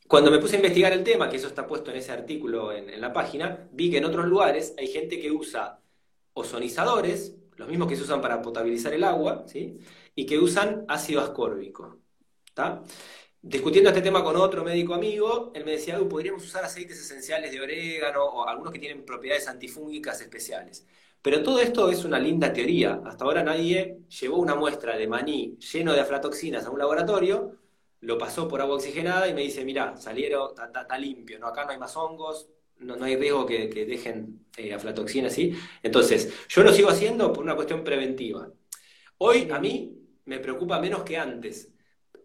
Cuando 0.08 0.32
me 0.32 0.39
puse 0.39 0.56
a 0.56 0.60
investigar 0.60 0.91
el 0.91 1.04
tema, 1.04 1.30
que 1.30 1.36
eso 1.36 1.50
está 1.50 1.67
puesto 1.67 1.91
en 1.91 1.97
ese 1.97 2.12
artículo 2.13 2.71
en, 2.71 2.89
en 2.89 3.00
la 3.00 3.13
página, 3.13 3.69
vi 3.71 3.91
que 3.91 3.97
en 3.97 4.06
otros 4.06 4.26
lugares 4.26 4.73
hay 4.80 4.88
gente 4.88 5.19
que 5.19 5.32
usa 5.32 5.80
ozonizadores, 6.38 7.36
los 7.56 7.67
mismos 7.67 7.88
que 7.88 7.95
se 7.95 8.04
usan 8.04 8.21
para 8.21 8.41
potabilizar 8.41 8.93
el 8.93 9.04
agua, 9.04 9.43
¿sí? 9.47 9.80
y 10.15 10.26
que 10.26 10.38
usan 10.39 10.86
ácido 10.88 11.21
ascórbico. 11.21 12.00
Discutiendo 13.41 13.89
este 13.89 14.02
tema 14.02 14.23
con 14.23 14.36
otro 14.36 14.63
médico 14.63 14.93
amigo, 14.93 15.52
él 15.54 15.63
me 15.63 15.71
decía, 15.71 15.97
podríamos 16.10 16.43
usar 16.43 16.65
aceites 16.65 17.00
esenciales 17.00 17.52
de 17.52 17.62
orégano 17.62 18.23
o 18.26 18.47
algunos 18.47 18.73
que 18.73 18.80
tienen 18.80 19.06
propiedades 19.06 19.47
antifúngicas 19.47 20.19
especiales. 20.21 20.86
Pero 21.21 21.43
todo 21.43 21.60
esto 21.60 21.89
es 21.89 22.04
una 22.04 22.19
linda 22.19 22.52
teoría. 22.52 23.02
Hasta 23.06 23.26
ahora 23.26 23.43
nadie 23.43 24.00
llevó 24.19 24.38
una 24.38 24.56
muestra 24.56 24.97
de 24.97 25.08
maní 25.08 25.58
lleno 25.71 25.93
de 25.93 26.02
aflatoxinas 26.02 26.65
a 26.65 26.71
un 26.71 26.80
laboratorio, 26.80 27.56
lo 28.02 28.17
pasó 28.17 28.47
por 28.47 28.62
agua 28.62 28.76
oxigenada 28.76 29.28
y 29.28 29.34
me 29.34 29.41
dice, 29.41 29.63
mira, 29.65 29.95
salieron, 29.97 30.52
está 30.52 30.97
limpio, 30.97 31.39
¿no? 31.39 31.47
acá 31.47 31.65
no 31.65 31.71
hay 31.71 31.78
más 31.78 31.95
hongos, 31.95 32.50
no, 32.80 33.04
hay 33.04 33.16
riesgo 33.16 33.46
que, 33.46 33.68
dejen 33.68 34.46
eh, 34.58 34.74
aflatoxina 34.74 35.28
así. 35.28 35.54
Entonces, 35.84 36.34
yo 36.48 36.63
lo 36.63 36.72
sigo 36.72 36.90
haciendo 36.90 37.34
por 37.34 37.44
una 37.44 37.56
cuestión 37.56 37.84
preventiva. 37.84 38.52
Hoy 39.20 39.50
a 39.52 39.60
mí 39.60 39.98
me 40.26 40.40
preocupa 40.40 40.80
menos 40.80 41.04
que 41.04 41.18
antes, 41.18 41.74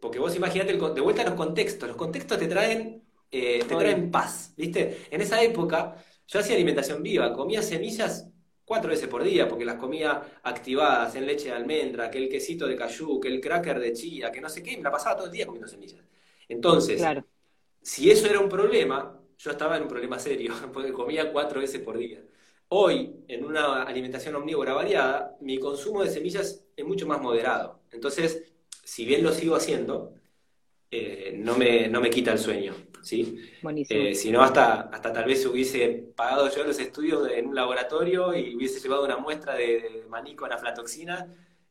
porque 0.01 0.19
vos 0.19 0.35
imaginate, 0.37 0.73
de 0.73 1.01
vuelta 1.01 1.23
a 1.23 1.27
los 1.27 1.35
contextos, 1.35 1.88
los 1.88 1.97
contextos 1.97 2.38
te 2.38 2.49
traen, 2.49 3.03
eh, 3.31 3.65
te 3.67 3.75
traen 3.75 4.11
paz, 4.11 4.53
¿viste? 4.57 5.07
En 5.11 5.21
esa 5.21 5.43
época 5.43 5.97
yo 6.27 6.41
hacía 6.41 6.55
alimentación 6.55 7.03
viva, 7.03 7.33
comía 7.33 7.62
semillas 7.62 8.29
cuatro 8.65 8.91
veces 8.91 9.09
por 9.09 9.23
día, 9.23 9.49
porque 9.49 9.65
las 9.65 9.77
comía 9.77 10.41
activadas 10.43 11.15
en 11.15 11.27
leche 11.27 11.47
de 11.47 11.53
almendra, 11.53 12.11
que 12.11 12.19
el 12.19 12.29
quesito 12.29 12.67
de 12.67 12.77
cayú, 12.77 13.21
que 13.21 13.29
el 13.29 13.41
cracker 13.41 13.79
de 13.79 13.93
chía, 13.93 14.31
que 14.31 14.41
no 14.41 14.49
sé 14.49 14.62
qué, 14.62 14.77
me 14.77 14.83
la 14.83 14.91
pasaba 14.91 15.17
todo 15.17 15.27
el 15.27 15.33
día 15.33 15.47
comiendo 15.47 15.69
semillas. 15.69 16.01
Entonces, 16.49 17.03
si 17.81 18.11
eso 18.11 18.27
era 18.27 18.41
un 18.41 18.49
problema, 18.49 19.21
yo 19.42 19.50
estaba 19.50 19.76
en 19.76 19.83
un 19.83 19.88
problema 19.88 20.18
serio, 20.18 20.55
porque 20.72 20.92
comía 20.92 21.33
cuatro 21.33 21.61
veces 21.61 21.81
por 21.81 21.98
día. 21.98 22.22
Hoy, 22.68 23.24
en 23.28 23.44
una 23.44 23.83
alimentación 23.83 24.37
omnívora 24.37 24.72
variada, 24.72 25.37
mi 25.40 25.59
consumo 25.59 26.02
de 26.02 26.11
semillas 26.11 26.64
es 26.74 26.85
mucho 26.85 27.07
más 27.07 27.20
moderado. 27.20 27.83
Entonces, 27.90 28.44
si 28.83 29.05
bien 29.05 29.22
lo 29.22 29.33
sigo 29.33 29.57
haciendo, 29.57 30.14
eh, 30.90 31.35
no, 31.37 31.57
me, 31.57 31.88
no 31.88 32.00
me 32.00 32.09
quita 32.09 32.33
el 32.33 32.38
sueño. 32.38 32.74
¿sí? 33.02 33.40
Eh, 33.88 34.14
si 34.14 34.31
no, 34.31 34.42
hasta, 34.42 34.83
hasta 34.83 35.12
tal 35.12 35.26
vez 35.26 35.44
hubiese 35.44 36.12
pagado 36.16 36.48
yo 36.55 36.64
los 36.64 36.78
estudios 36.78 37.28
en 37.31 37.48
un 37.48 37.55
laboratorio 37.55 38.35
y 38.35 38.55
hubiese 38.55 38.81
llevado 38.81 39.05
una 39.05 39.18
muestra 39.18 39.55
de, 39.55 40.05
maní 40.09 40.35
con 40.35 40.52
aflatoxina 40.52 41.26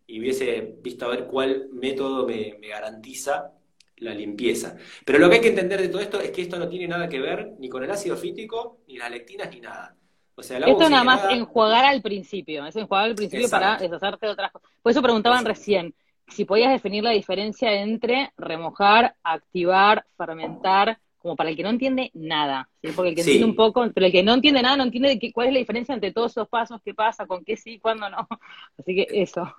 y 0.06 0.20
hubiese 0.20 0.76
visto 0.82 1.06
a 1.06 1.10
ver 1.10 1.26
cuál 1.26 1.70
método 1.72 2.28
me, 2.28 2.58
me 2.60 2.68
garantiza 2.68 3.54
la 4.02 4.14
limpieza. 4.14 4.76
Pero 5.06 5.20
lo 5.20 5.30
que 5.30 5.36
hay 5.36 5.42
que 5.42 5.50
entender 5.50 5.80
de 5.80 5.88
todo 5.88 6.02
esto 6.02 6.20
es 6.20 6.32
que 6.32 6.42
esto 6.42 6.58
no 6.58 6.68
tiene 6.68 6.88
nada 6.88 7.08
que 7.08 7.20
ver 7.20 7.54
ni 7.60 7.70
con 7.70 7.84
el 7.84 7.92
ácido 7.92 8.18
fítico, 8.18 8.80
ni 8.88 8.98
las 8.98 9.12
lectinas, 9.12 9.50
ni 9.52 9.62
nada. 9.62 9.96
O 10.36 10.44
sea, 10.44 10.58
esto 10.58 10.90
nada 10.90 11.04
más 11.04 11.24
enjuagar 11.30 11.86
al 11.86 12.02
principio, 12.02 12.66
es 12.66 12.76
enjuagar 12.76 13.10
al 13.10 13.16
principio 13.16 13.48
para 13.50 13.78
deshacerte 13.78 14.26
de 14.26 14.32
otras 14.32 14.52
cosas. 14.52 14.70
Por 14.82 14.92
eso 14.92 15.02
preguntaban 15.02 15.46
recién 15.46 15.94
si 16.28 16.46
podías 16.46 16.72
definir 16.72 17.04
la 17.04 17.12
diferencia 17.12 17.74
entre 17.74 18.32
remojar, 18.38 19.16
activar, 19.24 20.06
fermentar, 20.18 20.98
como 21.20 21.36
para 21.36 21.52
el 21.52 21.56
que 21.56 21.62
no 21.62 21.70
entiende 21.70 22.10
nada, 22.16 22.68
porque 22.96 23.10
el 23.10 23.16
que 23.16 23.22
entiende 23.22 23.46
un 23.46 23.56
poco, 23.56 23.88
pero 23.94 24.08
el 24.08 24.12
que 24.12 24.24
no 24.24 24.34
entiende 24.34 24.64
nada 24.64 24.78
no 24.78 24.84
entiende 24.84 25.20
cuál 25.32 25.48
es 25.48 25.54
la 25.54 25.60
diferencia 25.60 25.94
entre 25.94 26.12
todos 26.12 26.32
esos 26.32 26.48
pasos, 26.48 26.82
qué 26.84 26.96
pasa, 26.96 27.28
con 27.28 27.46
qué 27.46 27.56
sí, 27.56 27.78
cuándo 27.78 28.10
no. 28.10 28.28
Así 28.80 28.96
que 28.96 29.08
eso. 29.12 29.54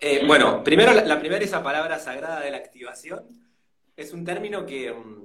Eh, 0.00 0.24
bueno, 0.26 0.64
primero 0.64 0.92
la, 0.92 1.04
la 1.04 1.20
primera 1.20 1.44
esa 1.44 1.62
palabra 1.62 2.00
sagrada 2.00 2.40
de 2.40 2.50
la 2.50 2.56
activación, 2.56 3.43
es 3.96 4.12
un 4.12 4.24
término 4.24 4.66
que, 4.66 4.92
mm, 4.92 5.24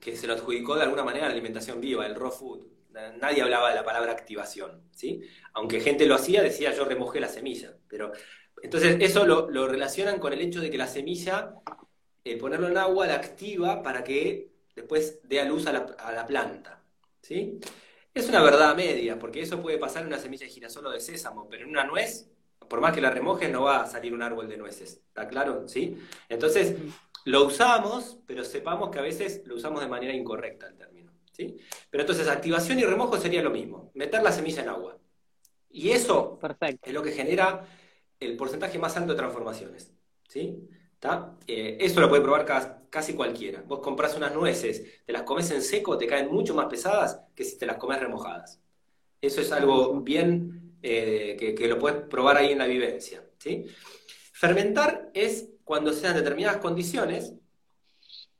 que 0.00 0.16
se 0.16 0.26
lo 0.26 0.34
adjudicó 0.34 0.74
de 0.76 0.82
alguna 0.82 1.04
manera 1.04 1.26
a 1.26 1.28
la 1.28 1.34
alimentación 1.34 1.80
viva, 1.80 2.04
el 2.06 2.16
raw 2.16 2.30
food. 2.30 2.66
Nadie 2.90 3.40
hablaba 3.40 3.70
de 3.70 3.76
la 3.76 3.84
palabra 3.84 4.12
activación, 4.12 4.82
¿sí? 4.94 5.22
Aunque 5.54 5.80
gente 5.80 6.04
lo 6.04 6.14
hacía, 6.14 6.42
decía 6.42 6.74
yo 6.74 6.84
remojé 6.84 7.20
la 7.20 7.28
semilla. 7.28 7.74
Pero, 7.88 8.12
entonces, 8.62 8.96
eso 9.00 9.24
lo, 9.24 9.68
relacionan 9.68 10.18
con 10.18 10.32
el 10.32 10.40
hecho 10.40 10.60
de 10.60 10.70
que 10.70 10.76
la 10.76 10.86
semilla, 10.86 11.54
eh, 12.24 12.36
ponerlo 12.36 12.68
en 12.68 12.76
agua, 12.76 13.06
la 13.06 13.14
activa 13.14 13.82
para 13.82 14.04
que 14.04 14.50
después 14.74 15.20
dé 15.22 15.40
a 15.40 15.44
luz 15.44 15.66
a 15.66 15.72
la, 15.72 16.26
planta, 16.26 16.82
¿sí? 17.22 17.58
Es 18.12 18.28
una 18.28 18.42
verdad 18.42 18.76
media, 18.76 19.18
porque 19.18 19.40
eso 19.40 19.62
puede 19.62 19.78
pasar 19.78 20.02
en 20.02 20.08
una 20.08 20.18
semilla 20.18 20.46
de 20.46 20.52
girasol 20.52 20.86
o 20.86 20.90
de 20.90 21.00
sésamo, 21.00 21.48
pero 21.48 21.64
en 21.64 21.70
una 21.70 21.84
nuez, 21.84 22.28
por 22.68 22.80
más 22.80 22.92
que 22.92 23.00
la 23.00 23.10
remojes, 23.10 23.50
no 23.50 23.62
va 23.62 23.82
a 23.82 23.86
salir 23.86 24.12
un 24.12 24.22
árbol 24.22 24.48
de 24.48 24.58
nueces. 24.58 25.00
¿Está 25.08 25.28
claro? 25.28 25.66
¿Sí? 25.66 25.96
Entonces, 26.28 26.76
lo 27.24 27.46
usamos, 27.46 28.18
pero 28.26 28.44
sepamos 28.44 28.90
que 28.90 28.98
a 28.98 29.02
veces 29.02 29.42
lo 29.46 29.56
usamos 29.56 29.80
de 29.80 29.88
manera 29.88 30.14
incorrecta 30.14 30.66
el 30.66 30.76
término. 30.76 31.12
¿sí? 31.32 31.56
Pero 31.90 32.02
entonces 32.02 32.28
activación 32.28 32.78
y 32.78 32.84
remojo 32.84 33.16
sería 33.18 33.42
lo 33.42 33.50
mismo, 33.50 33.90
meter 33.94 34.22
la 34.22 34.32
semilla 34.32 34.62
en 34.62 34.68
agua. 34.68 34.98
Y 35.70 35.90
eso 35.90 36.38
es 36.82 36.92
lo 36.92 37.02
que 37.02 37.12
genera 37.12 37.66
el 38.20 38.36
porcentaje 38.36 38.78
más 38.78 38.96
alto 38.96 39.12
de 39.12 39.18
transformaciones. 39.18 39.92
¿sí? 40.28 40.68
Eh, 41.46 41.78
eso 41.80 42.00
lo 42.00 42.08
puede 42.08 42.22
probar 42.22 42.46
casi 42.88 43.14
cualquiera. 43.14 43.62
Vos 43.62 43.80
compras 43.80 44.16
unas 44.16 44.34
nueces, 44.34 45.04
te 45.04 45.12
las 45.12 45.22
comes 45.22 45.50
en 45.50 45.62
seco, 45.62 45.98
te 45.98 46.06
caen 46.06 46.30
mucho 46.30 46.54
más 46.54 46.66
pesadas 46.66 47.20
que 47.34 47.44
si 47.44 47.58
te 47.58 47.66
las 47.66 47.76
comes 47.76 47.98
remojadas. 48.00 48.60
Eso 49.20 49.40
es 49.40 49.50
algo 49.52 50.00
bien 50.00 50.76
eh, 50.82 51.36
que, 51.38 51.54
que, 51.54 51.68
lo 51.68 51.78
puedes 51.78 52.02
probar 52.02 52.36
ahí 52.36 52.52
en 52.52 52.58
la 52.58 52.66
vivencia. 52.66 53.24
¿sí? 53.38 53.66
Fermentar 54.32 55.10
es 55.14 55.48
cuando 55.72 55.94
sean 55.94 56.14
determinadas 56.14 56.58
condiciones 56.58 57.32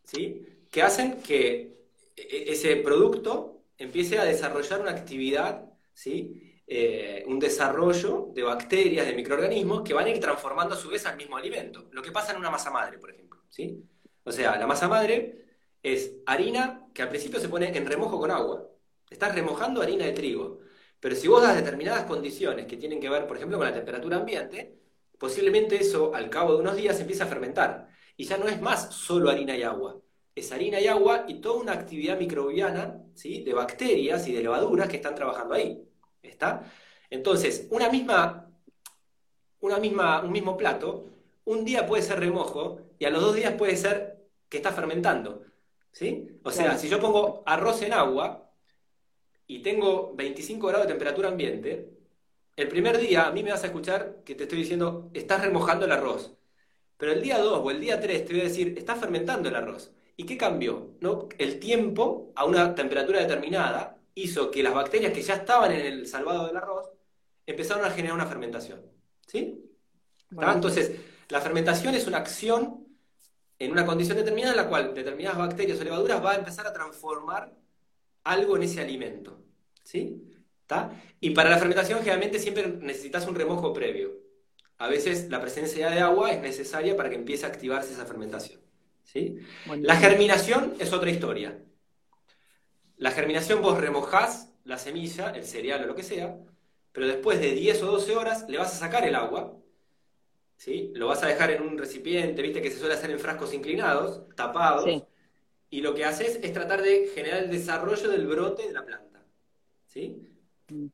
¿sí? 0.04 0.44
que 0.70 0.82
hacen 0.82 1.22
que 1.22 1.88
e-, 2.14 2.52
ese 2.52 2.76
producto 2.76 3.62
empiece 3.78 4.18
a 4.18 4.24
desarrollar 4.24 4.82
una 4.82 4.90
actividad, 4.90 5.64
¿sí? 5.94 6.60
Eh, 6.66 7.24
un 7.26 7.38
desarrollo 7.38 8.28
de 8.34 8.42
bacterias, 8.42 9.06
de 9.06 9.14
microorganismos 9.14 9.80
que 9.80 9.94
van 9.94 10.04
a 10.04 10.10
ir 10.10 10.20
transformando 10.20 10.74
a 10.74 10.76
su 10.76 10.90
vez 10.90 11.06
al 11.06 11.16
mismo 11.16 11.38
alimento. 11.38 11.88
Lo 11.92 12.02
que 12.02 12.12
pasa 12.12 12.32
en 12.32 12.38
una 12.38 12.50
masa 12.50 12.70
madre, 12.70 12.98
por 12.98 13.10
ejemplo. 13.10 13.40
¿sí? 13.48 13.82
O 14.24 14.30
sea, 14.30 14.58
la 14.58 14.66
masa 14.66 14.86
madre 14.86 15.46
es 15.82 16.16
harina 16.26 16.86
que 16.92 17.00
al 17.00 17.08
principio 17.08 17.40
se 17.40 17.48
pone 17.48 17.74
en 17.74 17.86
remojo 17.86 18.20
con 18.20 18.30
agua. 18.30 18.68
Estás 19.08 19.34
remojando 19.34 19.80
harina 19.80 20.04
de 20.04 20.12
trigo. 20.12 20.58
Pero 21.00 21.16
si 21.16 21.28
vos 21.28 21.42
das 21.42 21.56
determinadas 21.56 22.04
condiciones 22.04 22.66
que 22.66 22.76
tienen 22.76 23.00
que 23.00 23.08
ver, 23.08 23.26
por 23.26 23.38
ejemplo, 23.38 23.56
con 23.56 23.66
la 23.66 23.72
temperatura 23.72 24.18
ambiente, 24.18 24.81
posiblemente 25.22 25.76
eso 25.76 26.12
al 26.12 26.28
cabo 26.28 26.54
de 26.54 26.62
unos 26.62 26.74
días 26.74 26.98
empieza 26.98 27.22
a 27.22 27.28
fermentar. 27.28 27.88
Y 28.16 28.24
ya 28.24 28.38
no 28.38 28.48
es 28.48 28.60
más 28.60 28.92
solo 28.92 29.30
harina 29.30 29.56
y 29.56 29.62
agua. 29.62 30.00
Es 30.34 30.50
harina 30.50 30.80
y 30.80 30.88
agua 30.88 31.26
y 31.28 31.34
toda 31.40 31.60
una 31.60 31.74
actividad 31.74 32.18
microbiana 32.18 33.00
¿sí? 33.14 33.44
de 33.44 33.54
bacterias 33.54 34.26
y 34.26 34.32
de 34.32 34.42
levaduras 34.42 34.88
que 34.88 34.96
están 34.96 35.14
trabajando 35.14 35.54
ahí. 35.54 35.80
¿Está? 36.20 36.68
Entonces, 37.08 37.68
una 37.70 37.88
misma, 37.88 38.50
una 39.60 39.78
misma, 39.78 40.24
un 40.24 40.32
mismo 40.32 40.56
plato, 40.56 41.06
un 41.44 41.64
día 41.64 41.86
puede 41.86 42.02
ser 42.02 42.18
remojo 42.18 42.80
y 42.98 43.04
a 43.04 43.10
los 43.10 43.22
dos 43.22 43.36
días 43.36 43.54
puede 43.54 43.76
ser 43.76 44.26
que 44.48 44.56
está 44.56 44.72
fermentando. 44.72 45.44
¿Sí? 45.92 46.40
O 46.42 46.50
sea, 46.50 46.76
si 46.76 46.88
yo 46.88 46.98
pongo 46.98 47.44
arroz 47.46 47.80
en 47.82 47.92
agua, 47.92 48.52
y 49.46 49.60
tengo 49.60 50.14
25 50.16 50.66
grados 50.66 50.86
de 50.86 50.92
temperatura 50.92 51.28
ambiente, 51.28 51.90
el 52.56 52.68
primer 52.68 52.98
día 52.98 53.26
a 53.26 53.32
mí 53.32 53.42
me 53.42 53.50
vas 53.50 53.62
a 53.64 53.66
escuchar 53.66 54.22
que 54.24 54.34
te 54.34 54.44
estoy 54.44 54.58
diciendo, 54.58 55.10
estás 55.14 55.42
remojando 55.42 55.86
el 55.86 55.92
arroz. 55.92 56.34
Pero 56.96 57.12
el 57.12 57.22
día 57.22 57.38
2 57.38 57.60
o 57.64 57.70
el 57.70 57.80
día 57.80 58.00
3 58.00 58.24
te 58.24 58.32
voy 58.32 58.42
a 58.42 58.44
decir, 58.44 58.74
estás 58.78 58.98
fermentando 58.98 59.48
el 59.48 59.56
arroz. 59.56 59.90
¿Y 60.16 60.24
qué 60.24 60.36
cambió? 60.36 60.94
¿No? 61.00 61.28
El 61.38 61.58
tiempo 61.58 62.32
a 62.36 62.44
una 62.44 62.74
temperatura 62.74 63.20
determinada 63.20 63.98
hizo 64.14 64.50
que 64.50 64.62
las 64.62 64.74
bacterias 64.74 65.12
que 65.12 65.22
ya 65.22 65.34
estaban 65.34 65.72
en 65.72 65.80
el 65.80 66.06
salvado 66.06 66.46
del 66.46 66.56
arroz 66.56 66.90
empezaron 67.46 67.84
a 67.84 67.90
generar 67.90 68.14
una 68.14 68.26
fermentación. 68.26 68.82
¿Sí? 69.26 69.64
Entonces, 70.30 70.92
la 71.28 71.40
fermentación 71.40 71.94
es 71.94 72.06
una 72.06 72.18
acción 72.18 72.86
en 73.58 73.72
una 73.72 73.86
condición 73.86 74.16
determinada 74.16 74.52
en 74.52 74.58
la 74.58 74.68
cual 74.68 74.94
determinadas 74.94 75.38
bacterias 75.38 75.80
o 75.80 75.84
levaduras 75.84 76.22
van 76.22 76.36
a 76.36 76.38
empezar 76.38 76.66
a 76.66 76.72
transformar 76.72 77.52
algo 78.24 78.56
en 78.56 78.62
ese 78.64 78.80
alimento. 78.80 79.40
¿Sí? 79.82 80.31
Y 81.20 81.30
para 81.30 81.50
la 81.50 81.58
fermentación 81.58 82.00
generalmente 82.00 82.38
siempre 82.38 82.66
necesitas 82.80 83.26
un 83.26 83.34
remojo 83.34 83.72
previo. 83.72 84.12
A 84.78 84.88
veces 84.88 85.28
la 85.30 85.40
presencia 85.40 85.90
de 85.90 86.00
agua 86.00 86.32
es 86.32 86.40
necesaria 86.40 86.96
para 86.96 87.08
que 87.08 87.16
empiece 87.16 87.46
a 87.46 87.48
activarse 87.48 87.92
esa 87.92 88.04
fermentación. 88.04 88.60
¿sí? 89.04 89.38
La 89.80 89.96
germinación 89.96 90.74
es 90.78 90.92
otra 90.92 91.10
historia. 91.10 91.58
La 92.96 93.12
germinación 93.12 93.62
vos 93.62 93.78
remojás 93.78 94.52
la 94.64 94.78
semilla, 94.78 95.30
el 95.30 95.44
cereal 95.44 95.84
o 95.84 95.86
lo 95.86 95.94
que 95.94 96.02
sea, 96.02 96.36
pero 96.92 97.06
después 97.06 97.40
de 97.40 97.52
10 97.52 97.82
o 97.82 97.86
12 97.92 98.16
horas 98.16 98.46
le 98.48 98.58
vas 98.58 98.74
a 98.74 98.78
sacar 98.78 99.06
el 99.06 99.14
agua, 99.14 99.56
¿sí? 100.56 100.92
lo 100.94 101.08
vas 101.08 101.22
a 101.22 101.26
dejar 101.26 101.50
en 101.50 101.62
un 101.62 101.78
recipiente, 101.78 102.42
viste 102.42 102.62
que 102.62 102.70
se 102.70 102.78
suele 102.78 102.94
hacer 102.94 103.10
en 103.10 103.18
frascos 103.18 103.54
inclinados, 103.54 104.22
tapados, 104.36 104.88
y 105.70 105.80
lo 105.80 105.94
que 105.94 106.04
haces 106.04 106.38
es 106.42 106.52
tratar 106.52 106.82
de 106.82 107.10
generar 107.14 107.44
el 107.44 107.50
desarrollo 107.50 108.08
del 108.10 108.26
brote 108.26 108.66
de 108.66 108.72
la 108.72 108.84
planta. 108.84 109.24
¿sí? 109.86 110.31
Mm. 110.72 110.86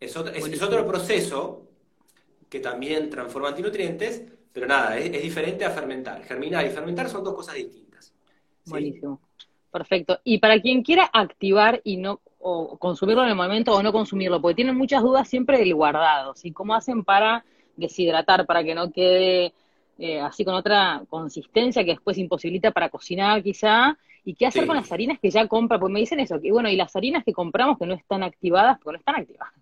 Es, 0.00 0.16
otro, 0.16 0.86
proceso 0.86 1.68
que 2.48 2.60
también 2.60 3.08
transforma 3.08 3.48
antinutrientes, 3.48 4.24
pero 4.52 4.66
nada, 4.66 4.98
es, 4.98 5.22
diferente 5.22 5.64
a 5.64 5.70
fermentar. 5.70 6.24
Germinar 6.24 6.66
y 6.66 6.70
fermentar 6.70 7.08
son 7.08 7.22
dos 7.22 7.34
cosas 7.34 7.54
distintas. 7.54 8.12
Buenísimo. 8.66 9.20
Perfecto. 9.70 10.20
Y 10.24 10.38
para 10.38 10.60
quien 10.60 10.82
quiera 10.82 11.08
activar 11.12 11.80
y 11.84 11.96
no 11.96 12.20
o 12.44 12.76
consumirlo 12.76 13.22
en 13.22 13.28
el 13.28 13.36
momento 13.36 13.72
o 13.72 13.82
no 13.82 13.92
consumirlo, 13.92 14.42
porque 14.42 14.56
tienen 14.56 14.76
muchas 14.76 15.02
dudas 15.02 15.28
siempre 15.28 15.58
del 15.58 15.74
guardado, 15.74 16.34
¿sí? 16.34 16.50
¿Cómo 16.50 16.74
hacen 16.74 17.04
para 17.04 17.44
deshidratar, 17.76 18.44
para 18.46 18.64
que 18.64 18.74
no 18.74 18.90
quede 18.90 19.54
eh, 19.98 20.20
así 20.20 20.44
con 20.44 20.54
otra 20.54 21.04
consistencia 21.08 21.84
que 21.84 21.92
después 21.92 22.18
imposibilita 22.18 22.72
para 22.72 22.88
cocinar 22.88 23.42
quizá? 23.44 23.96
¿Y 24.24 24.34
qué 24.34 24.46
hacer 24.46 24.66
con 24.66 24.76
las 24.76 24.90
harinas 24.92 25.18
que 25.18 25.30
ya 25.30 25.48
compra? 25.48 25.78
Pues 25.80 25.92
me 25.92 26.00
dicen 26.00 26.20
eso, 26.20 26.40
que 26.40 26.52
bueno, 26.52 26.68
y 26.68 26.76
las 26.76 26.94
harinas 26.94 27.24
que 27.24 27.32
compramos 27.32 27.78
que 27.78 27.86
no 27.86 27.94
están 27.94 28.22
activadas, 28.22 28.78
porque 28.78 28.94
no 28.94 28.98
están 28.98 29.16
activadas. 29.16 29.52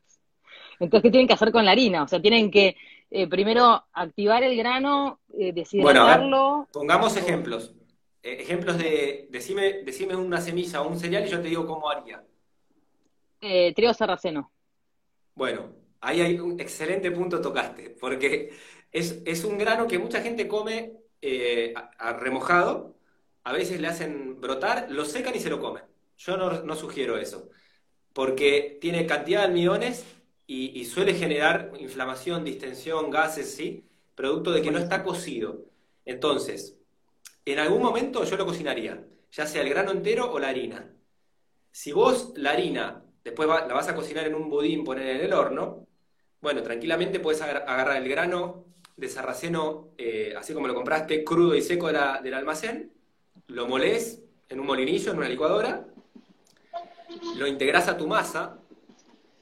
Entonces, 0.79 1.03
¿qué 1.03 1.11
tienen 1.11 1.27
que 1.27 1.35
hacer 1.35 1.53
con 1.53 1.65
la 1.65 1.73
harina? 1.73 2.03
O 2.03 2.09
sea, 2.09 2.21
tienen 2.21 2.51
que 2.51 2.77
eh, 3.11 3.27
primero 3.27 3.85
activar 3.93 4.43
el 4.43 4.57
grano, 4.57 5.21
eh, 5.39 5.53
deshidratarlo. 5.53 6.69
pongamos 6.73 7.17
ejemplos. 7.17 7.75
Eh, 8.23 8.39
ejemplos 8.41 8.79
de, 8.79 9.29
decime, 9.31 9.83
decime 9.83 10.15
una 10.15 10.41
semilla 10.41 10.83
o 10.83 10.89
un 10.89 10.99
cereal 10.99 11.27
y 11.27 11.31
yo 11.31 11.41
te 11.41 11.49
digo 11.49 11.67
cómo 11.67 11.91
haría. 11.91 12.23
Eh, 13.41 13.73
trigo 13.75 13.95
sarraceno. 13.95 14.53
Bueno, 15.35 15.73
ahí 16.01 16.21
hay 16.21 16.39
un 16.39 16.61
excelente 16.61 17.11
punto 17.11 17.41
tocaste, 17.41 17.91
porque 17.99 18.53
es, 18.93 19.45
un 19.45 19.57
grano 19.57 19.87
que 19.87 19.99
mucha 19.99 20.21
gente 20.21 20.47
come 20.47 20.93
remojado, 22.21 22.97
a 23.45 23.53
veces 23.53 23.81
le 23.81 23.89
hacen 23.89 24.41
brotar, 24.41 24.91
lo 24.91 25.05
secan 25.05 25.35
y 25.35 25.41
se 25.41 25.51
lo 25.51 25.61
comen. 25.61 25.83
Yo 26.19 26.37
no, 26.37 26.77
sugiero 26.77 27.17
eso, 27.17 27.49
porque 28.13 28.79
tiene 28.81 29.07
cantidad 29.07 29.41
de 29.41 29.47
almidones 29.47 30.05
y, 30.47 30.85
suele 30.85 31.15
generar 31.15 31.73
inflamación, 31.79 32.45
distensión, 32.45 33.11
gases, 33.11 33.55
¿sí? 33.55 33.85
Producto 34.15 34.51
de 34.51 34.63
que 34.63 34.71
no 34.71 34.79
está 34.79 35.03
cocido. 35.05 35.65
Entonces, 36.05 36.77
en 37.45 37.59
algún 37.59 37.83
momento 37.83 38.25
yo 38.25 38.37
lo 38.37 38.45
cocinaría, 38.45 39.07
ya 39.33 39.47
sea 39.47 39.63
el 39.63 39.71
grano 39.71 39.93
entero 39.93 40.31
o 40.31 40.39
la 40.39 40.49
harina. 40.49 40.93
Si 41.71 41.93
vos 41.93 42.33
la 42.37 42.51
harina 42.51 43.05
después 43.25 43.49
la 43.49 43.67
vas 43.67 43.89
a 43.89 43.95
cocinar 43.95 44.27
en 44.27 44.35
un 44.35 44.49
budín, 44.49 44.85
poner 44.85 45.09
en 45.09 45.21
el 45.23 45.33
horno, 45.33 45.87
bueno, 46.41 46.63
tranquilamente 46.63 47.21
puedes 47.21 47.41
agarrar 47.43 47.97
el 47.97 48.09
grano 48.09 48.65
de 48.97 49.09
sarraceno, 49.09 49.95
eh, 49.99 50.35
así 50.37 50.53
como 50.53 50.67
lo 50.67 50.75
compraste, 50.75 51.25
crudo 51.25 51.55
y 51.55 51.63
seco 51.63 51.89
del 51.89 52.35
almacén, 52.35 52.93
lo 53.51 53.67
molés 53.67 54.23
en 54.49 54.61
un 54.61 54.67
molinillo, 54.67 55.13
en 55.13 55.19
una 55.19 55.29
licuadora, 55.29 55.87
lo 57.37 57.47
integras 57.47 57.89
a 57.89 57.97
tu 57.97 58.07
masa 58.07 58.59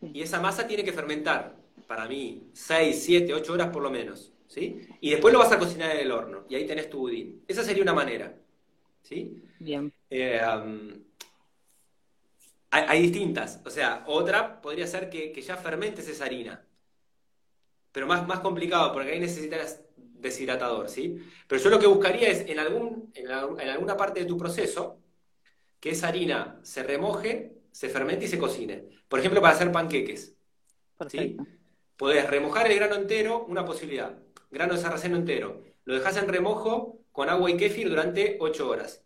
y 0.03 0.23
esa 0.23 0.41
masa 0.41 0.67
tiene 0.67 0.85
que 0.85 0.93
fermentar, 0.93 1.57
para 1.87 2.07
mí, 2.07 2.49
6, 2.53 3.03
7, 3.05 3.35
8 3.35 3.53
horas 3.53 3.69
por 3.69 3.83
lo 3.83 3.91
menos. 3.91 4.33
¿sí? 4.47 4.87
Y 5.01 5.11
después 5.11 5.33
lo 5.33 5.41
vas 5.41 5.53
a 5.53 5.59
cocinar 5.59 5.93
en 5.93 6.03
el 6.03 6.13
horno 6.13 6.45
y 6.49 6.55
ahí 6.55 6.67
tenés 6.67 6.91
tu 6.91 6.99
budín. 6.99 7.43
Esa 7.47 7.63
sería 7.63 7.83
una 7.83 7.95
manera. 7.95 8.35
¿sí? 9.03 9.43
Bien. 9.59 9.93
Eh, 10.11 10.41
hay, 12.71 13.03
distintas. 13.03 13.61
O 13.65 13.71
sea, 13.71 14.05
otra 14.07 14.61
podría 14.61 14.87
ser 14.87 15.09
que, 15.09 15.41
ya 15.41 15.57
fermentes 15.57 16.09
esa 16.09 16.25
harina. 16.25 16.65
Pero 17.93 18.07
más, 18.07 18.27
más 18.27 18.41
complicado, 18.41 18.93
porque 18.93 19.13
ahí 19.13 19.21
necesitas 19.21 19.81
deshidratador, 20.21 20.89
¿sí? 20.89 21.17
Pero 21.47 21.63
yo 21.63 21.71
lo 21.71 21.79
que 21.79 21.87
buscaría 21.87 22.29
es 22.29 22.49
en, 22.49 22.59
algún, 22.59 23.11
en, 23.15 23.31
alguna 23.31 23.97
parte 23.97 24.21
de 24.21 24.27
tu 24.27 24.37
proceso 24.37 25.01
que 25.81 25.91
esa 25.91 26.09
harina 26.09 26.59
se 26.63 26.83
remoje, 26.83 27.55
se 27.71 27.89
fermente 27.89 28.25
y 28.25 28.29
se 28.29 28.39
cocine. 28.39 28.89
Por 29.09 29.21
ejemplo, 29.21 29.41
para 29.41 29.55
hacer 29.55 29.71
panqueques. 29.71 30.37
¿sí? 31.09 31.37
Podés 31.97 32.29
remojar 32.29 32.71
el 32.71 32.77
grano 32.77 32.97
entero, 32.97 33.45
una 33.45 33.65
posibilidad. 33.65 34.19
Grano 34.51 34.75
de 34.75 34.81
sarraceno 34.81 35.17
entero. 35.17 35.63
Lo 35.85 35.95
dejas 35.95 36.17
en 36.17 36.29
remojo 36.29 37.01
con 37.13 37.29
agua 37.29 37.51
y 37.51 37.57
kéfir 37.57 37.89
durante 37.89 38.37
8 38.41 38.69
horas. 38.69 39.05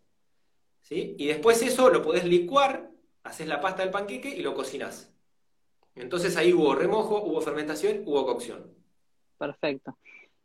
¿sí? 0.81 1.15
Y 1.17 1.27
después 1.27 1.61
eso 1.61 1.89
lo 1.89 2.01
podés 2.01 2.25
licuar, 2.25 2.91
haces 3.23 3.47
la 3.47 3.61
pasta 3.61 3.83
del 3.83 3.91
panqueque 3.91 4.29
y 4.29 4.41
lo 4.41 4.53
cocinás. 4.53 5.13
Entonces 5.95 6.35
ahí 6.37 6.53
hubo 6.53 6.75
remojo, 6.75 7.23
hubo 7.23 7.41
fermentación, 7.41 8.03
hubo 8.05 8.25
cocción. 8.25 8.73
Perfecto. 9.37 9.97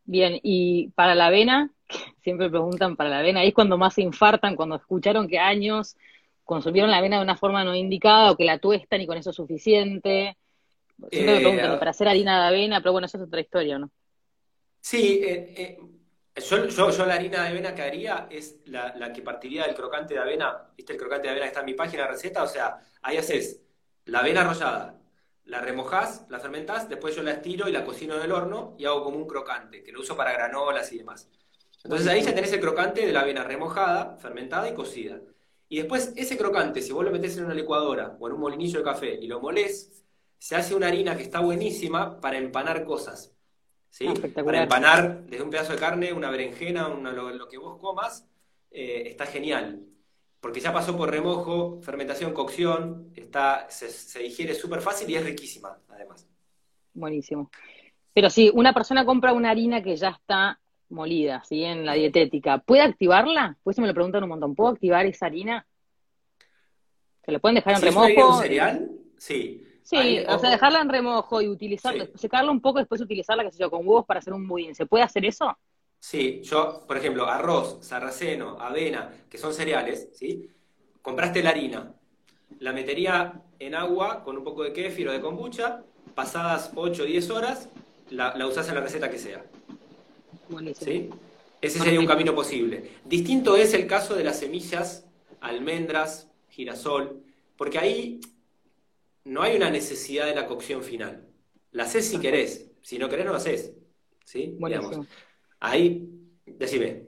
Bien, 0.09 0.39
y 0.41 0.87
para 0.95 1.13
la 1.13 1.27
avena, 1.27 1.69
siempre 2.23 2.49
preguntan 2.49 2.95
para 2.95 3.11
la 3.11 3.19
avena, 3.19 3.41
ahí 3.41 3.49
es 3.49 3.53
cuando 3.53 3.77
más 3.77 3.93
se 3.93 4.01
infartan, 4.01 4.55
cuando 4.55 4.77
escucharon 4.77 5.27
que 5.27 5.37
años 5.37 5.95
consumieron 6.43 6.89
la 6.89 6.97
avena 6.97 7.17
de 7.17 7.23
una 7.23 7.37
forma 7.37 7.63
no 7.63 7.75
indicada 7.75 8.31
o 8.31 8.35
que 8.35 8.43
la 8.43 8.57
tuestan 8.57 9.01
y 9.01 9.05
con 9.05 9.19
eso 9.19 9.29
es 9.29 9.35
suficiente. 9.35 10.35
Siempre 11.11 11.35
me 11.35 11.41
preguntan, 11.41 11.77
para 11.77 11.91
hacer 11.91 12.07
harina 12.07 12.41
de 12.41 12.47
avena, 12.47 12.81
pero 12.81 12.91
bueno, 12.91 13.05
eso 13.05 13.17
es 13.17 13.23
otra 13.23 13.39
historia, 13.39 13.77
¿no? 13.77 13.91
Sí, 14.81 15.21
eh, 15.23 15.53
eh, 15.55 15.79
yo, 16.41 17.05
la 17.05 17.13
harina 17.13 17.43
de 17.43 17.49
avena 17.49 17.75
que 17.75 17.83
haría 17.83 18.27
es 18.31 18.61
la, 18.65 19.13
que 19.13 19.21
partiría 19.21 19.67
del 19.67 19.75
crocante 19.75 20.15
de 20.15 20.21
avena, 20.21 20.71
¿viste 20.75 20.93
el 20.93 20.99
crocante 20.99 21.27
de 21.27 21.33
avena 21.33 21.45
que 21.45 21.49
está 21.49 21.59
en 21.59 21.67
mi 21.67 21.75
página 21.75 22.03
de 22.03 22.09
receta? 22.09 22.41
O 22.41 22.47
sea, 22.47 22.79
ahí 23.03 23.17
haces 23.17 23.61
la 24.05 24.21
avena 24.21 24.41
arrollada, 24.41 24.98
la 25.49 25.61
remojás, 25.61 26.25
la 26.29 26.39
fermentás, 26.39 26.87
después 26.87 27.15
yo 27.15 27.23
la 27.23 27.31
estiro 27.31 27.67
y 27.67 27.71
la 27.71 27.83
cocino 27.83 28.15
en 28.15 28.21
el 28.21 28.31
horno 28.31 28.75
y 28.77 28.85
hago 28.85 29.03
como 29.03 29.17
un 29.17 29.27
crocante, 29.27 29.83
que 29.83 29.91
lo 29.91 29.99
uso 29.99 30.15
para 30.15 30.31
granolas 30.31 30.91
y 30.93 30.99
demás. 30.99 31.27
Entonces 31.83 32.07
ahí 32.07 32.21
ya 32.21 32.35
tenés 32.35 32.53
el 32.53 32.59
crocante 32.59 33.05
de 33.05 33.11
la 33.11 33.21
avena 33.21 33.43
remojada, 33.43 34.17
fermentada 34.17 34.69
y 34.69 34.75
cocida. 34.75 35.19
Y 35.67 35.77
después 35.77 36.13
ese 36.15 36.37
crocante, 36.37 36.81
si 36.81 36.93
vos 36.93 37.03
lo 37.03 37.11
metés 37.11 37.37
en 37.37 37.45
una 37.45 37.53
licuadora 37.53 38.15
o 38.19 38.27
en 38.27 38.33
un 38.33 38.39
molinillo 38.39 38.79
de 38.79 38.85
café 38.85 39.13
y 39.15 39.27
lo 39.27 39.39
molés, 39.39 40.03
se 40.37 40.55
hace 40.55 40.75
una 40.75 40.87
harina 40.87 41.17
que 41.17 41.23
está 41.23 41.39
buenísima 41.39 42.19
para 42.19 42.37
empanar 42.37 42.85
cosas. 42.85 43.33
¿sí? 43.89 44.05
Ah, 44.07 44.43
para 44.43 44.63
empanar 44.63 45.23
desde 45.25 45.43
un 45.43 45.49
pedazo 45.49 45.73
de 45.73 45.79
carne, 45.79 46.13
una 46.13 46.29
berenjena, 46.29 46.89
lo, 46.89 47.47
que 47.47 47.57
vos 47.57 47.79
comas, 47.79 48.27
eh, 48.71 49.03
está 49.07 49.25
genial 49.25 49.88
porque 50.39 50.59
ya 50.59 50.71
pasó 50.71 50.95
por 50.95 51.11
remojo, 51.11 51.79
fermentación, 51.81 52.33
cocción, 52.33 53.11
está, 53.15 53.69
se, 53.69 54.19
digiere 54.19 54.53
súper 54.55 54.81
fácil 54.81 55.09
y 55.09 55.15
es 55.15 55.25
riquísima, 55.25 55.77
además. 55.89 56.27
Buenísimo. 56.93 57.51
Pero 58.13 58.29
si 58.29 58.49
una 58.53 58.73
persona 58.73 59.05
compra 59.05 59.33
una 59.33 59.51
harina 59.51 59.83
que 59.83 59.95
ya 59.95 60.09
está 60.09 60.59
molida, 60.89 61.43
¿sí? 61.43 61.63
En 61.63 61.85
la 61.85 61.93
dietética, 61.93 62.57
¿puede 62.59 62.81
activarla? 62.81 63.57
Pues 63.63 63.75
se 63.75 63.81
me 63.81 63.87
lo 63.87 63.93
preguntan 63.93 64.23
un 64.23 64.29
montón, 64.29 64.55
¿puedo 64.55 64.71
activar 64.71 65.05
esa 65.05 65.25
harina? 65.27 65.65
¿Se 67.25 67.31
lo 67.31 67.39
pueden 67.39 67.55
dejar 67.55 67.73
en 67.73 67.77
es 67.77 67.83
remojo? 67.83 68.35
un 68.35 68.41
cereal, 68.41 68.91
sí. 69.17 69.65
Sí, 69.83 69.97
Ahí, 69.97 70.25
o 70.27 70.37
sea, 70.37 70.51
dejarla 70.51 70.81
en 70.81 70.89
remojo 70.89 71.41
y 71.41 71.47
utilizarla, 71.47 72.05
Sí. 72.05 72.11
secarla 72.15 72.51
un 72.51 72.61
poco, 72.61 72.79
después 72.79 73.01
utilizarla, 73.01 73.43
qué 73.43 73.51
sé 73.51 73.59
yo, 73.59 73.71
con 73.71 73.87
huevos 73.87 74.05
para 74.05 74.19
hacer 74.19 74.33
un 74.33 74.47
budín. 74.47 74.75
¿Se 74.75 74.85
puede 74.85 75.03
hacer 75.03 75.25
eso? 75.25 75.57
Sí, 75.99 76.41
yo, 76.43 76.85
por 76.87 76.97
ejemplo, 76.97 77.27
arroz, 77.27 77.79
sarraceno, 77.81 78.57
avena, 78.59 79.13
que 79.29 79.37
son 79.37 79.53
cereales, 79.53 80.09
¿sí? 80.13 80.49
Compraste 81.01 81.43
la 81.43 81.49
harina, 81.49 81.93
la 82.59 82.73
metería 82.73 83.41
en 83.59 83.75
agua 83.75 84.23
con 84.23 84.37
un 84.37 84.43
poco 84.43 84.63
de 84.63 84.73
kéfir 84.73 85.09
o 85.09 85.11
de 85.11 85.21
kombucha, 85.21 85.83
pasadas 86.15 86.71
8 86.75 87.03
o 87.03 87.05
10 87.05 87.29
horas, 87.31 87.69
la, 88.09 88.35
la 88.35 88.47
usás 88.47 88.69
en 88.69 88.75
la 88.75 88.81
receta 88.81 89.09
que 89.09 89.19
sea, 89.19 89.43
Buenísimo. 90.47 90.91
¿sí? 90.91 91.09
Ese 91.61 91.79
sería 91.79 91.99
un 91.99 92.07
camino 92.07 92.33
posible. 92.33 92.91
Distinto 93.05 93.55
es 93.57 93.73
el 93.73 93.85
caso 93.85 94.15
de 94.15 94.23
las 94.23 94.39
semillas, 94.39 95.05
almendras, 95.41 96.29
girasol, 96.49 97.21
porque 97.57 97.77
ahí 97.79 98.19
no 99.25 99.41
hay 99.41 99.57
una 99.57 99.69
necesidad 99.69 100.25
de 100.25 100.35
la 100.35 100.47
cocción 100.47 100.83
final. 100.83 101.27
La 101.71 101.83
haces 101.83 102.07
si 102.07 102.19
querés, 102.19 102.71
si 102.81 102.97
no 102.97 103.09
querés 103.09 103.25
no 103.25 103.31
la 103.33 103.37
haces, 103.37 103.73
¿sí? 104.23 104.55
Buenísimo. 104.57 104.89
Digamos. 104.89 105.07
Ahí, 105.59 106.07
decime. 106.45 107.03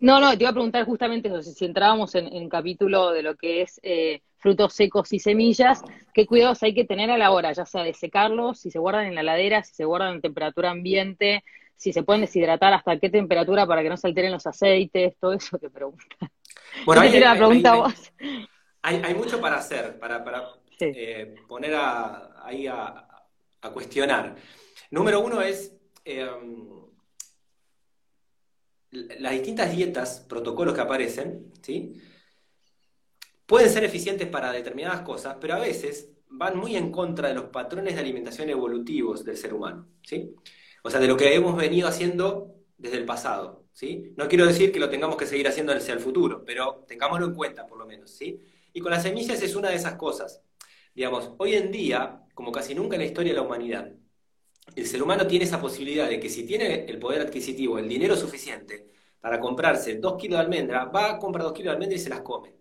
No, 0.00 0.20
no, 0.20 0.36
te 0.36 0.42
iba 0.44 0.50
a 0.50 0.54
preguntar 0.54 0.84
justamente 0.84 1.28
eso, 1.28 1.42
si 1.42 1.64
entrábamos 1.64 2.14
en, 2.14 2.26
en 2.26 2.48
capítulo 2.48 3.10
de 3.12 3.22
lo 3.22 3.36
que 3.36 3.62
es 3.62 3.80
eh, 3.82 4.20
frutos 4.36 4.74
secos 4.74 5.12
y 5.14 5.18
semillas, 5.18 5.82
¿qué 6.12 6.26
cuidados 6.26 6.62
hay 6.62 6.74
que 6.74 6.84
tener 6.84 7.10
a 7.10 7.16
la 7.16 7.30
hora, 7.30 7.52
ya 7.52 7.64
sea 7.64 7.82
de 7.84 7.94
secarlos, 7.94 8.60
si 8.60 8.70
se 8.70 8.78
guardan 8.78 9.06
en 9.06 9.14
la 9.14 9.22
heladera, 9.22 9.62
si 9.64 9.74
se 9.74 9.84
guardan 9.86 10.16
en 10.16 10.20
temperatura 10.20 10.70
ambiente, 10.70 11.42
si 11.76 11.92
se 11.94 12.02
pueden 12.02 12.20
deshidratar, 12.20 12.74
hasta 12.74 12.98
qué 12.98 13.08
temperatura 13.08 13.66
para 13.66 13.82
que 13.82 13.88
no 13.88 13.96
se 13.96 14.06
alteren 14.08 14.32
los 14.32 14.46
aceites, 14.46 15.16
todo 15.18 15.32
eso 15.32 15.58
te 15.58 15.70
pregunto. 15.70 16.04
Bueno, 16.84 17.02
tiro 17.02 17.20
la 17.20 17.32
hay- 17.32 17.38
pregunta 17.38 17.72
hay- 17.72 17.78
vos. 17.80 18.12
Hay, 18.82 19.00
hay 19.02 19.14
mucho 19.14 19.40
para 19.40 19.56
hacer, 19.56 19.98
para, 19.98 20.22
para 20.22 20.42
Sí. 20.78 20.86
eh, 20.94 21.34
poner 21.48 21.74
a- 21.74 22.34
ahí 22.44 22.66
a, 22.66 23.06
a 23.62 23.70
cuestionar. 23.70 24.34
Número 24.90 25.20
uno 25.20 25.40
es 25.40 25.74
eh, 26.04 26.28
las 28.94 29.32
distintas 29.32 29.74
dietas, 29.74 30.24
protocolos 30.28 30.74
que 30.74 30.80
aparecen, 30.80 31.52
¿sí? 31.62 32.00
Pueden 33.46 33.70
ser 33.70 33.84
eficientes 33.84 34.28
para 34.28 34.52
determinadas 34.52 35.02
cosas, 35.02 35.36
pero 35.40 35.54
a 35.54 35.58
veces 35.58 36.10
van 36.28 36.56
muy 36.56 36.76
en 36.76 36.90
contra 36.90 37.28
de 37.28 37.34
los 37.34 37.44
patrones 37.44 37.94
de 37.94 38.00
alimentación 38.00 38.48
evolutivos 38.50 39.24
del 39.24 39.36
ser 39.36 39.52
humano, 39.52 39.88
¿sí? 40.02 40.34
O 40.82 40.90
sea, 40.90 41.00
de 41.00 41.08
lo 41.08 41.16
que 41.16 41.34
hemos 41.34 41.56
venido 41.56 41.88
haciendo 41.88 42.54
desde 42.78 42.98
el 42.98 43.04
pasado, 43.04 43.66
¿sí? 43.72 44.12
No 44.16 44.28
quiero 44.28 44.46
decir 44.46 44.72
que 44.72 44.80
lo 44.80 44.88
tengamos 44.88 45.16
que 45.16 45.26
seguir 45.26 45.48
haciendo 45.48 45.72
hacia 45.72 45.94
el 45.94 46.00
futuro, 46.00 46.44
pero 46.44 46.84
tengámoslo 46.86 47.26
en 47.26 47.34
cuenta 47.34 47.66
por 47.66 47.78
lo 47.78 47.86
menos, 47.86 48.10
¿sí? 48.10 48.40
Y 48.72 48.80
con 48.80 48.90
las 48.90 49.02
semillas 49.02 49.42
es 49.42 49.54
una 49.54 49.70
de 49.70 49.76
esas 49.76 49.94
cosas. 49.94 50.42
Digamos, 50.94 51.32
hoy 51.38 51.54
en 51.54 51.70
día, 51.70 52.22
como 52.34 52.52
casi 52.52 52.74
nunca 52.74 52.96
en 52.96 53.02
la 53.02 53.06
historia 53.06 53.32
de 53.32 53.38
la 53.38 53.46
humanidad, 53.46 53.92
el 54.76 54.86
ser 54.86 55.02
humano 55.02 55.26
tiene 55.26 55.44
esa 55.44 55.60
posibilidad 55.60 56.08
de 56.08 56.18
que 56.20 56.28
si 56.28 56.44
tiene 56.44 56.84
el 56.86 56.98
poder 56.98 57.22
adquisitivo, 57.22 57.78
el 57.78 57.88
dinero 57.88 58.16
suficiente 58.16 58.86
para 59.20 59.40
comprarse 59.40 59.96
dos 59.96 60.16
kilos 60.20 60.38
de 60.38 60.44
almendra, 60.44 60.86
va 60.86 61.12
a 61.12 61.18
comprar 61.18 61.44
dos 61.44 61.52
kilos 61.52 61.70
de 61.70 61.74
almendra 61.74 61.96
y 61.96 62.00
se 62.00 62.10
las 62.10 62.20
come. 62.20 62.54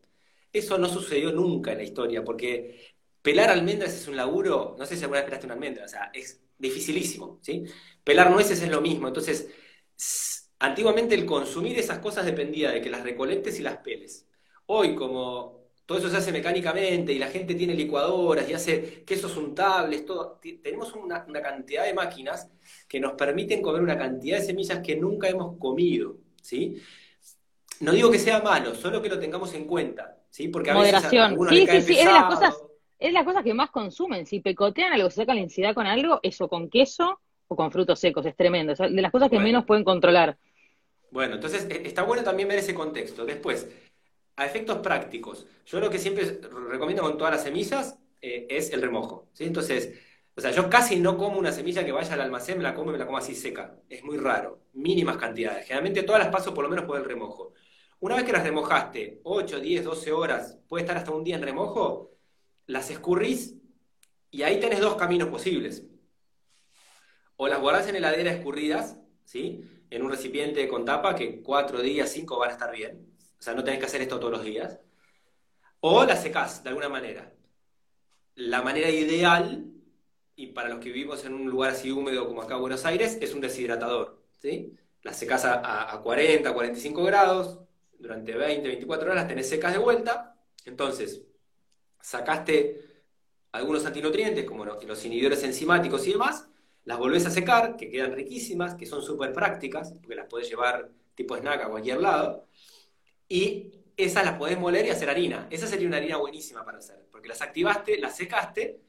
Eso 0.52 0.78
no 0.78 0.88
sucedió 0.88 1.32
nunca 1.32 1.72
en 1.72 1.80
la 1.80 1.84
historia, 1.84 2.24
porque 2.24 2.96
pelar 3.22 3.50
almendras 3.50 3.94
es 3.94 4.08
un 4.08 4.16
laburo, 4.16 4.76
no 4.78 4.86
sé 4.86 4.96
si 4.96 5.04
alguna 5.04 5.22
vez 5.22 5.26
pelaste 5.26 5.48
una 5.48 5.56
almendra, 5.56 5.86
o 5.86 5.88
sea, 5.88 6.12
es 6.14 6.42
dificilísimo. 6.58 7.42
Pelar 8.04 8.32
nueces 8.32 8.62
es 8.62 8.70
lo 8.70 8.82
mismo, 8.82 9.08
entonces, 9.08 9.50
antiguamente 10.60 11.16
el 11.16 11.26
consumir 11.26 11.78
esas 11.80 12.00
cosas 12.00 12.26
dependía 12.26 12.72
de 12.72 12.82
que 12.82 12.90
las 12.90 13.04
recolectes 13.04 13.60
y 13.60 13.64
las 13.64 13.78
peles. 13.78 14.28
Hoy, 14.68 14.96
como 14.96 15.63
todo 15.86 15.98
eso 15.98 16.10
se 16.10 16.18
hace 16.18 16.32
mecánicamente 16.32 17.12
y 17.14 17.20
la 17.20 17.28
gente 17.28 17.56
tiene 17.56 17.74
licuadoras 17.74 18.50
y 18.50 18.54
hace 18.54 19.04
quesos 19.04 19.36
untables, 19.38 20.06
todo, 20.06 20.40
tenemos 20.62 20.94
una, 20.94 21.26
una 21.28 21.42
cantidad 21.42 21.84
de 21.86 21.94
máquinas 21.94 22.50
que 22.88 23.00
nos 23.00 23.14
permiten 23.14 23.62
comer 23.62 23.82
una 23.82 23.98
cantidad 23.98 24.38
de 24.40 24.46
semillas 24.46 24.80
que 24.80 24.96
nunca 24.96 25.28
hemos 25.28 25.58
comido, 25.58 26.18
¿sí? 26.42 26.78
No 27.82 27.92
digo 27.92 28.10
que 28.12 28.20
sea 28.20 28.42
malo, 28.42 28.74
solo 28.76 29.02
que 29.02 29.10
lo 29.10 29.20
tengamos 29.20 29.54
en 29.54 29.66
cuenta, 29.66 30.18
¿sí? 30.30 30.48
Porque 30.48 30.72
a 30.72 30.74
veces 30.76 30.94
a 30.94 30.98
Moderación. 30.98 31.26
alguno 31.32 31.50
Sí, 31.50 31.68
sí, 31.68 31.82
sí, 31.82 31.94
es 32.00 32.06
de 32.06 32.12
las 32.14 32.26
cosas- 32.26 32.56
Es 33.00 33.10
de 33.10 33.14
las 33.14 33.26
cosas 33.26 33.44
que 33.44 33.54
más 33.54 33.70
consumen. 33.70 34.26
Si 34.26 34.40
pecotean 34.40 34.94
algo, 34.94 35.10
se 35.10 35.18
sacan 35.18 35.36
la 35.36 35.42
ansiedad 35.42 35.74
con 35.74 35.86
algo, 35.86 36.22
eso 36.24 36.48
con 36.48 36.70
queso 36.70 37.20
o 37.50 37.56
con 37.58 37.70
frutos 37.70 38.00
secos, 38.00 38.26
es 38.26 38.34
tremendo. 38.38 38.72
Es 38.72 38.80
de 38.80 39.02
las 39.02 39.12
cosas 39.12 39.30
que 39.30 39.36
Bueno. 39.36 39.48
menos 39.50 39.66
pueden 39.66 39.84
controlar. 39.84 40.38
Bueno, 41.12 41.36
entonces 41.36 41.68
e- 41.70 41.86
está 41.86 42.04
bueno 42.04 42.24
también 42.24 42.48
ver 42.48 42.60
ese 42.60 42.74
contexto. 42.74 43.26
Después, 43.26 43.68
a 44.36 44.46
efectos 44.46 44.80
prácticos, 44.80 45.46
yo 45.66 45.80
lo 45.80 45.90
que 45.90 46.00
siempre 46.00 46.40
recomiendo 46.70 47.04
con 47.04 47.18
todas 47.18 47.34
las 47.34 47.44
semillas 47.44 47.98
eh, 48.22 48.48
es 48.50 48.72
el 48.72 48.82
remojo, 48.82 49.30
¿sí? 49.34 49.44
Entonces, 49.46 49.94
o 50.36 50.42
sea, 50.42 50.52
yo 50.52 50.70
casi 50.70 51.00
no 51.00 51.18
como 51.18 51.38
una 51.38 51.52
semilla 51.52 51.86
que 51.86 51.92
vaya 51.92 52.14
al 52.14 52.22
almacén, 52.22 52.58
me 52.58 52.64
la 52.64 52.74
como 52.74 52.90
y 52.90 52.94
me 52.94 52.98
la 53.00 53.06
como 53.06 53.18
así 53.18 53.36
seca. 53.36 53.76
Es 53.88 54.04
muy 54.04 54.18
raro, 54.18 54.64
mínimas 54.74 55.18
cantidades. 55.18 55.66
Generalmente 55.68 56.04
todas 56.04 56.24
las 56.24 56.32
paso 56.32 56.54
por 56.54 56.64
lo 56.64 56.70
menos 56.70 56.86
por 56.86 56.98
el 56.98 57.06
remojo. 57.06 57.54
Una 58.00 58.16
vez 58.16 58.26
que 58.26 58.32
las 58.34 58.44
remojaste, 58.44 59.22
8, 59.24 59.60
10, 59.60 59.84
12 59.86 60.12
horas, 60.12 60.60
puede 60.68 60.84
estar 60.84 60.98
hasta 60.98 61.12
un 61.12 61.24
día 61.24 61.36
en 61.36 61.44
remojo, 61.44 62.12
las 62.66 62.90
escurrís 62.90 63.56
y 64.32 64.44
ahí 64.44 64.60
tenés 64.60 64.80
dos 64.82 64.96
caminos 64.96 65.30
posibles. 65.30 65.86
O 67.36 67.48
las 67.48 67.60
guardás 67.60 67.88
en 67.88 67.96
heladera 67.96 68.32
escurridas, 68.32 68.98
¿sí? 69.26 69.64
En 69.90 70.02
un 70.02 70.10
recipiente 70.12 70.68
con 70.68 70.86
tapa 70.86 71.16
que 71.16 71.42
cuatro 71.44 71.82
días, 71.82 72.10
cinco 72.12 72.40
van 72.40 72.50
a 72.50 72.54
estar 72.54 72.72
bien. 72.72 73.13
O 73.44 73.46
sea, 73.46 73.54
no 73.56 73.64
tenés 73.66 73.82
que 73.82 73.88
hacer 73.88 74.02
esto 74.02 74.20
todos 74.22 74.32
los 74.32 74.44
días. 74.46 74.80
O 75.82 76.04
las 76.04 76.24
secás 76.24 76.64
de 76.64 76.70
alguna 76.70 76.90
manera. 76.90 77.32
La 78.36 78.62
manera 78.64 78.90
ideal, 78.90 79.66
y 80.36 80.48
para 80.48 80.70
los 80.70 80.80
que 80.80 80.90
vivimos 80.92 81.24
en 81.26 81.34
un 81.36 81.50
lugar 81.50 81.72
así 81.72 81.92
húmedo 81.92 82.28
como 82.28 82.42
acá 82.42 82.56
en 82.56 82.62
Buenos 82.62 82.86
Aires, 82.86 83.18
es 83.22 83.34
un 83.34 83.42
deshidratador, 83.42 84.24
¿sí? 84.40 84.74
Las 85.04 85.18
secás 85.20 85.46
a, 85.46 85.56
a- 85.56 85.94
a 85.94 86.02
40, 86.02 86.54
45 86.54 87.04
grados, 87.04 87.60
durante 88.00 88.34
20, 88.36 88.68
24 88.68 89.06
horas 89.06 89.18
las 89.18 89.28
tenés 89.28 89.50
secas 89.50 89.74
de 89.74 89.80
vuelta. 89.80 90.36
Entonces, 90.66 91.22
sacaste 92.02 92.82
algunos 93.52 93.86
antinutrientes, 93.86 94.46
como 94.46 94.66
los 94.66 95.06
inhibidores 95.06 95.44
enzimáticos 95.44 96.08
y 96.08 96.14
demás, 96.14 96.48
las 96.86 96.98
volvés 97.00 97.26
a 97.26 97.32
secar, 97.32 97.78
que 97.78 97.90
quedan 97.90 98.14
riquísimas, 98.14 98.76
que 98.76 98.86
son 98.86 99.02
súper 99.04 99.34
prácticas, 99.34 99.94
porque 99.94 100.16
las 100.16 100.28
podés 100.28 100.50
llevar 100.50 100.90
tipo 101.16 101.38
snack 101.38 101.62
a 101.64 101.70
cualquier 101.70 102.02
lado, 102.02 102.48
y 103.34 103.72
esas 103.98 104.24
las 104.24 104.38
podés 104.38 104.60
moler 104.60 104.86
y 104.86 104.92
hacer 104.92 105.10
harina. 105.10 105.48
Esa 105.50 105.66
sería 105.66 105.88
una 105.88 105.98
harina 105.98 106.18
buenísima 106.18 106.64
para 106.64 106.78
hacer, 106.78 107.08
porque 107.12 107.28
las 107.28 107.42
activaste, 107.42 107.98
las 107.98 108.16
secaste, 108.16 108.80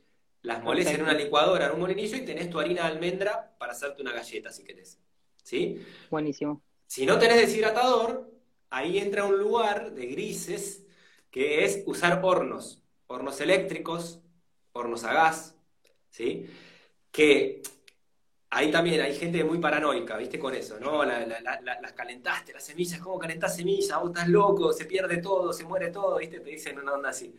las 0.43 0.63
molés 0.63 0.87
en 0.89 1.01
una 1.01 1.15
licuadora, 1.15 1.65
en 1.65 1.73
un 1.73 1.81
molinillo, 1.81 2.19
y 2.19 2.27
tenés 2.27 2.51
tu 2.51 2.61
harina 2.61 2.83
de 2.83 2.89
almendra 2.89 3.57
para 3.59 3.73
hacerte 3.73 4.03
una 4.03 4.13
galleta, 4.13 4.53
si 4.53 4.63
querés. 4.63 4.99
¿Sí? 5.43 5.83
Buenísimo. 6.11 6.63
Si 6.87 7.07
no 7.07 7.19
tenés 7.19 7.39
deshidratador, 7.39 8.31
ahí 8.69 8.99
entra 8.99 9.25
un 9.25 9.39
lugar 9.39 9.95
de 9.95 10.09
grises 10.09 10.85
que 11.31 11.65
es 11.65 11.83
usar 11.87 12.21
hornos, 12.23 12.83
hornos 13.07 13.41
eléctricos, 13.41 14.21
hornos 14.73 15.05
a 15.05 15.15
gas, 15.15 15.57
¿sí? 16.11 16.51
Que 17.11 17.63
ahí 18.55 18.71
también 18.71 19.01
hay 19.01 19.15
gente 19.17 19.43
muy 19.45 19.59
paranoica, 19.59 20.17
¿viste? 20.17 20.39
Con 20.39 20.55
eso, 20.55 20.79
¿no? 20.81 21.05
La- 21.05 21.27
la- 21.27 21.41
la- 21.41 21.61
la- 21.61 21.81
las 21.81 21.93
calentaste, 21.93 22.53
las 22.53 22.65
semillas, 22.65 23.01
¿cómo 23.01 23.19
calentás 23.19 23.57
semillas? 23.57 23.99
Vos 24.01 24.11
estás 24.11 24.29
loco, 24.29 24.73
se 24.73 24.87
pierde 24.87 25.19
todo, 25.19 25.53
se 25.53 25.65
muere 25.65 25.91
todo, 25.91 26.19
¿viste? 26.19 26.41
Te 26.41 26.51
dicen 26.51 26.79
una 26.79 26.93
onda 26.95 27.11
así. 27.11 27.35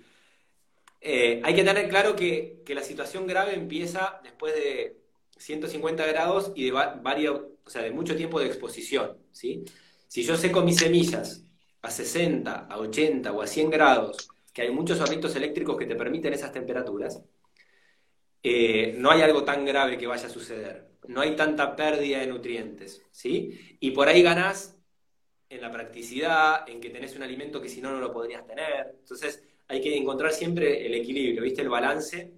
Eh, 1.01 1.41
hay 1.43 1.55
que 1.55 1.63
tener 1.63 1.87
claro 1.89 2.15
que, 2.15 2.61
que 2.65 2.73
la 2.75 2.81
situación 2.83 3.27
grave 3.27 3.53
empieza 3.53 4.19
después 4.23 4.55
de 4.55 4.97
150 5.37 6.05
grados 6.05 6.51
y 6.55 6.65
de 6.65 6.71
va- 6.71 6.95
varios, 7.01 7.41
o 7.65 7.69
sea, 7.69 7.83
de 7.83 7.91
mucho 7.91 8.15
tiempo 8.15 8.39
de 8.39 8.47
exposición, 8.47 9.17
¿sí? 9.31 9.63
Si 10.07 10.23
yo 10.23 10.35
seco 10.37 10.61
mis 10.63 10.77
semillas 10.77 11.43
a 11.81 11.91
60, 11.91 12.65
a 12.67 12.79
80 12.79 13.31
o 13.33 13.41
a 13.41 13.47
100 13.47 13.69
grados, 13.69 14.29
que 14.53 14.63
hay 14.63 14.71
muchos 14.71 14.99
hornitos 15.01 15.35
eléctricos 15.35 15.77
que 15.77 15.85
te 15.85 15.95
permiten 15.95 16.33
esas 16.33 16.51
temperaturas, 16.51 17.21
eh, 18.43 18.95
no 18.97 19.11
hay 19.11 19.21
algo 19.21 19.43
tan 19.43 19.65
grave 19.65 19.97
que 19.97 20.07
vaya 20.07 20.27
a 20.27 20.29
suceder. 20.29 20.87
No 21.07 21.21
hay 21.21 21.35
tanta 21.35 21.75
pérdida 21.75 22.19
de 22.19 22.27
nutrientes, 22.27 23.01
¿sí? 23.11 23.77
Y 23.79 23.91
por 23.91 24.07
ahí 24.07 24.21
ganás 24.21 24.77
en 25.49 25.61
la 25.61 25.71
practicidad, 25.71 26.67
en 26.67 26.81
que 26.81 26.89
tenés 26.89 27.15
un 27.15 27.23
alimento 27.23 27.61
que 27.61 27.69
si 27.69 27.81
no, 27.81 27.91
no 27.91 27.99
lo 27.99 28.11
podrías 28.11 28.45
tener. 28.45 28.95
Entonces, 28.99 29.43
hay 29.67 29.81
que 29.81 29.95
encontrar 29.95 30.31
siempre 30.31 30.85
el 30.85 30.93
equilibrio, 30.93 31.43
¿viste? 31.43 31.61
El 31.61 31.69
balance. 31.69 32.33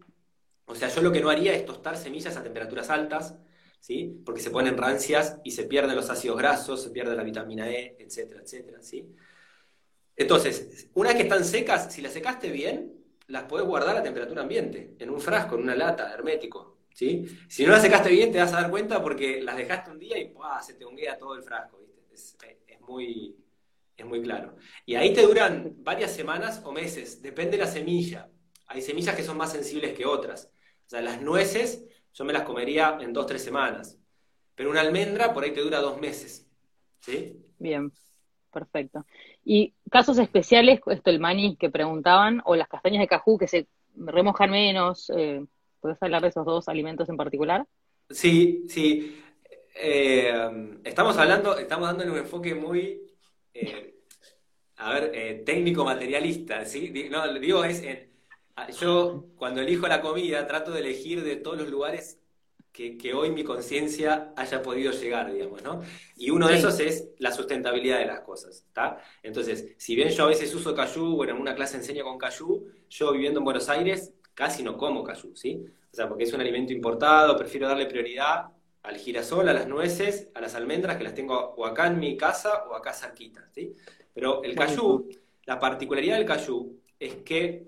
O 0.66 0.76
sea, 0.76 0.90
yo 0.90 1.02
lo 1.02 1.12
que 1.12 1.22
no 1.22 1.30
haría 1.30 1.54
es 1.54 1.66
tostar 1.66 1.98
semillas 1.98 2.36
a 2.38 2.44
temperaturas 2.44 2.90
altas, 2.90 3.36
¿sí? 3.80 4.22
Porque 4.26 4.42
se 4.42 4.52
ponen 4.52 4.78
rancias 4.78 5.40
y 5.44 5.52
se 5.52 5.64
pierden 5.64 5.96
los 5.96 6.10
ácidos 6.10 6.38
grasos, 6.38 6.84
se 6.84 6.90
pierde 6.90 7.16
la 7.16 7.24
vitamina 7.24 7.70
E, 7.70 7.96
etcétera, 8.00 8.42
etcétera, 8.42 8.82
¿sí? 8.82 9.16
Entonces, 10.16 10.90
una 10.94 11.10
vez 11.10 11.18
que 11.18 11.24
están 11.24 11.46
secas, 11.46 11.94
si 11.94 12.02
las 12.02 12.12
secaste 12.12 12.52
bien, 12.52 12.94
las 13.28 13.44
podés 13.44 13.66
guardar 13.66 13.98
a 13.98 14.04
temperatura 14.04 14.42
ambiente, 14.42 14.96
en 15.00 15.10
un 15.10 15.22
frasco, 15.22 15.56
en 15.56 15.64
una 15.64 15.76
lata, 15.76 16.14
hermético, 16.14 16.77
¿sí? 16.98 17.28
Si 17.48 17.64
no 17.64 17.74
las 17.74 17.84
secaste 17.84 18.10
bien, 18.10 18.32
te 18.32 18.40
vas 18.40 18.52
a 18.54 18.62
dar 18.62 18.72
cuenta 18.72 19.04
porque 19.04 19.40
las 19.44 19.56
dejaste 19.56 19.92
un 19.92 20.00
día 20.00 20.18
y 20.18 20.30
¡pua! 20.30 20.60
se 20.64 20.74
te 20.74 20.84
honguea 20.84 21.16
todo 21.16 21.36
el 21.36 21.44
frasco, 21.44 21.78
¿viste? 22.10 22.58
es, 22.66 22.82
muy, 22.82 23.38
es 23.96 24.04
muy 24.04 24.20
claro. 24.24 24.56
Y 24.84 24.96
ahí 24.96 25.14
te 25.14 25.22
duran 25.22 25.76
varias 25.84 26.12
semanas 26.12 26.60
o 26.66 26.72
meses, 26.72 27.22
depende 27.22 27.52
de 27.52 27.66
la 27.66 27.70
semilla. 27.70 28.32
Hay 28.66 28.82
semillas 28.82 29.16
que 29.16 29.22
son 29.22 29.38
más 29.38 29.52
sensibles 29.52 29.94
que 29.94 30.08
otras. 30.08 30.52
O 30.88 30.90
sea, 30.90 31.02
las 31.02 31.22
nueces 31.22 31.86
yo 32.16 32.26
me 32.26 32.34
las 32.34 32.42
comería 32.42 32.98
en 33.00 33.14
dos, 33.14 33.28
tres 33.28 33.44
semanas. 33.44 34.00
Pero 34.56 34.72
una 34.72 34.82
almendra 34.82 35.36
por 35.36 35.44
ahí 35.44 35.52
te 35.54 35.62
dura 35.62 35.80
dos 35.80 36.02
meses. 36.02 36.50
¿Sí? 37.02 37.38
Bien, 37.60 37.92
perfecto. 38.52 39.06
¿Y 39.46 39.76
casos 39.92 40.18
especiales, 40.18 40.80
esto 40.88 41.12
el 41.12 41.20
maní 41.20 41.58
que 41.58 41.70
preguntaban, 41.70 42.42
o 42.44 42.56
las 42.56 42.68
castañas 42.68 43.02
de 43.02 43.08
cajú 43.08 43.38
que 43.38 43.48
se 43.48 43.68
remojan 43.96 44.50
menos? 44.50 45.12
Eh, 45.16 45.46
¿Puedes 45.80 46.02
hablar 46.02 46.22
de 46.22 46.30
esos 46.30 46.46
dos 46.46 46.68
alimentos 46.68 47.10
en 47.10 47.18
particular? 47.18 47.66
Sí, 48.10 48.66
sí. 48.70 49.22
Eh, 49.76 50.80
estamos 50.84 51.18
hablando, 51.18 51.58
estamos 51.58 51.88
dando 51.88 52.12
un 52.12 52.18
enfoque 52.18 52.56
muy, 52.56 53.02
eh, 53.54 53.96
a 54.78 54.94
ver, 54.94 55.12
eh, 55.14 55.44
técnico 55.46 55.86
materialista, 55.86 56.66
¿sí? 56.66 57.10
No, 57.12 57.32
digo, 57.40 57.64
es 57.64 57.82
en, 57.84 58.10
yo 58.80 59.26
cuando 59.36 59.62
elijo 59.62 59.88
la 59.88 60.02
comida 60.02 60.48
trato 60.48 60.72
de 60.72 60.80
elegir 60.80 61.24
de 61.24 61.36
todos 61.36 61.58
los 61.58 61.70
lugares 61.70 62.20
que, 62.72 63.14
hoy 63.16 63.32
mi 63.32 63.44
conciencia 63.44 64.34
haya 64.36 64.62
podido 64.62 64.92
llegar, 64.92 65.34
digamos, 65.34 65.64
¿no? 65.64 65.82
Y 66.16 66.30
uno 66.30 66.48
de 66.48 66.58
esos 66.58 66.80
es 66.80 67.10
la 67.18 67.32
sustentabilidad 67.32 67.98
de 67.98 68.06
las 68.06 68.20
cosas, 68.20 68.58
¿está? 68.68 69.02
Entonces, 69.24 69.74
si 69.78 69.96
bien 69.96 70.10
yo 70.10 70.26
a 70.26 70.28
veces 70.28 70.54
uso 70.54 70.76
cayú, 70.76 71.16
bueno, 71.16 71.34
en 71.34 71.42
una 71.42 71.56
clase 71.56 71.78
enseño 71.78 72.04
con 72.04 72.20
cayú, 72.20 72.68
yo 72.88 73.12
viviendo 73.14 73.40
en 73.40 73.46
Buenos 73.46 73.68
Aires 73.70 74.14
casi 74.38 74.62
no 74.62 74.78
como 74.78 75.04
cayú, 75.04 75.36
¿sí? 75.36 75.66
O 75.92 75.96
sea, 75.96 76.08
porque 76.08 76.26
es 76.26 76.32
un 76.32 76.42
alimento 76.42 76.72
importado, 76.72 77.36
prefiero 77.36 77.68
darle 77.68 77.88
prioridad 77.88 78.46
al 78.84 78.98
girasol, 78.98 79.50
a 79.50 79.54
las 79.54 79.68
nueces, 79.68 80.30
a 80.36 80.42
las 80.42 80.54
almendras, 80.54 80.96
que 80.96 81.04
las 81.04 81.16
tengo 81.16 81.56
o 81.58 81.66
acá 81.66 81.88
en 81.88 81.98
mi 81.98 82.16
casa 82.16 82.66
o 82.70 82.76
acá 82.76 82.94
cerquita, 82.94 83.50
¿sí? 83.52 83.74
Pero 84.14 84.44
el 84.44 84.54
cayú, 84.54 85.10
la 85.46 85.58
particularidad 85.60 86.18
del 86.18 86.28
cayú 86.28 86.80
es 87.00 87.16
que 87.16 87.66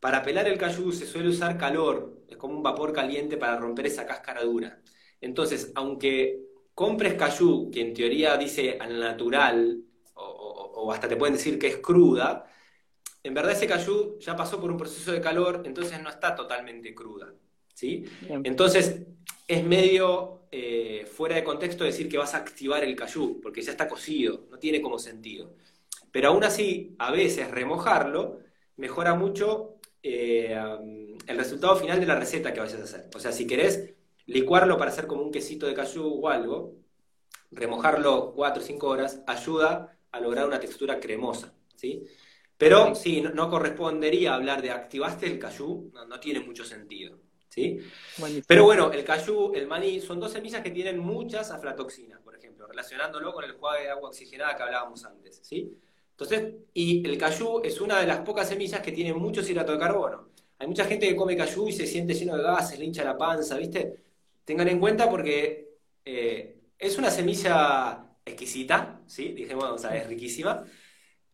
para 0.00 0.22
pelar 0.22 0.48
el 0.48 0.56
cayú 0.56 0.90
se 0.90 1.04
suele 1.04 1.28
usar 1.28 1.58
calor, 1.58 2.22
es 2.26 2.38
como 2.38 2.56
un 2.56 2.62
vapor 2.62 2.94
caliente 2.94 3.36
para 3.36 3.58
romper 3.58 3.86
esa 3.86 4.06
cáscara 4.06 4.42
dura. 4.42 4.80
Entonces, 5.20 5.70
aunque 5.74 6.40
compres 6.74 7.12
cayú, 7.12 7.70
que 7.70 7.82
en 7.82 7.92
teoría 7.92 8.38
dice 8.38 8.78
al 8.80 8.98
natural, 8.98 9.82
o, 10.14 10.90
hasta 10.90 11.08
te 11.08 11.16
pueden 11.16 11.34
decir 11.34 11.58
que 11.58 11.66
es 11.66 11.76
cruda, 11.76 12.46
en 13.22 13.34
verdad 13.34 13.52
ese 13.52 13.66
cayú 13.66 14.18
ya 14.18 14.36
pasó 14.36 14.60
por 14.60 14.70
un 14.70 14.78
proceso 14.78 15.12
de 15.12 15.20
calor, 15.20 15.62
entonces 15.64 16.00
no 16.02 16.08
está 16.08 16.34
totalmente 16.34 16.94
cruda. 16.94 17.32
¿sí? 17.74 18.04
Entonces, 18.28 19.02
es 19.46 19.64
medio 19.64 20.42
eh, 20.50 21.06
fuera 21.10 21.36
de 21.36 21.44
contexto 21.44 21.84
decir 21.84 22.08
que 22.08 22.18
vas 22.18 22.34
a 22.34 22.38
activar 22.38 22.84
el 22.84 22.96
cayú, 22.96 23.40
porque 23.42 23.62
ya 23.62 23.72
está 23.72 23.88
cocido, 23.88 24.46
no 24.50 24.58
tiene 24.58 24.80
como 24.80 24.98
sentido. 24.98 25.54
Pero 26.12 26.28
aún 26.28 26.44
así, 26.44 26.94
a 26.98 27.10
veces 27.10 27.50
remojarlo 27.50 28.40
mejora 28.76 29.14
mucho 29.14 29.76
eh, 30.02 30.58
el 31.26 31.36
resultado 31.36 31.76
final 31.76 32.00
de 32.00 32.06
la 32.06 32.18
receta 32.18 32.52
que 32.52 32.60
vayas 32.60 32.80
a 32.80 32.84
hacer. 32.84 33.10
O 33.14 33.20
sea, 33.20 33.32
si 33.32 33.46
querés 33.46 33.94
licuarlo 34.26 34.78
para 34.78 34.90
hacer 34.90 35.06
como 35.06 35.22
un 35.22 35.30
quesito 35.30 35.66
de 35.66 35.74
cayú 35.74 36.06
o 36.06 36.28
algo, 36.28 36.74
remojarlo 37.50 38.32
4 38.34 38.62
o 38.62 38.66
5 38.66 38.88
horas 38.88 39.22
ayuda 39.26 39.98
a 40.12 40.20
lograr 40.20 40.46
una 40.46 40.60
textura 40.60 41.00
cremosa, 41.00 41.52
¿sí? 41.76 42.04
Pero 42.60 42.94
sí, 42.94 43.22
no, 43.22 43.48
correspondería 43.48 44.34
hablar 44.34 44.60
de 44.60 44.70
activaste 44.70 45.24
el 45.24 45.38
cayú, 45.38 45.90
no, 45.94 46.20
tiene 46.20 46.40
mucho 46.40 46.62
sentido, 46.62 47.18
¿sí? 47.48 47.78
Pero 48.46 48.64
bueno, 48.64 48.92
el 48.92 49.02
cayú, 49.02 49.52
el 49.54 49.66
maní, 49.66 49.98
son 50.02 50.20
dos 50.20 50.32
semillas 50.32 50.60
que 50.62 50.70
tienen 50.70 50.98
muchas 50.98 51.50
aflatoxinas, 51.50 52.20
por 52.20 52.36
ejemplo, 52.36 52.66
relacionándolo 52.66 53.32
con 53.32 53.44
el 53.44 53.52
juego 53.52 53.82
de 53.82 53.88
agua 53.88 54.10
oxigenada 54.10 54.54
que 54.58 54.62
hablábamos 54.62 55.02
antes, 55.06 55.40
¿sí? 55.42 55.74
Entonces, 56.10 56.52
y 56.74 57.02
el 57.08 57.16
cayú 57.16 57.62
es 57.64 57.80
una 57.80 57.98
de 57.98 58.06
las 58.06 58.18
pocas 58.18 58.46
semillas 58.46 58.82
que 58.82 58.92
tiene 58.92 59.14
mucho 59.14 59.40
hidrato 59.40 59.72
de 59.72 59.78
carbono. 59.78 60.28
Hay 60.58 60.66
mucha 60.66 60.84
gente 60.84 61.08
que 61.08 61.16
come 61.16 61.34
cayú 61.38 61.66
y 61.66 61.72
se 61.72 61.86
siente 61.86 62.12
lleno 62.12 62.36
de 62.36 62.42
gases, 62.42 62.78
le 62.78 62.84
hincha 62.84 63.02
la 63.02 63.16
panza, 63.16 63.56
¿viste? 63.56 64.02
Tengan 64.44 64.68
en 64.68 64.78
cuenta 64.78 65.08
porque 65.08 65.78
eh, 66.04 66.60
es 66.78 66.98
una 66.98 67.10
semilla 67.10 68.04
exquisita, 68.22 69.00
¿sí? 69.06 69.32
Dijimos, 69.32 69.64
o 69.64 69.78
sea, 69.78 69.96
es 69.96 70.06
riquísima, 70.06 70.62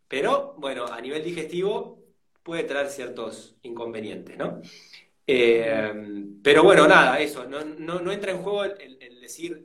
pero 0.09 0.55
bueno, 0.59 0.87
a 0.87 1.01
nivel 1.01 1.23
digestivo 1.23 2.03
puede 2.43 2.65
traer 2.65 2.89
ciertos 2.89 3.57
inconvenientes, 3.63 4.37
¿no? 4.37 4.61
Eh, 5.27 5.93
pero 6.43 6.63
bueno, 6.63 6.87
nada, 6.87 7.19
eso, 7.19 7.45
no, 7.47 8.13
entra 8.13 8.31
en 8.31 8.43
juego 8.43 8.65
el, 8.65 9.21
decir, 9.21 9.65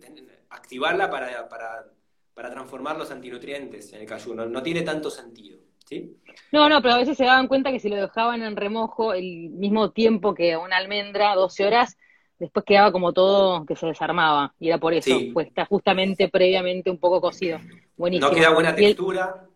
activarla 0.50 1.10
para, 1.10 1.48
para 1.48 1.86
para 2.34 2.50
transformar 2.50 2.98
los 2.98 3.12
antinutrientes 3.12 3.92
en 3.94 4.02
el 4.02 4.08
cayú. 4.08 4.34
No, 4.34 4.64
tiene 4.64 4.82
tanto 4.82 5.10
sentido. 5.10 5.60
¿sí? 5.86 6.18
No, 6.52 6.70
no, 6.70 6.82
pero 6.82 6.96
a 6.96 6.98
veces 6.98 7.18
se 7.18 7.26
daban 7.26 7.48
cuenta 7.48 7.72
que 7.72 7.80
si 7.80 7.90
lo 7.90 7.98
dejaban 7.98 8.42
en 8.44 8.56
remojo 8.56 9.14
el 9.14 9.50
mismo 9.50 9.92
tiempo 9.92 10.34
que 10.34 10.58
una 10.58 10.78
almendra, 10.78 11.36
12 11.36 11.66
horas, 11.66 11.98
después 12.40 12.66
quedaba 12.66 12.92
como 12.92 13.14
todo 13.14 13.66
que 13.66 13.76
se 13.76 13.86
desarmaba. 13.86 14.54
Y 14.60 14.70
era 14.70 14.78
por 14.78 14.94
eso, 14.94 15.16
pues 15.34 15.48
está 15.48 15.66
justamente 15.66 16.30
previamente 16.30 16.90
un 16.90 16.98
poco 16.98 17.22
cocido. 17.22 17.60
Buenísimo. 17.98 18.30
No 18.30 18.36
queda 18.36 18.50
buena 18.52 18.74
textura, 18.74 19.48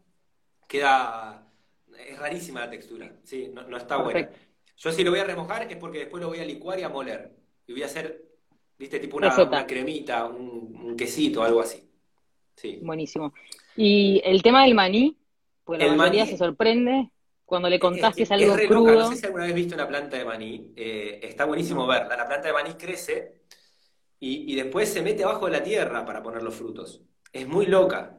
queda. 0.68 1.42
Es 2.08 2.20
rarísima 2.20 2.62
la 2.62 2.70
textura, 2.70 3.12
sí, 3.24 3.50
no, 3.54 3.78
está 3.78 3.98
buena. 3.98 4.30
Yo 4.78 4.92
si 4.92 5.04
lo 5.04 5.12
voy 5.12 5.22
a 5.22 5.24
remojar 5.24 5.72
es 5.72 5.78
porque 5.78 6.00
después 6.00 6.22
lo 6.22 6.28
voy 6.28 6.40
a 6.40 6.46
licuar 6.46 6.78
y 6.78 6.84
a 6.84 6.90
moler. 6.90 7.32
Y 7.66 7.72
voy 7.72 7.84
a 7.84 7.86
hacer, 7.86 8.26
viste, 8.78 9.00
tipo 9.00 9.18
una, 9.18 9.66
cremita, 9.66 10.26
un, 10.26 10.76
un 10.84 10.98
quesito, 10.98 11.42
algo 11.42 11.62
así. 11.62 11.90
Buenísimo. 12.82 13.34
Y 13.76 14.22
el 14.24 14.42
tema 14.42 14.64
del 14.64 14.76
maní, 14.76 15.18
porque 15.64 15.88
la 15.88 15.96
mayoría 15.96 16.26
se 16.26 16.38
sorprende 16.38 17.10
cuando 17.44 17.70
le 17.70 17.80
contás 17.80 18.16
que 18.16 18.24
es, 18.24 18.32
algo 18.32 18.56
crudo. 18.68 18.94
No 18.94 19.10
sé 19.12 19.18
si 19.18 19.26
alguna 19.26 19.46
vez 19.46 19.56
viste 19.56 19.76
una 19.76 19.88
planta 19.88 20.18
de 20.18 20.26
maní. 20.26 20.74
Eh, 20.76 21.20
está 21.24 21.46
buenísimo 21.46 21.86
verla. 21.86 22.16
La 22.16 22.28
planta 22.28 22.48
de 22.48 22.54
maní 22.54 22.74
crece 22.74 23.42
y, 24.20 24.56
después 24.56 24.90
se 24.90 25.02
mete 25.02 25.24
abajo 25.24 25.46
de 25.46 25.52
la 25.52 25.64
tierra 25.64 26.06
para 26.06 26.24
poner 26.24 26.42
los 26.42 26.56
frutos. 26.56 27.02
Es 27.32 27.48
muy 27.48 27.66
loca. 27.68 28.18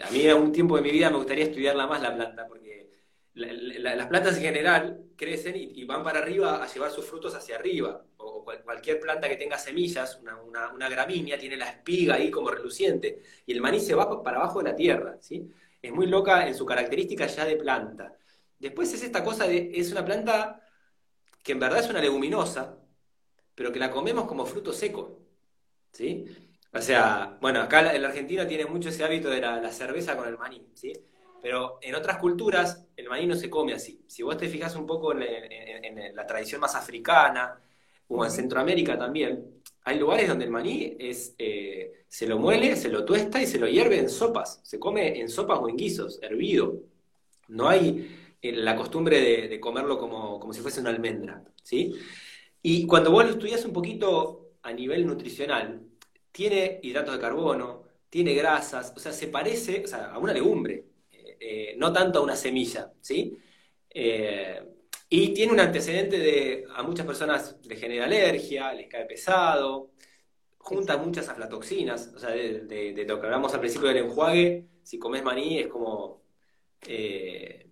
A 0.00 0.10
mí 0.10 0.26
en 0.26 0.36
un 0.36 0.52
tiempo 0.52 0.76
de 0.76 0.82
mi 0.82 0.90
vida 0.90 1.10
me 1.10 1.16
gustaría 1.16 1.44
estudiarla 1.44 1.86
más 1.86 2.00
la 2.00 2.14
planta, 2.14 2.46
porque 2.46 2.90
las 3.34 4.06
plantas 4.08 4.36
en 4.36 4.42
general 4.42 5.04
crecen 5.16 5.54
y, 5.56 5.84
van 5.84 6.02
para 6.02 6.18
arriba 6.18 6.62
a 6.62 6.66
llevar 6.66 6.90
sus 6.90 7.04
frutos 7.04 7.34
hacia 7.34 7.56
arriba 7.56 8.04
o 8.18 8.44
cualquier 8.44 9.00
planta 9.00 9.28
que 9.28 9.36
tenga 9.36 9.58
semillas, 9.58 10.20
una, 10.46 10.88
gramínea, 10.88 11.38
tiene 11.38 11.56
la 11.56 11.70
espiga 11.70 12.16
ahí 12.16 12.30
como 12.30 12.50
reluciente, 12.50 13.22
y 13.46 13.52
el 13.52 13.60
maní 13.60 13.80
se 13.80 13.94
va 13.94 14.22
para 14.22 14.38
abajo 14.38 14.62
de 14.62 14.70
la 14.70 14.76
tierra, 14.76 15.16
¿sí? 15.20 15.50
Es 15.80 15.92
muy 15.92 16.06
loca 16.06 16.46
en 16.46 16.54
su 16.54 16.64
característica 16.64 17.26
ya 17.26 17.44
de 17.44 17.56
planta. 17.56 18.16
Después 18.58 18.92
es 18.94 19.02
esta 19.02 19.24
cosa 19.24 19.46
de, 19.46 19.72
es 19.74 19.90
una 19.90 20.04
planta 20.04 20.60
que 21.42 21.52
en 21.52 21.60
verdad 21.60 21.80
es 21.80 21.90
una 21.90 22.00
leguminosa, 22.00 22.78
pero 23.54 23.72
que 23.72 23.78
la 23.78 23.90
comemos 23.90 24.26
como 24.26 24.46
fruto 24.46 24.72
seco, 24.72 25.20
¿sí? 25.92 26.51
O 26.74 26.80
sea, 26.80 27.36
bueno, 27.40 27.60
acá 27.60 27.94
en 27.94 28.00
la 28.00 28.08
Argentina 28.08 28.46
tiene 28.46 28.64
mucho 28.64 28.88
ese 28.88 29.04
hábito 29.04 29.28
de 29.28 29.40
la, 29.40 29.70
cerveza 29.70 30.16
con 30.16 30.26
el 30.26 30.38
maní, 30.38 30.66
¿sí? 30.74 30.92
Pero 31.42 31.78
en 31.82 31.94
otras 31.94 32.16
culturas 32.18 32.86
el 32.96 33.08
maní 33.08 33.26
no 33.26 33.34
se 33.34 33.50
come 33.50 33.74
así. 33.74 34.04
Si 34.06 34.22
vos 34.22 34.38
te 34.38 34.48
fijas 34.48 34.74
un 34.76 34.86
poco 34.86 35.12
en 35.12 36.16
la 36.16 36.26
tradición 36.26 36.60
más 36.60 36.74
africana, 36.74 37.60
como 38.06 38.24
en 38.24 38.30
Centroamérica 38.30 38.98
también, 38.98 39.62
hay 39.84 39.98
lugares 39.98 40.28
donde 40.28 40.44
el 40.44 40.50
maní 40.50 40.96
es, 40.98 41.34
eh, 41.38 42.04
se 42.08 42.26
lo 42.26 42.38
muele, 42.38 42.76
se 42.76 42.88
lo 42.88 43.04
tuesta 43.04 43.42
y 43.42 43.46
se 43.46 43.58
lo 43.58 43.66
hierve 43.66 43.98
en 43.98 44.08
sopas. 44.08 44.60
Se 44.62 44.78
come 44.78 45.20
en 45.20 45.28
sopas 45.28 45.58
o 45.60 45.68
en 45.68 45.76
guisos, 45.76 46.20
hervido. 46.22 46.80
No 47.48 47.68
hay 47.68 48.36
eh, 48.40 48.52
la 48.52 48.76
costumbre 48.76 49.48
de, 49.48 49.60
comerlo 49.60 49.98
como, 49.98 50.38
como, 50.38 50.52
si 50.52 50.60
fuese 50.60 50.80
una 50.80 50.90
almendra. 50.90 51.42
¿sí? 51.62 51.94
Y 52.62 52.86
cuando 52.86 53.10
vos 53.10 53.24
lo 53.24 53.30
estudias 53.32 53.64
un 53.64 53.72
poquito 53.72 54.52
a 54.62 54.72
nivel 54.72 55.04
nutricional, 55.06 55.82
tiene 56.32 56.80
hidratos 56.82 57.14
de 57.14 57.20
carbono, 57.20 57.84
tiene 58.10 58.34
grasas, 58.34 58.92
o 58.96 59.00
sea, 59.00 59.12
se 59.12 59.28
parece 59.28 59.84
a 59.92 60.18
una 60.18 60.32
legumbre, 60.32 60.84
eh, 61.10 61.74
no 61.78 61.92
tanto 61.92 62.18
a 62.18 62.22
una 62.22 62.36
semilla. 62.36 62.92
¿sí? 63.00 63.38
Y 65.14 65.34
tiene 65.34 65.52
un 65.52 65.60
antecedente 65.60 66.18
de, 66.18 66.64
a 66.74 66.82
muchas 66.82 67.04
personas 67.04 67.56
le 67.64 67.76
genera 67.76 68.06
alergia, 68.06 68.72
les 68.72 68.88
cae 68.88 69.04
pesado, 69.04 69.90
junta 70.56 70.96
muchas 70.96 71.28
aflatoxinas, 71.28 72.12
o 72.16 72.18
sea, 72.18 72.30
de, 72.30 73.04
lo 73.06 73.20
que 73.20 73.26
hablamos 73.26 73.52
al 73.52 73.60
principio 73.60 73.88
del 73.88 73.98
enjuague, 73.98 74.68
si 74.82 74.98
comes 74.98 75.22
maní 75.22 75.58
es 75.58 75.66
como 75.66 76.22
eh, 76.86 77.68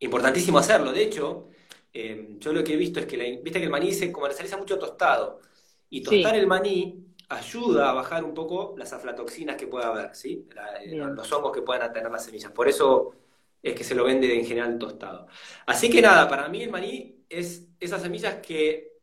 importantísimo 0.00 0.58
hacerlo. 0.58 0.92
De 0.92 1.02
hecho, 1.02 1.48
eh, 1.94 2.36
yo 2.38 2.52
lo 2.52 2.62
que 2.62 2.74
he 2.74 2.76
visto 2.76 3.00
es 3.00 3.06
que, 3.06 3.16
la, 3.16 3.24
viste 3.24 3.58
que 3.58 3.64
el 3.64 3.70
maní 3.70 3.94
se 3.94 4.12
comercializa 4.12 4.58
mucho 4.58 4.78
tostado, 4.78 5.40
y 5.88 6.02
tostar 6.02 6.36
el 6.36 6.46
maní 6.46 7.09
ayuda 7.30 7.90
a 7.90 7.94
bajar 7.94 8.24
un 8.24 8.34
poco 8.34 8.74
las 8.76 8.92
aflatoxinas 8.92 9.56
que 9.56 9.68
pueda 9.68 9.88
haber, 9.88 10.14
¿sí? 10.14 10.46
los 10.84 11.32
hongos 11.32 11.52
que 11.52 11.62
puedan 11.62 11.92
tener 11.92 12.10
las 12.10 12.24
semillas. 12.24 12.50
Por 12.50 12.68
eso 12.68 13.14
es 13.62 13.74
que 13.74 13.84
se 13.84 13.94
lo 13.94 14.04
vende 14.04 14.36
en 14.36 14.44
general 14.44 14.78
tostado. 14.78 15.28
Así 15.66 15.88
que 15.88 16.02
nada, 16.02 16.28
para 16.28 16.48
mí 16.48 16.62
el 16.62 16.70
maní 16.70 17.24
es 17.28 17.68
esas 17.78 18.02
semillas 18.02 18.36
que 18.36 18.98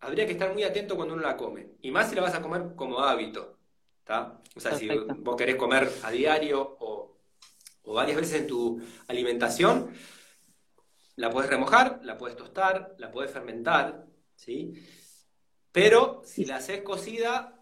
habría 0.00 0.26
que 0.26 0.32
estar 0.32 0.52
muy 0.52 0.64
atento 0.64 0.96
cuando 0.96 1.14
uno 1.14 1.22
la 1.22 1.36
come. 1.36 1.76
Y 1.80 1.90
más 1.92 2.10
si 2.10 2.16
la 2.16 2.22
vas 2.22 2.34
a 2.34 2.42
comer 2.42 2.74
como 2.74 2.98
hábito. 2.98 3.58
O 4.56 4.60
sea, 4.60 4.74
si 4.74 4.88
vos 4.88 5.36
querés 5.36 5.56
comer 5.56 5.88
a 6.02 6.10
diario 6.10 6.76
o, 6.80 7.16
varias 7.84 8.16
veces 8.16 8.40
en 8.40 8.46
tu 8.46 8.80
alimentación, 9.06 9.92
la 11.16 11.30
puedes 11.30 11.50
remojar, 11.50 12.00
la 12.02 12.16
puedes 12.16 12.36
tostar, 12.36 12.94
la 12.98 13.10
puedes 13.10 13.30
fermentar, 13.30 14.06
¿sí? 14.34 14.72
Pero 15.72 16.22
si 16.24 16.44
la 16.44 16.56
haces 16.56 16.82
cocida, 16.82 17.57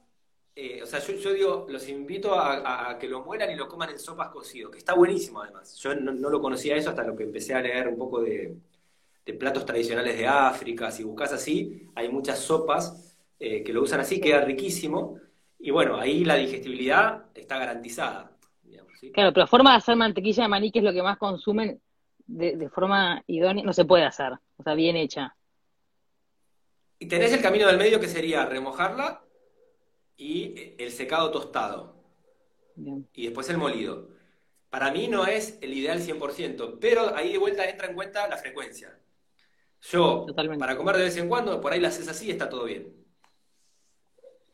eh, 0.59 0.83
o 0.83 0.87
sea, 0.87 1.01
yo, 1.01 1.35
digo, 1.35 1.67
los 1.69 1.87
invito 1.87 2.35
a, 2.35 2.97
que 2.99 3.07
lo 3.07 3.23
mueran 3.23 3.51
y 3.51 3.57
lo 3.57 3.69
coman 3.69 3.91
en 3.91 3.99
sopas 3.99 4.31
cocido, 4.31 4.71
que 4.71 4.79
está 4.79 4.95
buenísimo 4.95 5.43
además. 5.43 5.77
Yo 5.77 5.95
no, 5.95 6.31
lo 6.31 6.41
conocía 6.41 6.75
eso 6.77 6.89
hasta 6.89 7.05
lo 7.05 7.15
que 7.15 7.25
empecé 7.25 7.53
a 7.55 7.61
leer 7.61 7.89
un 7.89 7.99
poco 7.99 8.23
de, 8.23 8.57
platos 9.39 9.67
tradicionales 9.67 10.17
de 10.17 10.27
África. 10.27 10.91
Si 10.91 11.05
buscas 11.05 11.35
así, 11.35 11.91
hay 11.95 12.09
muchas 12.09 12.39
sopas 12.39 13.19
eh, 13.39 13.63
que 13.63 13.71
lo 13.71 13.83
usan 13.83 14.01
así, 14.01 14.19
queda 14.19 14.41
riquísimo. 14.41 15.21
Y 15.59 15.71
bueno, 15.73 15.99
ahí 15.99 16.25
la 16.25 16.37
digestibilidad 16.37 17.27
está 17.35 17.59
garantizada. 17.59 18.33
Claro, 19.13 19.33
pero 19.35 19.43
la 19.43 19.47
forma 19.47 19.73
de 19.73 19.77
hacer 19.77 19.95
mantequilla 19.95 20.45
de 20.45 20.49
maní, 20.49 20.73
que 20.73 20.79
es 20.79 20.85
lo 20.87 20.93
que 20.95 21.03
más 21.03 21.19
consumen 21.19 21.83
de, 22.27 22.57
de 22.57 22.71
forma 22.71 23.23
idónea, 23.27 23.63
no 23.63 23.75
se 23.75 23.85
puede 23.85 24.05
hacer, 24.05 24.33
o 24.57 24.63
sea, 24.63 24.75
bien 24.75 24.97
hecha. 24.97 25.37
Y 26.99 27.07
tenés 27.07 27.35
el 27.35 27.43
camino 27.43 27.67
del 27.67 27.77
medio 27.77 28.01
que 28.01 28.09
sería 28.09 28.47
remojarla 28.47 29.26
y 30.17 30.75
el 30.79 30.91
secado 30.91 31.31
tostado. 31.31 31.97
Y 33.15 33.25
después 33.25 33.49
el 33.49 33.59
molido. 33.59 34.09
Para 34.71 34.91
mí 34.91 35.09
no 35.09 35.27
es 35.27 35.59
el 35.63 35.73
ideal 35.73 36.01
100%, 36.01 36.79
pero 36.81 37.15
ahí 37.17 37.33
de 37.33 37.39
vuelta 37.39 37.69
entra 37.69 37.89
en 37.89 37.95
cuenta 37.95 38.29
la 38.29 38.37
frecuencia. 38.37 38.99
Yo, 39.81 40.27
para 40.35 40.77
comer 40.77 40.97
de 40.97 41.05
vez 41.05 41.17
en 41.17 41.29
cuando, 41.29 41.61
por 41.61 41.73
ahí 41.73 41.81
la 41.81 41.89
haces 41.89 42.09
así, 42.09 42.31
está 42.31 42.49
todo 42.49 42.65
bien. 42.65 42.93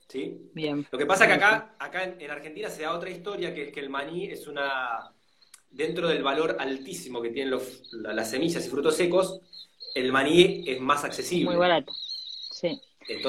¿Sí? 0.08 0.50
Bien. 0.52 0.86
Lo 0.90 0.98
que 0.98 1.06
pasa 1.06 1.24
es 1.24 1.28
que 1.28 1.34
acá, 1.34 1.74
acá 1.78 2.04
en, 2.04 2.30
Argentina 2.30 2.68
se 2.68 2.82
da 2.82 2.94
otra 2.94 3.08
historia, 3.08 3.54
que 3.54 3.68
es 3.68 3.72
que 3.72 3.80
el 3.80 3.90
maní 3.90 4.26
es 4.26 4.46
una... 4.46 5.12
Dentro 5.70 6.06
del 6.06 6.22
valor 6.22 6.56
altísimo 6.60 7.22
que 7.22 7.30
tienen 7.30 7.58
las 7.92 8.30
semillas 8.30 8.66
y 8.66 8.68
frutos 8.68 8.94
secos, 8.94 9.40
el 9.94 10.12
maní 10.12 10.64
es 10.66 10.78
más 10.80 11.02
accesible. 11.02 11.46
Muy 11.46 11.56
barato. 11.56 11.92
Sí. 11.94 12.78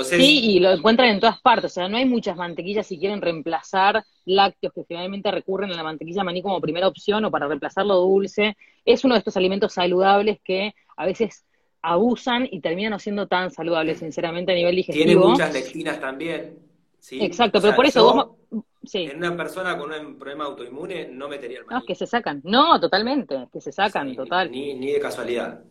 Sí, 0.03 0.55
y 0.55 0.59
lo 0.59 0.71
encuentran 0.71 1.09
en 1.09 1.19
todas 1.19 1.41
partes, 1.41 1.71
o 1.71 1.73
sea, 1.73 1.87
no 1.87 1.97
hay 1.97 2.05
muchas 2.05 2.35
mantequillas 2.35 2.87
si 2.87 2.99
quieren 2.99 3.21
reemplazar 3.21 4.03
lácteos 4.25 4.73
que 4.73 4.85
generalmente 4.87 5.31
recurren 5.31 5.71
a 5.71 5.75
la 5.75 5.83
mantequilla 5.83 6.23
maní 6.23 6.41
como 6.41 6.61
primera 6.61 6.87
opción 6.87 7.25
o 7.25 7.31
para 7.31 7.47
reemplazar 7.47 7.85
lo 7.85 7.95
dulce. 7.95 8.57
Es 8.85 9.03
uno 9.03 9.15
de 9.15 9.19
estos 9.19 9.37
alimentos 9.37 9.73
saludables 9.73 10.39
que 10.43 10.73
a 10.95 11.05
veces 11.05 11.45
abusan 11.81 12.47
y 12.49 12.61
terminan 12.61 12.91
no 12.91 12.99
siendo 12.99 13.27
tan 13.27 13.51
saludables, 13.51 13.99
sinceramente, 13.99 14.51
a 14.51 14.55
nivel 14.55 14.75
digestivo. 14.75 15.05
Tiene 15.05 15.19
muchas 15.19 15.53
lectinas 15.53 15.99
también. 15.99 16.59
¿sí? 16.99 17.19
Exacto, 17.21 17.61
pero 17.61 17.75
por 17.75 17.85
eso 17.85 18.03
vos... 18.03 18.63
Sí. 18.85 19.03
En 19.03 19.17
una 19.17 19.35
persona 19.37 19.77
con 19.77 19.91
un 19.91 20.17
problema 20.17 20.43
autoinmune 20.43 21.07
no 21.07 21.29
metería 21.29 21.59
el 21.59 21.65
maní. 21.65 21.79
No, 21.79 21.85
que 21.85 21.95
se 21.95 22.05
sacan. 22.05 22.41
No, 22.43 22.79
totalmente, 22.81 23.47
que 23.51 23.61
se 23.61 23.71
sacan, 23.71 24.13
total. 24.13 24.51
Ni, 24.51 24.73
ni 24.73 24.91
de 24.91 24.99
casualidad 24.99 25.63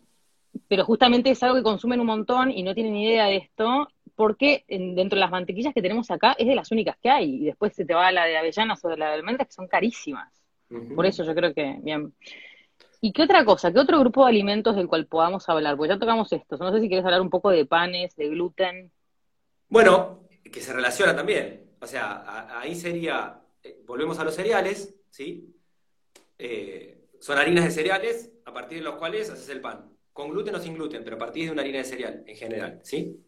pero 0.67 0.85
justamente 0.85 1.31
es 1.31 1.41
algo 1.43 1.55
que 1.55 1.63
consumen 1.63 1.99
un 1.99 2.07
montón 2.07 2.51
y 2.51 2.63
no 2.63 2.73
tienen 2.73 2.95
idea 2.95 3.25
de 3.25 3.37
esto, 3.37 3.87
porque 4.15 4.65
dentro 4.67 5.15
de 5.15 5.21
las 5.21 5.31
mantequillas 5.31 5.73
que 5.73 5.81
tenemos 5.81 6.09
acá 6.11 6.35
es 6.37 6.47
de 6.47 6.55
las 6.55 6.71
únicas 6.71 6.97
que 7.01 7.09
hay, 7.09 7.35
y 7.35 7.45
después 7.45 7.73
se 7.73 7.85
te 7.85 7.93
va 7.93 8.11
la 8.11 8.25
de 8.25 8.37
avellanas 8.37 8.83
o 8.85 8.89
de 8.89 8.97
la 8.97 9.09
de 9.09 9.13
almendras 9.15 9.47
que 9.47 9.53
son 9.53 9.67
carísimas. 9.67 10.31
Por 10.95 11.05
eso 11.05 11.23
yo 11.23 11.35
creo 11.35 11.53
que, 11.53 11.77
bien. 11.81 12.13
¿Y 12.99 13.11
qué 13.11 13.23
otra 13.23 13.45
cosa? 13.45 13.71
¿Qué 13.71 13.79
otro 13.79 13.99
grupo 13.99 14.23
de 14.23 14.29
alimentos 14.29 14.75
del 14.75 14.87
cual 14.87 15.05
podamos 15.07 15.47
hablar? 15.49 15.77
Pues 15.77 15.89
ya 15.89 15.99
tocamos 15.99 16.31
estos. 16.31 16.59
No 16.59 16.71
sé 16.71 16.79
si 16.79 16.87
quieres 16.87 17.05
hablar 17.05 17.21
un 17.21 17.29
poco 17.29 17.51
de 17.51 17.65
panes, 17.65 18.15
de 18.15 18.29
gluten. 18.29 18.91
Bueno, 19.67 20.27
que 20.51 20.61
se 20.61 20.73
relaciona 20.73 21.15
también. 21.15 21.75
O 21.79 21.85
sea, 21.85 22.59
ahí 22.59 22.75
sería, 22.75 23.41
eh, 23.61 23.83
volvemos 23.85 24.17
a 24.19 24.23
los 24.23 24.33
cereales, 24.33 24.95
¿sí? 25.09 25.53
Eh, 26.37 27.09
son 27.19 27.37
harinas 27.37 27.65
de 27.65 27.71
cereales 27.71 28.31
a 28.45 28.53
partir 28.53 28.79
de 28.79 28.85
los 28.85 28.95
cuales 28.95 29.29
haces 29.29 29.49
el 29.49 29.61
pan 29.61 29.93
con 30.13 30.29
gluten 30.29 30.55
o 30.55 30.59
sin 30.59 30.75
gluten, 30.75 31.03
pero 31.03 31.15
a 31.15 31.19
partir 31.19 31.45
de 31.45 31.51
una 31.51 31.63
harina 31.63 31.79
de 31.79 31.83
cereal 31.83 32.23
en 32.25 32.35
general, 32.35 32.79
¿sí? 32.83 33.19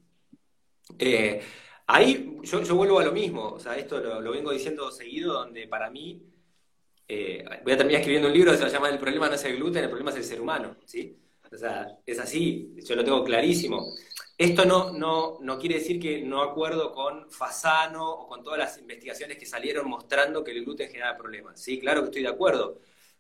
Eh, 0.99 1.41
ahí 1.87 2.39
yo, 2.43 2.75
vuelvo 2.75 2.99
a 2.99 3.05
lo 3.05 3.11
mismo, 3.11 3.49
o 3.53 3.59
sea, 3.59 3.77
esto 3.77 3.99
lo, 3.99 4.31
vengo 4.31 4.51
diciendo 4.51 4.91
seguido, 4.91 5.33
donde 5.33 5.67
para 5.67 5.89
mí, 5.89 6.21
eh, 7.07 7.43
voy 7.63 7.73
a 7.73 7.77
terminar 7.77 8.01
escribiendo 8.01 8.27
un 8.27 8.33
libro 8.33 8.51
que 8.51 8.57
se 8.57 8.69
llama 8.69 8.89
El 8.89 8.99
problema 8.99 9.27
no 9.27 9.35
es 9.35 9.43
el 9.45 9.57
gluten, 9.57 9.83
el 9.83 9.89
problema 9.89 10.11
es 10.11 10.17
el 10.17 10.23
ser 10.23 10.41
humano, 10.41 10.77
¿sí? 10.85 11.17
O 11.51 11.57
sea, 11.57 11.99
es 12.05 12.19
así, 12.19 12.75
yo 12.83 12.95
lo 12.95 13.03
tengo 13.03 13.23
clarísimo. 13.23 13.93
Esto 14.37 14.65
no, 14.65 14.91
no, 14.91 15.37
no 15.39 15.57
quiere 15.57 15.75
decir 15.75 15.99
que 15.99 16.21
no 16.21 16.41
acuerdo 16.41 16.91
con 16.91 17.29
Fasano 17.31 18.09
o 18.09 18.27
con 18.27 18.43
todas 18.43 18.59
las 18.59 18.77
investigaciones 18.77 19.37
que 19.37 19.45
salieron 19.45 19.87
mostrando 19.87 20.43
que 20.43 20.51
el 20.51 20.65
gluten 20.65 20.89
genera 20.89 21.15
problemas. 21.15 21.61
Sí, 21.61 21.79
claro 21.79 22.01
que 22.01 22.05
estoy 22.07 22.23
de 22.23 22.29
acuerdo. 22.29 22.79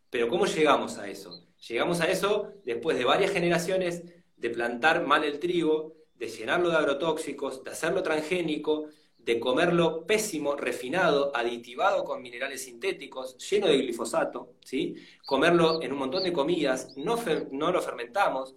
Pero 0.09 0.27
¿cómo 0.27 0.45
llegamos 0.45 0.97
a 0.97 1.07
eso? 1.07 1.45
Llegamos 1.67 2.01
a 2.01 2.05
eso 2.05 2.53
después 2.65 2.97
de 2.97 3.05
varias 3.05 3.31
generaciones 3.31 4.03
de 4.35 4.49
plantar 4.49 5.05
mal 5.05 5.23
el 5.23 5.39
trigo, 5.39 5.94
de 6.15 6.27
llenarlo 6.27 6.69
de 6.69 6.77
agrotóxicos, 6.77 7.63
de 7.63 7.71
hacerlo 7.71 8.01
transgénico, 8.03 8.87
de 9.17 9.39
comerlo 9.39 10.05
pésimo, 10.05 10.55
refinado, 10.55 11.31
aditivado 11.35 12.03
con 12.03 12.21
minerales 12.21 12.63
sintéticos, 12.63 13.37
lleno 13.49 13.67
de 13.67 13.77
glifosato, 13.77 14.53
¿sí? 14.63 14.95
comerlo 15.25 15.81
en 15.81 15.91
un 15.91 15.99
montón 15.99 16.23
de 16.23 16.31
comidas, 16.31 16.95
no, 16.95 17.15
lo 17.71 17.81
fermentamos. 17.81 18.55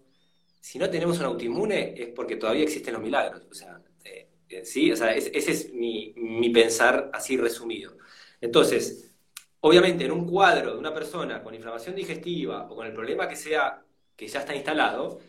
Si 0.61 0.78
no 0.78 0.90
tenemos 0.90 1.18
un 1.18 1.24
autoinmune 1.24 1.94
es 1.96 2.09
porque 2.09 2.36
todavía 2.36 2.64
existen 2.64 2.94
los 2.94 3.02
milagros. 3.02 3.46
O 3.50 3.54
sea, 3.54 3.80
eh, 4.04 4.28
eh, 4.48 4.64
¿sí? 4.64 4.92
o 4.92 4.96
sea 4.96 5.14
ese 5.14 5.50
es 5.50 5.72
mi, 5.72 6.12
mi 6.16 6.50
pensar 6.50 7.11
así 7.14 7.36
resumido. 7.36 7.96
Entonces, 8.40 9.09
Obviamente, 9.61 10.04
en 10.04 10.12
un 10.12 10.26
cuadro 10.28 10.72
de 10.72 10.78
una 10.78 10.94
persona 10.94 11.42
con 11.42 11.54
inflamación 11.54 11.94
digestiva 11.96 12.68
o 12.70 12.76
con 12.76 12.86
el 12.86 12.92
problema 12.92 13.28
que 13.28 13.34
sea 13.36 13.82
que 14.16 14.28
ya 14.28 14.40
está 14.40 14.54
instalado, 14.54 15.20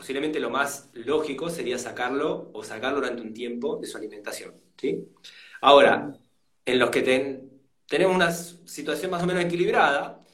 posiblemente 0.00 0.40
lo 0.40 0.48
más 0.48 0.88
lógico 0.94 1.50
sería 1.50 1.78
sacarlo 1.78 2.50
o 2.54 2.64
sacarlo 2.64 3.00
durante 3.00 3.20
un 3.20 3.34
tiempo 3.34 3.76
de 3.76 3.86
su 3.86 3.98
alimentación. 3.98 4.54
¿sí? 4.78 5.06
Ahora, 5.60 6.14
en 6.64 6.78
los 6.78 6.88
que 6.88 7.02
tenemos 7.86 8.16
una 8.16 8.32
situación 8.32 9.10
más 9.10 9.22
o 9.22 9.26
menos 9.26 9.44
equilibrada, 9.44 10.24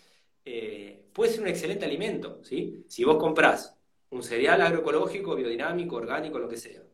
eh, 0.45 1.07
puede 1.13 1.33
ser 1.33 1.41
un 1.41 1.49
excelente 1.49 1.85
alimento. 1.85 2.39
¿sí? 2.45 2.85
Si 2.87 3.03
vos 3.03 3.17
comprás 3.17 3.77
un 4.11 4.23
cereal 4.23 4.63
agroecológico, 4.63 5.35
biodinámico, 5.35 5.97
orgánico, 5.97 6.39
lo 6.39 6.49
que 6.49 6.59
sea, 6.59 6.85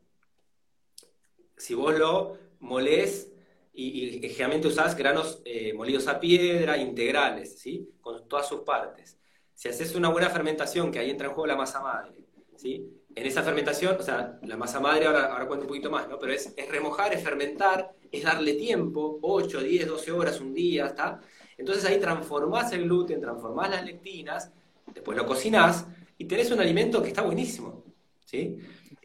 si 1.55 1.75
vos 1.75 1.95
lo 1.95 2.39
molés 2.59 3.31
y, 3.71 4.19
generalmente 4.29 4.67
usás 4.67 4.97
granos 4.97 5.43
eh, 5.45 5.73
molidos 5.73 6.07
a 6.07 6.19
piedra, 6.19 6.75
integrales, 6.77 7.59
¿sí? 7.59 7.87
Con 8.01 8.27
todas 8.27 8.47
sus 8.47 8.61
partes. 8.61 9.19
Si 9.53 9.69
haces 9.69 9.93
una 9.93 10.09
buena 10.09 10.31
fermentación, 10.31 10.91
que 10.91 10.97
ahí 10.97 11.11
entra 11.11 11.27
en 11.27 11.33
juego 11.33 11.45
la 11.47 11.55
masa 11.55 11.79
madre, 11.79 12.22
En 12.63 13.25
esa 13.25 13.43
fermentación, 13.43 13.97
o 13.99 14.03
sea, 14.03 14.39
la 14.43 14.57
masa 14.57 14.79
madre 14.79 15.05
ahora, 15.05 15.25
ahora 15.25 15.47
cuento 15.47 15.65
un 15.65 15.67
poquito 15.67 15.91
más, 15.91 16.07
¿no? 16.07 16.17
Pero 16.17 16.33
es, 16.33 16.53
es 16.55 16.69
remojar, 16.69 17.13
es 17.13 17.23
fermentar, 17.23 17.93
es 18.11 18.23
darle 18.23 18.53
tiempo, 18.53 19.19
8, 19.21 19.61
10, 19.61 19.87
12 19.87 20.11
horas, 20.11 20.39
un 20.39 20.53
día, 20.53 20.87
¿está? 20.87 21.19
Entonces 21.57 21.85
ahí 21.85 21.99
transformás 21.99 22.71
el 22.73 22.83
gluten, 22.83 23.21
transformás 23.21 23.69
las 23.69 23.85
lectinas, 23.85 24.51
después 24.93 25.17
lo 25.17 25.25
cocinás 25.25 25.85
y 26.17 26.25
tenés 26.25 26.51
un 26.51 26.59
alimento 26.59 27.01
que 27.01 27.09
está 27.09 27.21
buenísimo, 27.21 27.83
¿sí? 28.25 28.57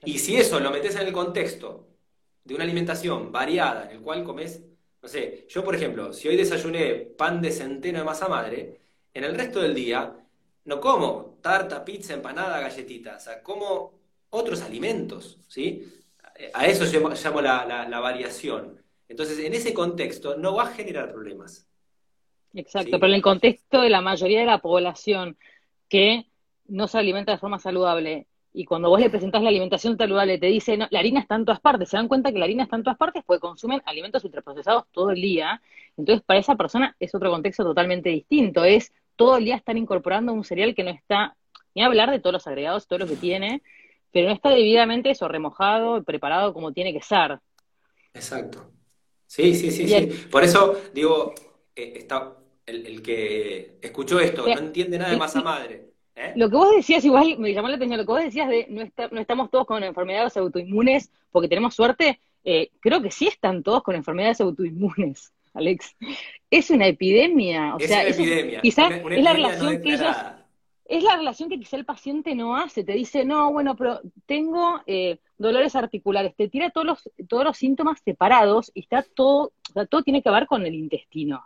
Y 0.05 0.19
si 0.19 0.37
eso 0.37 0.61
lo 0.61 0.71
metes 0.71 0.95
en 0.97 1.07
el 1.07 1.13
contexto 1.13 1.87
de 2.45 2.55
una 2.55 2.65
alimentación 2.65 3.31
variada 3.31 3.91
en 3.91 3.97
el 3.97 4.03
cual 4.03 4.25
comes, 4.25 4.63
no 5.03 5.09
sé, 5.09 5.47
yo 5.49 5.65
por 5.65 5.75
ejemplo, 5.75 6.13
si 6.13 6.29
hoy 6.29 6.37
desayuné 6.37 6.95
pan 6.95 7.43
de 7.43 7.51
centeno 7.51 7.99
de 7.99 8.05
masa 8.05 8.29
madre, 8.29 8.81
en 9.13 9.25
el 9.25 9.35
resto 9.35 9.61
del 9.61 9.75
día 9.75 10.18
no 10.69 10.81
como 10.81 11.39
tarta, 11.41 11.83
pizza, 11.83 12.13
empanada, 12.13 12.61
galletita, 12.61 13.17
o 13.17 13.21
sea, 13.21 13.43
como 13.43 13.95
otros 14.29 14.61
alimentos, 14.61 15.39
¿sí? 15.49 15.83
A 16.53 16.67
eso 16.67 16.85
llamo, 16.85 17.09
llamo 17.09 17.41
la, 17.41 17.87
la, 17.89 18.01
variación. 18.01 18.79
Entonces, 19.09 19.39
en 19.39 19.55
ese 19.55 19.73
contexto 19.73 20.37
no 20.37 20.55
va 20.55 20.65
a 20.65 20.75
generar 20.75 21.11
problemas. 21.11 21.67
Exacto, 22.53 23.01
pero 23.01 23.07
en 23.07 23.15
el 23.15 23.23
contexto 23.23 23.81
de 23.81 23.89
la 23.89 24.03
mayoría 24.03 24.41
de 24.41 24.47
la 24.47 24.59
población 24.59 25.39
que 25.89 26.27
no 26.67 26.87
se 26.87 26.99
alimenta 26.99 27.33
de 27.33 27.39
forma 27.39 27.59
saludable 27.59 28.27
y 28.53 28.67
cuando 28.67 28.91
vos 28.91 29.01
le 29.01 29.09
presentás 29.09 29.43
la 29.43 29.49
alimentación 29.49 29.97
saludable, 29.97 30.37
te 30.37 30.47
dice, 30.47 30.77
no, 30.77 30.87
la 30.91 30.99
harina 30.99 31.21
está 31.21 31.37
en 31.37 31.47
todas 31.47 31.61
partes, 31.61 31.89
se 31.89 31.97
dan 31.97 32.09
cuenta 32.09 32.31
que 32.31 32.39
la 32.39 32.45
harina 32.45 32.65
está 32.65 32.77
en 32.77 32.83
todas 32.83 32.99
partes 32.99 33.23
porque 33.25 33.41
consumen 33.41 33.81
alimentos 33.87 34.23
ultraprocesados 34.23 34.85
todo 34.93 35.13
el 35.13 35.23
día. 35.23 35.63
Entonces, 35.97 36.23
para 36.27 36.41
esa 36.41 36.57
persona 36.57 36.95
es 37.01 37.15
otro 37.15 37.31
contexto 37.31 37.65
totalmente 37.65 38.11
distinto. 38.11 38.65
Es 38.65 38.93
todo 39.19 39.37
el 39.37 39.45
día 39.45 39.57
estar 39.57 39.77
incorporando 39.77 40.33
un 40.33 40.45
cereal 40.45 40.75
que 40.75 40.85
no 40.85 40.91
está, 40.91 41.37
ni 41.75 41.83
hablar 41.83 42.11
de 42.11 42.21
todos 42.21 42.33
los 42.33 42.47
agregados, 42.47 42.87
todo 42.87 43.01
lo 43.01 43.07
que 43.07 43.17
tiene, 43.17 43.63
pero 44.13 44.29
no 44.29 44.35
está 44.35 44.51
debidamente 44.51 45.11
eso, 45.11 45.29
remojado, 45.29 46.03
preparado 46.05 46.55
como 46.55 46.73
tiene 46.73 46.93
que 46.95 47.03
ser. 47.03 47.41
Exacto. 48.15 48.71
Sí, 49.27 49.55
sí, 49.55 49.71
sí, 49.71 49.89
sí. 49.89 50.07
Por 50.31 50.45
eso, 50.45 50.81
digo, 50.95 51.35
eh, 51.75 51.95
está, 51.97 52.35
el, 52.65 53.03
que 53.03 53.79
escuchó 53.83 54.21
esto 54.21 54.47
no 54.47 54.59
entiende 54.59 54.99
nada 54.99 55.11
de 55.11 55.17
masa 55.17 55.43
madre 55.43 55.89
¿Eh? 56.15 56.33
Lo 56.35 56.51
que 56.51 56.57
vos 56.57 56.75
decías, 56.75 57.05
igual 57.05 57.39
me 57.39 57.55
llamó 57.55 57.69
la 57.69 57.77
atención, 57.77 57.97
lo 57.97 58.05
que 58.05 58.13
vos 58.13 58.25
decías 58.25 58.49
de 58.49 58.67
no, 58.69 58.83
no 59.13 59.21
estamos 59.21 59.51
todos 59.51 59.67
con 59.67 59.85
enfermedades 59.85 60.37
autoinmunes 60.37 61.13
porque 61.31 61.49
tenemos 61.49 61.77
suerte, 61.77 62.21
eh, 62.43 62.71
creo 62.81 63.01
que 63.01 63.13
sí 63.13 63.29
están 63.29 63.63
todos 63.63 63.85
con 63.85 63.95
enfermedades 63.95 64.41
autoinmunes, 64.41 65.33
Alex. 65.55 65.97
Es 66.51 66.71
una 66.71 66.87
epidemia. 66.87 67.75
O 67.75 67.79
es 67.79 67.89
sea, 67.89 68.01
una 68.01 68.09
eso 68.09 68.23
epidemia. 68.23 68.61
quizá 68.61 68.87
Una- 68.87 68.97
una 69.05 69.17
es 69.17 69.23
la 69.25 69.31
no 69.31 69.37
relación 69.37 69.83
que 69.83 69.89
ellos 69.95 70.17
es 70.91 71.05
la 71.05 71.17
relación 71.17 71.51
que 71.51 71.59
quizá 71.59 71.77
el 71.77 71.85
paciente 71.85 72.35
no 72.35 72.57
hace, 72.57 72.83
te 72.83 72.95
dice, 72.95 73.23
no, 73.27 73.53
bueno, 73.53 73.77
pero 73.77 74.01
tengo 74.25 74.81
eh, 74.87 75.19
dolores 75.37 75.77
articulares, 75.77 76.35
te 76.35 76.49
tira 76.49 76.71
todos 76.71 76.87
los, 76.87 77.11
todos 77.29 77.45
los 77.45 77.59
síntomas 77.59 78.01
separados 78.03 78.71
y 78.73 78.81
está 78.81 79.03
todo, 79.03 79.53
o 79.69 79.73
sea, 79.75 79.85
todo 79.85 80.03
tiene 80.03 80.23
que 80.23 80.31
ver 80.31 80.47
con 80.47 80.65
el 80.65 80.75
intestino. 80.75 81.45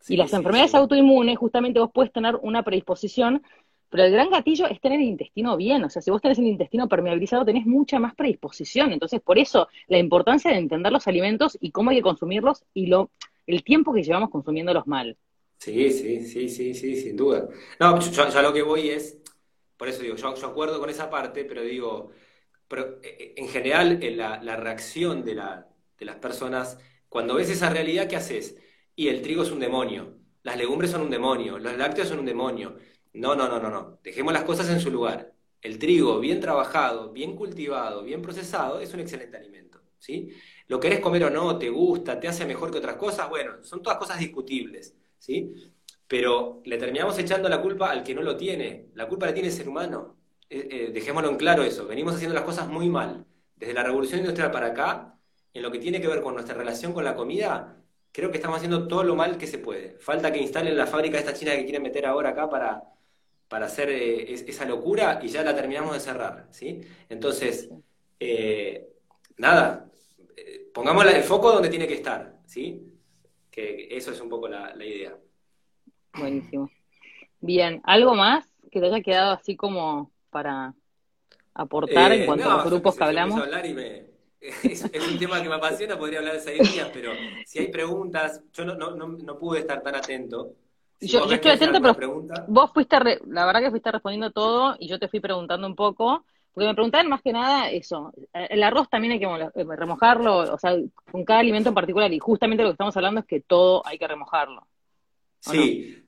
Sí, 0.00 0.12
y 0.12 0.16
las 0.18 0.28
sí, 0.28 0.36
enfermedades 0.36 0.72
sí. 0.72 0.76
autoinmunes, 0.76 1.38
justamente 1.38 1.80
vos 1.80 1.90
puedes 1.94 2.12
tener 2.12 2.36
una 2.42 2.62
predisposición, 2.62 3.42
pero 3.88 4.04
el 4.04 4.12
gran 4.12 4.28
gatillo 4.28 4.66
es 4.66 4.78
tener 4.82 5.00
el 5.00 5.06
intestino 5.06 5.56
bien, 5.56 5.82
o 5.84 5.88
sea, 5.88 6.02
si 6.02 6.10
vos 6.10 6.20
tenés 6.20 6.38
el 6.38 6.46
intestino 6.46 6.86
permeabilizado, 6.86 7.42
tenés 7.46 7.64
mucha 7.64 7.98
más 7.98 8.14
predisposición. 8.14 8.92
Entonces, 8.92 9.22
por 9.22 9.38
eso, 9.38 9.68
la 9.86 9.96
importancia 9.96 10.50
de 10.50 10.58
entender 10.58 10.92
los 10.92 11.06
alimentos 11.08 11.56
y 11.58 11.70
cómo 11.70 11.88
hay 11.88 11.96
que 11.96 12.02
consumirlos 12.02 12.64
y 12.74 12.88
lo, 12.88 13.08
el 13.46 13.64
tiempo 13.64 13.92
que 13.94 14.02
llevamos 14.02 14.30
consumiéndolos 14.30 14.86
mal. 14.86 15.16
Sí, 15.58 15.90
sí, 15.92 16.26
sí, 16.26 16.48
sí, 16.48 16.74
sí, 16.74 16.96
sin 17.00 17.16
duda. 17.16 17.48
No, 17.80 17.98
yo, 18.00 18.10
yo 18.10 18.38
a 18.38 18.42
lo 18.42 18.52
que 18.52 18.62
voy 18.62 18.90
es, 18.90 19.18
por 19.76 19.88
eso 19.88 20.02
digo, 20.02 20.16
yo, 20.16 20.34
yo 20.34 20.46
acuerdo 20.48 20.78
con 20.78 20.90
esa 20.90 21.08
parte, 21.10 21.44
pero 21.46 21.62
digo, 21.62 22.10
pero 22.68 23.00
eh, 23.02 23.34
en 23.36 23.48
general 23.48 24.02
eh, 24.02 24.10
la, 24.14 24.42
la 24.42 24.56
reacción 24.56 25.24
de, 25.24 25.34
la, 25.36 25.68
de 25.98 26.04
las 26.06 26.16
personas, 26.16 26.78
cuando 27.08 27.34
ves 27.36 27.50
esa 27.50 27.70
realidad, 27.70 28.08
¿qué 28.08 28.16
haces? 28.16 28.56
Y 28.96 29.08
el 29.08 29.22
trigo 29.22 29.42
es 29.44 29.52
un 29.52 29.60
demonio, 29.60 30.18
las 30.42 30.56
legumbres 30.58 30.90
son 30.90 31.02
un 31.02 31.10
demonio, 31.10 31.58
los 31.58 31.76
lácteos 31.78 32.08
son 32.08 32.20
un 32.20 32.26
demonio. 32.26 32.76
No, 33.14 33.34
no, 33.36 33.48
no, 33.48 33.60
no, 33.60 33.70
no. 33.70 34.00
Dejemos 34.02 34.32
las 34.34 34.44
cosas 34.44 34.68
en 34.70 34.80
su 34.80 34.90
lugar. 34.90 35.34
El 35.62 35.78
trigo 35.78 36.20
bien 36.20 36.40
trabajado, 36.40 37.12
bien 37.12 37.36
cultivado, 37.36 38.02
bien 38.04 38.22
procesado, 38.22 38.80
es 38.80 38.92
un 38.94 39.00
excelente 39.00 39.36
alimento, 39.38 39.80
¿sí? 39.98 40.30
Lo 40.68 40.80
querés 40.80 41.00
comer 41.00 41.24
o 41.24 41.30
no, 41.30 41.58
te 41.58 41.68
gusta, 41.68 42.18
te 42.18 42.28
hace 42.28 42.46
mejor 42.46 42.70
que 42.70 42.78
otras 42.78 42.96
cosas, 42.96 43.28
bueno, 43.28 43.62
son 43.62 43.82
todas 43.82 43.98
cosas 43.98 44.18
discutibles, 44.18 44.94
¿sí? 45.18 45.52
Pero 46.06 46.60
le 46.64 46.78
terminamos 46.78 47.18
echando 47.18 47.48
la 47.48 47.60
culpa 47.60 47.90
al 47.90 48.02
que 48.04 48.14
no 48.14 48.22
lo 48.22 48.36
tiene. 48.36 48.88
La 48.94 49.08
culpa 49.08 49.26
la 49.26 49.34
tiene 49.34 49.48
el 49.48 49.54
ser 49.54 49.68
humano. 49.68 50.16
Eh, 50.48 50.68
eh, 50.70 50.90
dejémoslo 50.92 51.30
en 51.30 51.36
claro 51.36 51.62
eso. 51.62 51.86
Venimos 51.86 52.14
haciendo 52.14 52.34
las 52.34 52.44
cosas 52.44 52.68
muy 52.68 52.88
mal. 52.88 53.24
Desde 53.56 53.74
la 53.74 53.82
revolución 53.82 54.20
industrial 54.20 54.50
para 54.50 54.68
acá, 54.68 55.18
en 55.52 55.62
lo 55.62 55.70
que 55.70 55.78
tiene 55.78 56.00
que 56.00 56.08
ver 56.08 56.20
con 56.22 56.34
nuestra 56.34 56.54
relación 56.54 56.92
con 56.92 57.04
la 57.04 57.14
comida, 57.16 57.82
creo 58.12 58.30
que 58.30 58.36
estamos 58.36 58.56
haciendo 58.58 58.86
todo 58.86 59.02
lo 59.04 59.16
mal 59.16 59.38
que 59.38 59.46
se 59.46 59.58
puede. 59.58 59.98
Falta 59.98 60.30
que 60.32 60.38
instalen 60.40 60.76
la 60.76 60.86
fábrica 60.86 61.18
esta 61.18 61.34
china 61.34 61.52
que 61.56 61.64
quieren 61.64 61.82
meter 61.82 62.06
ahora 62.06 62.30
acá 62.30 62.48
para, 62.48 62.82
para 63.48 63.66
hacer 63.66 63.88
eh, 63.90 64.32
es- 64.34 64.42
esa 64.48 64.64
locura 64.66 65.20
y 65.22 65.28
ya 65.28 65.42
la 65.42 65.54
terminamos 65.56 65.94
de 65.94 66.00
cerrar, 66.00 66.48
¿sí? 66.50 66.80
Entonces, 67.08 67.70
nada, 69.36 69.90
pongamos 70.74 71.06
el 71.06 71.24
foco 71.24 71.52
donde 71.52 71.70
tiene 71.70 71.88
que 71.88 71.94
estar, 71.96 72.40
¿sí? 72.46 72.82
Que 73.50 73.88
eso 73.96 74.12
es 74.12 74.20
un 74.20 74.28
poco 74.30 74.48
la, 74.48 74.74
la 74.76 74.84
idea. 74.86 75.16
Buenísimo. 76.14 76.70
Bien, 77.40 77.80
¿algo 77.84 78.14
más 78.14 78.46
que 78.72 78.80
te 78.80 78.86
haya 78.86 79.02
quedado 79.02 79.32
así 79.32 79.56
como 79.56 80.12
para 80.30 80.74
aportar 81.54 82.12
en 82.12 82.22
Eh, 82.22 82.24
cuanto 82.24 82.48
a 82.50 82.52
los 82.52 82.64
grupos 82.64 82.96
que 82.96 83.04
hablamos? 83.04 83.36
empiezo 83.36 83.40
a 83.40 83.44
hablar 83.44 83.66
y 83.66 83.74
me... 83.74 84.14
Es, 84.40 84.90
es 84.92 85.08
un 85.08 85.16
tema 85.18 85.42
que 85.42 85.48
me 85.48 85.54
apasiona, 85.54 85.98
podría 85.98 86.18
hablar 86.18 86.38
seis 86.38 86.62
días, 86.66 86.90
pero 86.92 87.24
si 87.42 87.58
hay 87.60 87.68
preguntas, 87.68 88.42
yo 88.52 88.64
no, 88.66 88.74
no, 88.74 88.90
no, 88.94 89.08
no 89.08 89.38
pude 89.38 89.60
estar 89.60 89.82
tan 89.82 89.94
atento. 89.94 90.54
Si 90.98 91.06
Yo, 91.08 91.20
estoy 91.20 91.38
alguna 91.70 91.80
pero 91.82 91.96
pregunta, 91.96 92.34
vos 92.46 92.70
fuiste, 92.72 92.98
re- 92.98 93.20
la 93.26 93.44
verdad 93.46 93.60
que 93.60 93.70
fuiste 93.70 93.92
respondiendo 93.92 94.30
todo 94.32 94.76
y 94.78 94.88
yo 94.88 94.98
te 94.98 95.08
fui 95.08 95.20
preguntando 95.20 95.66
un 95.66 95.76
poco, 95.76 96.24
porque 96.54 96.68
me 96.68 96.74
preguntaban 96.74 97.08
más 97.08 97.20
que 97.20 97.32
nada 97.32 97.68
eso, 97.70 98.12
eh, 98.32 98.46
el 98.50 98.62
arroz 98.62 98.88
también 98.88 99.14
hay 99.14 99.18
que 99.18 99.26
eh, 99.26 99.76
remojarlo, 99.76 100.54
o 100.54 100.58
sea, 100.58 100.76
con 101.10 101.24
cada 101.24 101.40
alimento 101.40 101.70
en 101.70 101.74
particular, 101.74 102.12
y 102.12 102.18
justamente 102.20 102.62
lo 102.62 102.70
que 102.70 102.74
estamos 102.74 102.96
hablando 102.96 103.20
es 103.20 103.26
que 103.26 103.40
todo 103.40 103.82
hay 103.86 103.98
que 103.98 104.08
remojarlo. 104.08 104.66
sí. 105.40 106.00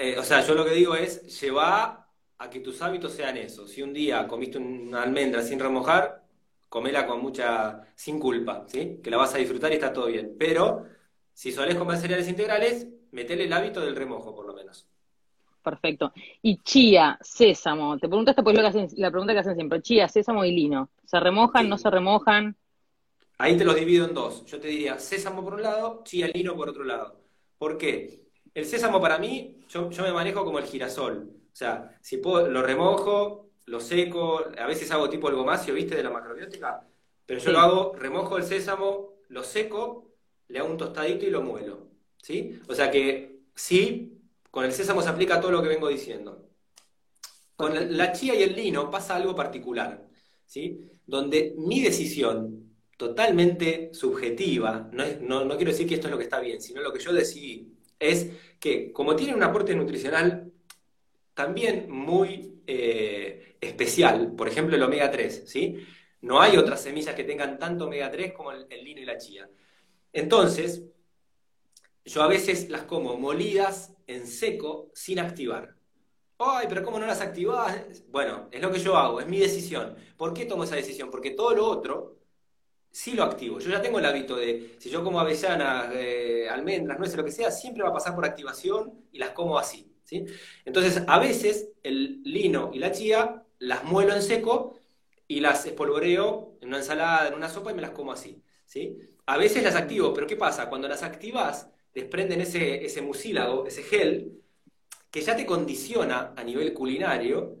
Eh, 0.00 0.16
o 0.16 0.22
sea, 0.22 0.46
yo 0.46 0.54
lo 0.54 0.64
que 0.64 0.74
digo 0.74 0.94
es, 0.94 1.40
lleva 1.40 2.08
a 2.38 2.50
que 2.50 2.60
tus 2.60 2.80
hábitos 2.82 3.12
sean 3.14 3.36
esos. 3.36 3.68
Si 3.72 3.82
un 3.82 3.92
día 3.92 4.28
comiste 4.28 4.56
una 4.56 5.02
almendra 5.02 5.42
sin 5.42 5.58
remojar, 5.58 6.22
comela 6.68 7.04
con 7.04 7.20
mucha, 7.20 7.82
sin 7.96 8.20
culpa, 8.20 8.64
¿sí? 8.68 9.00
Que 9.02 9.10
la 9.10 9.16
vas 9.16 9.34
a 9.34 9.38
disfrutar 9.38 9.72
y 9.72 9.74
está 9.74 9.92
todo 9.92 10.06
bien. 10.06 10.36
Pero, 10.38 10.84
si 11.32 11.50
solés 11.50 11.74
comer 11.74 11.98
cereales 11.98 12.28
integrales, 12.28 12.86
metele 13.10 13.44
el 13.44 13.52
hábito 13.52 13.80
del 13.80 13.96
remojo, 13.96 14.36
por. 14.36 14.47
Perfecto. 15.68 16.12
Y 16.42 16.58
chía, 16.62 17.18
sésamo, 17.20 17.98
te 17.98 18.08
preguntaste 18.08 18.42
pues 18.42 18.56
lo 18.56 18.62
que 18.62 18.68
hacen, 18.68 18.88
la 18.96 19.10
pregunta 19.10 19.32
que 19.34 19.40
hacen 19.40 19.54
siempre, 19.54 19.82
chía, 19.82 20.08
sésamo 20.08 20.44
y 20.44 20.52
lino, 20.52 20.90
¿se 21.04 21.20
remojan, 21.20 21.64
Sí. 21.64 21.68
no 21.68 21.78
se 21.78 21.90
remojan? 21.90 22.56
Ahí 23.38 23.56
te 23.56 23.64
los 23.64 23.76
divido 23.76 24.06
en 24.06 24.14
dos. 24.14 24.44
Yo 24.46 24.58
te 24.58 24.68
diría 24.68 24.98
sésamo 24.98 25.44
por 25.44 25.54
un 25.54 25.62
lado, 25.62 26.02
chía 26.04 26.26
lino 26.28 26.56
por 26.56 26.70
otro 26.70 26.84
lado. 26.84 27.20
¿Por 27.58 27.76
qué? 27.78 28.22
El 28.54 28.64
sésamo 28.64 29.00
para 29.00 29.18
mí, 29.18 29.58
yo, 29.68 29.90
yo 29.90 30.02
me 30.02 30.12
manejo 30.12 30.44
como 30.44 30.58
el 30.58 30.64
girasol. 30.64 31.30
O 31.52 31.56
sea, 31.58 31.96
si 32.00 32.16
puedo, 32.16 32.48
lo 32.48 32.62
remojo, 32.62 33.50
lo 33.66 33.78
seco, 33.80 34.42
a 34.58 34.66
veces 34.66 34.90
hago 34.90 35.08
tipo 35.10 35.28
el 35.28 35.36
gomacio, 35.36 35.74
¿viste? 35.74 35.94
De 35.96 36.02
la 36.02 36.10
macrobiótica. 36.10 36.82
Pero 37.26 37.40
yo 37.40 37.46
Sí. 37.46 37.52
lo 37.52 37.58
hago, 37.60 37.92
remojo 37.94 38.38
el 38.38 38.44
sésamo, 38.44 39.10
lo 39.28 39.42
seco, 39.44 40.12
le 40.48 40.58
hago 40.60 40.70
un 40.70 40.78
tostadito 40.78 41.26
y 41.26 41.30
lo 41.30 41.42
muelo. 41.42 41.86
¿Sí? 42.20 42.58
O 42.68 42.74
sea 42.74 42.90
que 42.90 43.38
sí, 43.54 44.17
con 44.58 44.64
el 44.64 44.72
sésamo 44.72 45.00
se 45.00 45.08
aplica 45.08 45.40
todo 45.40 45.52
lo 45.52 45.62
que 45.62 45.68
vengo 45.68 45.86
diciendo. 45.86 46.48
Con 47.54 47.96
la- 47.96 48.10
chía 48.10 48.34
y 48.34 48.42
el 48.42 48.56
lino 48.56 48.90
pasa 48.90 49.14
algo 49.14 49.32
particular, 49.36 50.04
¿sí? 50.44 50.80
Donde 51.06 51.54
mi 51.56 51.80
decisión, 51.80 52.74
totalmente 52.96 53.90
subjetiva, 53.92 54.90
no, 54.92 55.04
es- 55.04 55.20
no, 55.20 55.44
no 55.44 55.56
quiero 55.56 55.70
decir 55.70 55.86
que 55.86 55.94
esto 55.94 56.08
es 56.08 56.10
lo 56.10 56.18
que 56.18 56.24
está 56.24 56.40
bien, 56.40 56.60
sino 56.60 56.80
lo 56.82 56.92
que 56.92 56.98
yo 56.98 57.12
decidí, 57.12 57.72
es 58.00 58.32
que 58.58 58.90
como 58.92 59.14
tiene 59.14 59.32
un 59.32 59.44
aporte 59.44 59.76
nutricional 59.76 60.50
también 61.34 61.88
muy 61.88 62.62
eh, 62.66 63.56
especial, 63.60 64.32
por 64.34 64.48
ejemplo 64.48 64.74
el 64.74 64.82
omega 64.82 65.08
3, 65.12 65.44
¿sí? 65.46 65.76
No 66.22 66.40
hay 66.40 66.56
otras 66.56 66.82
semillas 66.82 67.14
que 67.14 67.22
tengan 67.22 67.60
tanto 67.60 67.84
omega 67.86 68.10
3 68.10 68.32
como 68.32 68.50
el, 68.50 68.66
el 68.70 68.84
lino 68.84 69.00
y 69.02 69.04
la 69.04 69.18
chía. 69.18 69.48
Entonces, 70.12 70.82
yo 72.04 72.22
a 72.22 72.28
veces 72.28 72.70
las 72.70 72.82
como 72.82 73.16
molidas 73.18 73.94
en 74.08 74.26
seco 74.26 74.90
sin 74.94 75.20
activar. 75.20 75.76
Ay, 76.38 76.66
pero 76.68 76.82
¿cómo 76.82 76.98
no 76.98 77.06
las 77.06 77.20
activás? 77.20 78.02
Bueno, 78.08 78.48
es 78.50 78.60
lo 78.60 78.70
que 78.72 78.80
yo 78.80 78.96
hago, 78.96 79.20
es 79.20 79.28
mi 79.28 79.38
decisión. 79.38 79.96
¿Por 80.16 80.34
qué 80.34 80.46
tomo 80.46 80.64
esa 80.64 80.76
decisión? 80.76 81.10
Porque 81.10 81.32
todo 81.32 81.54
lo 81.54 81.66
otro 81.66 82.18
sí 82.90 83.12
lo 83.12 83.24
activo. 83.24 83.58
Yo 83.58 83.70
ya 83.70 83.82
tengo 83.82 83.98
el 83.98 84.06
hábito 84.06 84.36
de, 84.36 84.76
si 84.78 84.90
yo 84.90 85.04
como 85.04 85.20
avellanas, 85.20 85.92
eh, 85.94 86.48
almendras, 86.48 86.98
nueces, 86.98 87.16
lo 87.16 87.24
que 87.24 87.32
sea, 87.32 87.50
siempre 87.50 87.82
va 87.82 87.90
a 87.90 87.92
pasar 87.92 88.14
por 88.14 88.24
activación 88.24 89.06
y 89.12 89.18
las 89.18 89.30
como 89.30 89.58
así. 89.58 89.92
¿sí? 90.04 90.24
Entonces, 90.64 91.02
a 91.06 91.18
veces 91.18 91.70
el 91.82 92.22
lino 92.24 92.70
y 92.72 92.78
la 92.78 92.92
chía 92.92 93.44
las 93.58 93.84
muelo 93.84 94.14
en 94.14 94.22
seco 94.22 94.78
y 95.26 95.40
las 95.40 95.66
espolvoreo 95.66 96.56
en 96.60 96.68
una 96.68 96.78
ensalada, 96.78 97.28
en 97.28 97.34
una 97.34 97.48
sopa 97.48 97.72
y 97.72 97.74
me 97.74 97.82
las 97.82 97.90
como 97.90 98.12
así. 98.12 98.42
¿sí? 98.64 98.96
A 99.26 99.36
veces 99.36 99.62
las 99.62 99.74
activo, 99.74 100.14
pero 100.14 100.26
¿qué 100.26 100.36
pasa? 100.36 100.68
Cuando 100.68 100.88
las 100.88 101.02
activas, 101.02 101.70
desprenden 102.00 102.40
ese, 102.42 102.84
ese 102.84 103.02
mucílago, 103.02 103.66
ese 103.66 103.82
gel, 103.82 104.42
que 105.10 105.20
ya 105.22 105.36
te 105.36 105.46
condiciona 105.46 106.34
a 106.36 106.44
nivel 106.44 106.72
culinario 106.74 107.56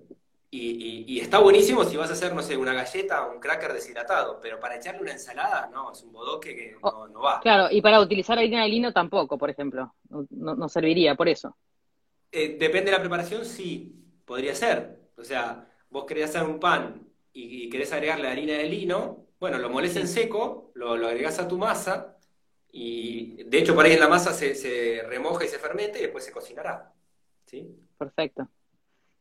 y, 0.50 0.70
y- 0.70 1.04
y 1.16 1.20
está 1.20 1.38
buenísimo 1.38 1.84
si 1.84 1.96
vas 1.96 2.10
a 2.10 2.14
hacer, 2.14 2.34
no 2.34 2.42
sé, 2.42 2.56
una 2.56 2.74
galleta 2.74 3.26
o 3.26 3.32
un 3.34 3.40
cracker 3.40 3.72
deshidratado, 3.72 4.40
pero 4.40 4.58
para 4.60 4.76
echarle 4.76 5.02
una 5.02 5.12
ensalada, 5.12 5.68
no, 5.72 5.92
es 5.92 6.02
un 6.02 6.12
bodoque 6.12 6.54
que 6.56 6.76
no, 6.82 7.08
no 7.08 7.20
va. 7.22 7.40
Claro, 7.40 7.68
y 7.70 7.80
para 7.82 8.00
utilizar 8.00 8.38
harina 8.38 8.62
de 8.62 8.68
lino 8.68 8.92
tampoco, 8.92 9.38
por 9.38 9.50
ejemplo, 9.50 9.94
no, 10.10 10.26
no- 10.56 10.68
serviría 10.68 11.14
por 11.14 11.28
eso. 11.28 11.56
Eh, 12.30 12.56
depende 12.58 12.90
de 12.90 12.96
la 12.96 13.00
preparación, 13.00 13.44
sí, 13.44 13.94
podría 14.24 14.54
ser. 14.54 15.10
O 15.16 15.24
sea, 15.24 15.66
vos 15.90 16.04
querés 16.04 16.26
hacer 16.30 16.42
un 16.48 16.60
pan 16.60 17.08
y, 17.32 17.64
y 17.64 17.70
querés 17.70 17.92
agregarle 17.92 18.28
harina 18.28 18.54
de 18.54 18.64
lino, 18.68 19.26
bueno, 19.40 19.58
lo 19.58 19.70
molés 19.70 19.96
en 19.96 20.08
seco, 20.08 20.70
lo, 20.74 20.96
lo 20.96 21.08
agregás 21.08 21.38
a 21.38 21.48
tu 21.48 21.56
masa 21.58 22.17
y 22.70 23.44
de 23.44 23.58
hecho 23.58 23.74
por 23.74 23.84
ahí 23.84 23.92
en 23.92 24.00
la 24.00 24.08
masa 24.08 24.32
se, 24.32 24.54
se 24.54 25.02
remoja 25.06 25.44
y 25.44 25.48
se 25.48 25.58
fermenta 25.58 25.98
y 25.98 26.02
después 26.02 26.24
se 26.24 26.32
cocinará. 26.32 26.92
¿Sí? 27.46 27.66
Perfecto. 27.96 28.48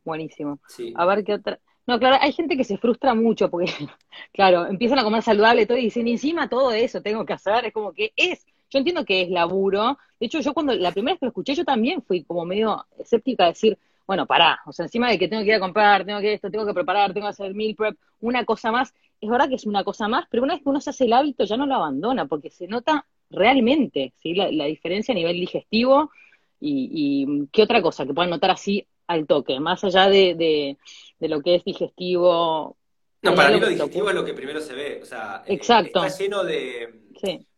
Buenísimo. 0.04 0.60
Sí. 0.68 0.94
A 0.96 1.06
ver 1.06 1.24
qué 1.24 1.34
otra. 1.34 1.60
No, 1.86 2.00
claro, 2.00 2.18
hay 2.20 2.34
gente 2.34 2.58
que 2.58 2.66
se 2.66 2.78
frustra 2.78 3.14
mucho 3.14 3.50
porque, 3.50 3.72
claro, 4.34 4.66
empiezan 4.66 5.00
a 5.00 5.04
comer 5.04 5.24
saludable 5.24 5.66
todo 5.66 5.78
y 5.78 5.84
dicen, 5.84 6.08
encima 6.08 6.50
todo 6.50 6.72
eso 6.72 7.02
tengo 7.02 7.26
que 7.26 7.34
hacer, 7.34 7.66
es 7.66 7.74
como 7.74 7.94
que 7.94 8.12
es, 8.18 8.46
yo 8.70 8.80
entiendo 8.80 9.06
que 9.06 9.22
es 9.22 9.30
laburo. 9.30 9.98
De 10.20 10.26
hecho, 10.26 10.42
yo 10.42 10.54
cuando 10.54 10.74
la 10.74 10.92
primera 10.92 11.14
vez 11.14 11.20
que 11.20 11.26
lo 11.26 11.30
escuché, 11.30 11.56
yo 11.56 11.64
también 11.64 12.02
fui 12.02 12.26
como 12.26 12.44
medio 12.44 12.86
escéptica 13.00 13.46
a 13.46 13.50
decir, 13.50 13.78
bueno, 14.06 14.26
pará, 14.26 14.60
o 14.66 14.74
sea, 14.74 14.86
encima 14.86 15.10
de 15.10 15.18
que 15.18 15.30
tengo 15.30 15.44
que 15.44 15.50
ir 15.50 15.56
a 15.56 15.60
comprar, 15.62 16.06
tengo 16.06 16.20
que 16.20 16.34
esto, 16.34 16.52
tengo 16.52 16.66
que 16.66 16.74
preparar, 16.74 17.14
tengo 17.14 17.28
que 17.28 17.32
hacer 17.32 17.54
meal 17.54 17.76
prep, 17.76 17.98
una 18.20 18.44
cosa 18.44 18.72
más, 18.72 18.94
es 19.22 19.30
verdad 19.30 19.48
que 19.48 19.56
es 19.56 19.66
una 19.66 19.86
cosa 19.86 20.10
más, 20.10 20.26
pero 20.30 20.44
una 20.44 20.56
vez 20.56 20.64
que 20.64 20.70
uno 20.70 20.82
se 20.82 20.90
hace 20.90 21.06
el 21.06 21.14
hábito 21.14 21.46
ya 21.46 21.56
no 21.56 21.66
lo 21.66 21.76
abandona, 21.76 22.26
porque 22.26 22.50
se 22.50 22.68
nota 22.68 23.06
realmente, 23.30 24.14
¿sí? 24.22 24.34
La, 24.34 24.52
la 24.52 24.66
diferencia 24.66 25.12
a 25.14 25.16
nivel 25.16 25.40
digestivo 25.40 26.12
y, 26.60 27.26
y 27.28 27.48
qué 27.52 27.64
otra 27.64 27.82
cosa 27.82 28.06
que 28.06 28.14
puedan 28.14 28.30
notar 28.30 28.52
así 28.52 28.88
al 29.08 29.26
toque, 29.26 29.60
más 29.60 29.84
allá 29.84 30.10
de, 30.10 30.36
de, 30.36 30.78
de 31.20 31.28
lo 31.28 31.42
que 31.42 31.56
es 31.56 31.64
digestivo. 31.64 32.78
No, 33.22 33.36
para 33.36 33.50
mí 33.52 33.60
lo 33.60 33.68
digestivo 33.68 34.10
es 34.10 34.16
lo 34.16 34.24
que 34.24 34.34
primero 34.34 34.62
se 34.62 34.74
ve. 34.74 35.00
O 35.02 35.06
sea, 35.06 35.44
eh, 35.46 35.54
Exacto. 35.54 36.04
está 36.04 36.18
lleno 36.18 36.44
de. 36.44 37.02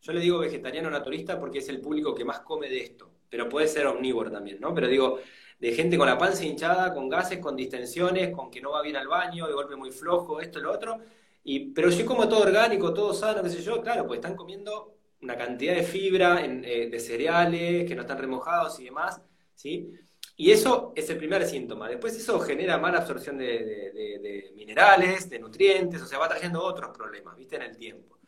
Yo 0.00 0.12
le 0.12 0.20
digo 0.20 0.38
vegetariano 0.38 0.90
naturista 0.90 1.38
porque 1.38 1.58
es 1.58 1.68
el 1.68 1.80
público 1.80 2.14
que 2.14 2.24
más 2.24 2.40
come 2.40 2.68
de 2.68 2.80
esto. 2.80 3.10
Pero 3.28 3.48
puede 3.48 3.68
ser 3.68 3.86
omnívoro 3.86 4.30
también, 4.30 4.58
¿no? 4.60 4.74
Pero 4.74 4.88
digo, 4.88 5.18
de 5.58 5.72
gente 5.72 5.98
con 5.98 6.08
la 6.08 6.18
panza 6.18 6.44
hinchada, 6.44 6.92
con 6.92 7.08
gases, 7.08 7.38
con 7.38 7.54
distensiones, 7.54 8.34
con 8.34 8.50
que 8.50 8.60
no 8.60 8.72
va 8.72 8.82
bien 8.82 8.96
al 8.96 9.06
baño, 9.06 9.46
de 9.46 9.52
golpe 9.52 9.76
muy 9.76 9.92
flojo, 9.92 10.40
esto, 10.40 10.58
lo 10.58 10.72
otro. 10.72 10.98
Y, 11.44 11.70
pero 11.72 11.90
si 11.92 12.04
como 12.04 12.28
todo 12.28 12.40
orgánico, 12.40 12.92
todo 12.92 13.12
sano, 13.14 13.42
qué 13.42 13.50
sé 13.50 13.62
yo, 13.62 13.80
claro, 13.82 14.06
pues 14.06 14.18
están 14.18 14.34
comiendo 14.34 14.94
una 15.22 15.36
cantidad 15.36 15.74
de 15.74 15.82
fibra, 15.82 16.44
eh, 16.44 16.88
de 16.90 17.00
cereales 17.00 17.86
que 17.86 17.94
no 17.94 18.02
están 18.02 18.18
remojados 18.18 18.80
y 18.80 18.84
demás, 18.84 19.20
¿sí? 19.54 19.92
Y 20.36 20.50
eso 20.50 20.92
es 20.96 21.10
el 21.10 21.18
primer 21.18 21.44
síntoma. 21.46 21.88
Después 21.88 22.16
eso 22.16 22.40
genera 22.40 22.78
mala 22.78 22.98
absorción 22.98 23.36
de, 23.36 24.52
minerales, 24.56 25.28
de 25.28 25.38
nutrientes, 25.38 26.00
o 26.00 26.06
sea, 26.06 26.18
va 26.18 26.28
trayendo 26.28 26.62
otros 26.62 26.96
problemas, 26.96 27.36
¿viste? 27.36 27.56
En 27.56 27.62
el 27.62 27.76
tiempo. 27.76 28.18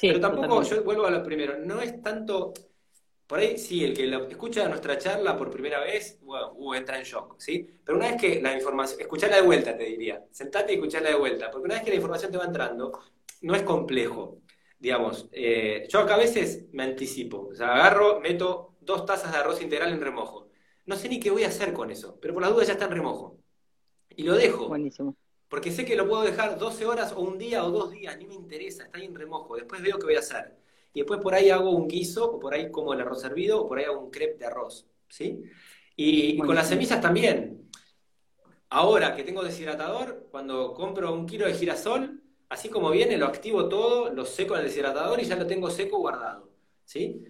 Pero 0.00 0.18
tampoco, 0.18 0.62
yo 0.62 0.82
vuelvo 0.82 1.06
a 1.06 1.10
lo 1.10 1.22
primero, 1.22 1.58
no 1.58 1.82
es 1.82 2.00
tanto, 2.00 2.54
por 3.26 3.38
ahí 3.38 3.58
sí, 3.58 3.84
el 3.84 3.94
que 3.94 4.10
escucha 4.30 4.66
nuestra 4.66 4.96
charla 4.96 5.36
por 5.36 5.50
primera 5.50 5.80
vez, 5.80 6.18
uh, 6.22 6.72
entra 6.74 6.98
en 6.98 7.04
shock, 7.04 7.34
¿sí? 7.38 7.68
Pero 7.84 7.98
una 7.98 8.12
vez 8.12 8.20
que 8.20 8.40
la 8.40 8.54
información, 8.54 9.00
escucharla 9.00 9.36
de 9.36 9.42
vuelta 9.42 9.76
te 9.76 9.84
diría, 9.84 10.24
sentate 10.30 10.72
y 10.72 10.76
escucharla 10.76 11.10
de 11.10 11.16
vuelta, 11.16 11.50
porque 11.50 11.66
una 11.66 11.74
vez 11.74 11.84
que 11.84 11.90
la 11.90 11.96
información 11.96 12.32
te 12.32 12.38
va 12.38 12.44
entrando, 12.44 12.98
no 13.42 13.54
es 13.54 13.62
complejo. 13.62 14.38
Digamos, 14.78 15.28
eh, 15.32 15.86
yo 15.88 16.00
acá 16.00 16.14
a 16.14 16.18
veces 16.18 16.66
me 16.72 16.84
anticipo, 16.84 17.48
o 17.50 17.54
sea, 17.54 17.74
agarro, 17.74 18.20
meto 18.20 18.76
dos 18.80 19.04
tazas 19.04 19.32
de 19.32 19.38
arroz 19.38 19.60
integral 19.60 19.92
en 19.92 20.00
remojo 20.00 20.48
no 20.88 20.96
sé 20.96 21.10
ni 21.10 21.20
qué 21.20 21.30
voy 21.30 21.44
a 21.44 21.48
hacer 21.48 21.74
con 21.74 21.90
eso, 21.90 22.18
pero 22.18 22.32
por 22.32 22.42
las 22.42 22.50
dudas 22.50 22.66
ya 22.66 22.72
está 22.72 22.86
en 22.86 22.92
remojo. 22.92 23.38
Y 24.16 24.22
lo 24.22 24.34
dejo. 24.34 24.68
Buenísimo. 24.68 25.14
Porque 25.46 25.70
sé 25.70 25.84
que 25.84 25.94
lo 25.94 26.08
puedo 26.08 26.22
dejar 26.22 26.58
12 26.58 26.86
horas 26.86 27.12
o 27.12 27.20
un 27.20 27.36
día 27.36 27.62
o 27.62 27.70
dos 27.70 27.90
días, 27.90 28.16
ni 28.16 28.26
me 28.26 28.34
interesa, 28.34 28.84
está 28.84 28.96
ahí 28.96 29.04
en 29.04 29.14
remojo. 29.14 29.56
Después 29.56 29.82
veo 29.82 29.98
qué 29.98 30.06
voy 30.06 30.16
a 30.16 30.20
hacer. 30.20 30.56
Y 30.94 31.00
después 31.00 31.20
por 31.20 31.34
ahí 31.34 31.50
hago 31.50 31.72
un 31.72 31.88
guiso, 31.88 32.32
o 32.32 32.40
por 32.40 32.54
ahí 32.54 32.70
como 32.70 32.94
el 32.94 33.02
arroz 33.02 33.22
hervido, 33.22 33.60
o 33.60 33.68
por 33.68 33.78
ahí 33.78 33.84
hago 33.84 34.00
un 34.00 34.10
crepe 34.10 34.38
de 34.38 34.46
arroz. 34.46 34.86
¿Sí? 35.10 35.42
Y, 35.94 36.38
con 36.38 36.54
las 36.54 36.70
semillas 36.70 37.02
también. 37.02 37.68
Ahora 38.70 39.14
que 39.14 39.24
tengo 39.24 39.44
deshidratador, 39.44 40.28
cuando 40.30 40.72
compro 40.72 41.12
un 41.12 41.26
kilo 41.26 41.46
de 41.46 41.52
girasol, 41.52 42.22
así 42.48 42.68
como 42.68 42.90
viene, 42.90 43.16
lo 43.16 43.26
activo 43.26 43.68
todo, 43.68 44.10
lo 44.10 44.24
seco 44.24 44.54
en 44.54 44.60
el 44.60 44.66
deshidratador 44.66 45.20
y 45.20 45.24
ya 45.24 45.36
lo 45.36 45.46
tengo 45.46 45.70
seco 45.70 45.98
guardado. 45.98 46.48
¿Sí? 46.84 47.22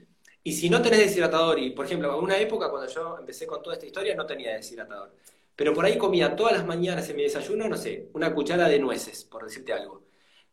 Y 0.43 0.53
si 0.53 0.71
no 0.71 0.81
tenés 0.81 1.01
deshidratador, 1.01 1.59
y 1.59 1.71
por 1.71 1.87
ejemplo, 1.87 2.17
en 2.17 2.25
una 2.25 2.39
época 2.39 2.71
cuando 2.71 2.89
yo 2.89 3.19
empecé 3.19 3.47
con 3.47 3.63
toda 3.63 3.75
esta 3.75 3.87
historia 3.87 4.15
no 4.15 4.25
tenía 4.27 4.55
deshidratador, 4.55 5.15
pero 5.57 5.75
por 5.75 5.85
ahí 5.85 5.99
comía 5.99 6.37
todas 6.37 6.53
las 6.55 6.65
mañanas 6.67 7.09
en 7.11 7.17
mi 7.17 7.25
desayuno, 7.25 7.69
no 7.69 7.77
sé, 7.77 8.09
una 8.15 8.33
cuchara 8.35 8.69
de 8.69 8.79
nueces, 8.79 9.25
por 9.25 9.45
decirte 9.45 9.73
algo. 9.73 10.05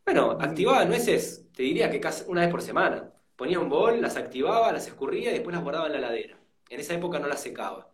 Bueno, 0.03 0.38
activaba 0.39 0.86
nueces, 0.86 1.47
te 1.53 1.63
diría 1.63 1.89
que 1.89 1.99
casi 1.99 2.24
una 2.28 2.41
vez 2.41 2.49
por 2.51 2.61
semana. 2.61 3.11
Ponía 3.36 3.59
un 3.59 3.70
bol, 3.70 4.01
las 4.01 4.18
activaba, 4.18 4.72
las 4.72 4.88
escurría 4.88 5.32
y 5.32 5.34
después 5.34 5.53
las 5.53 5.63
guardaba 5.63 5.88
en 5.88 5.93
la 5.93 5.99
ladera. 5.99 6.39
En 6.70 6.80
esa 6.80 6.93
época 6.93 7.20
no 7.20 7.28
las 7.28 7.41
secaba. 7.41 7.91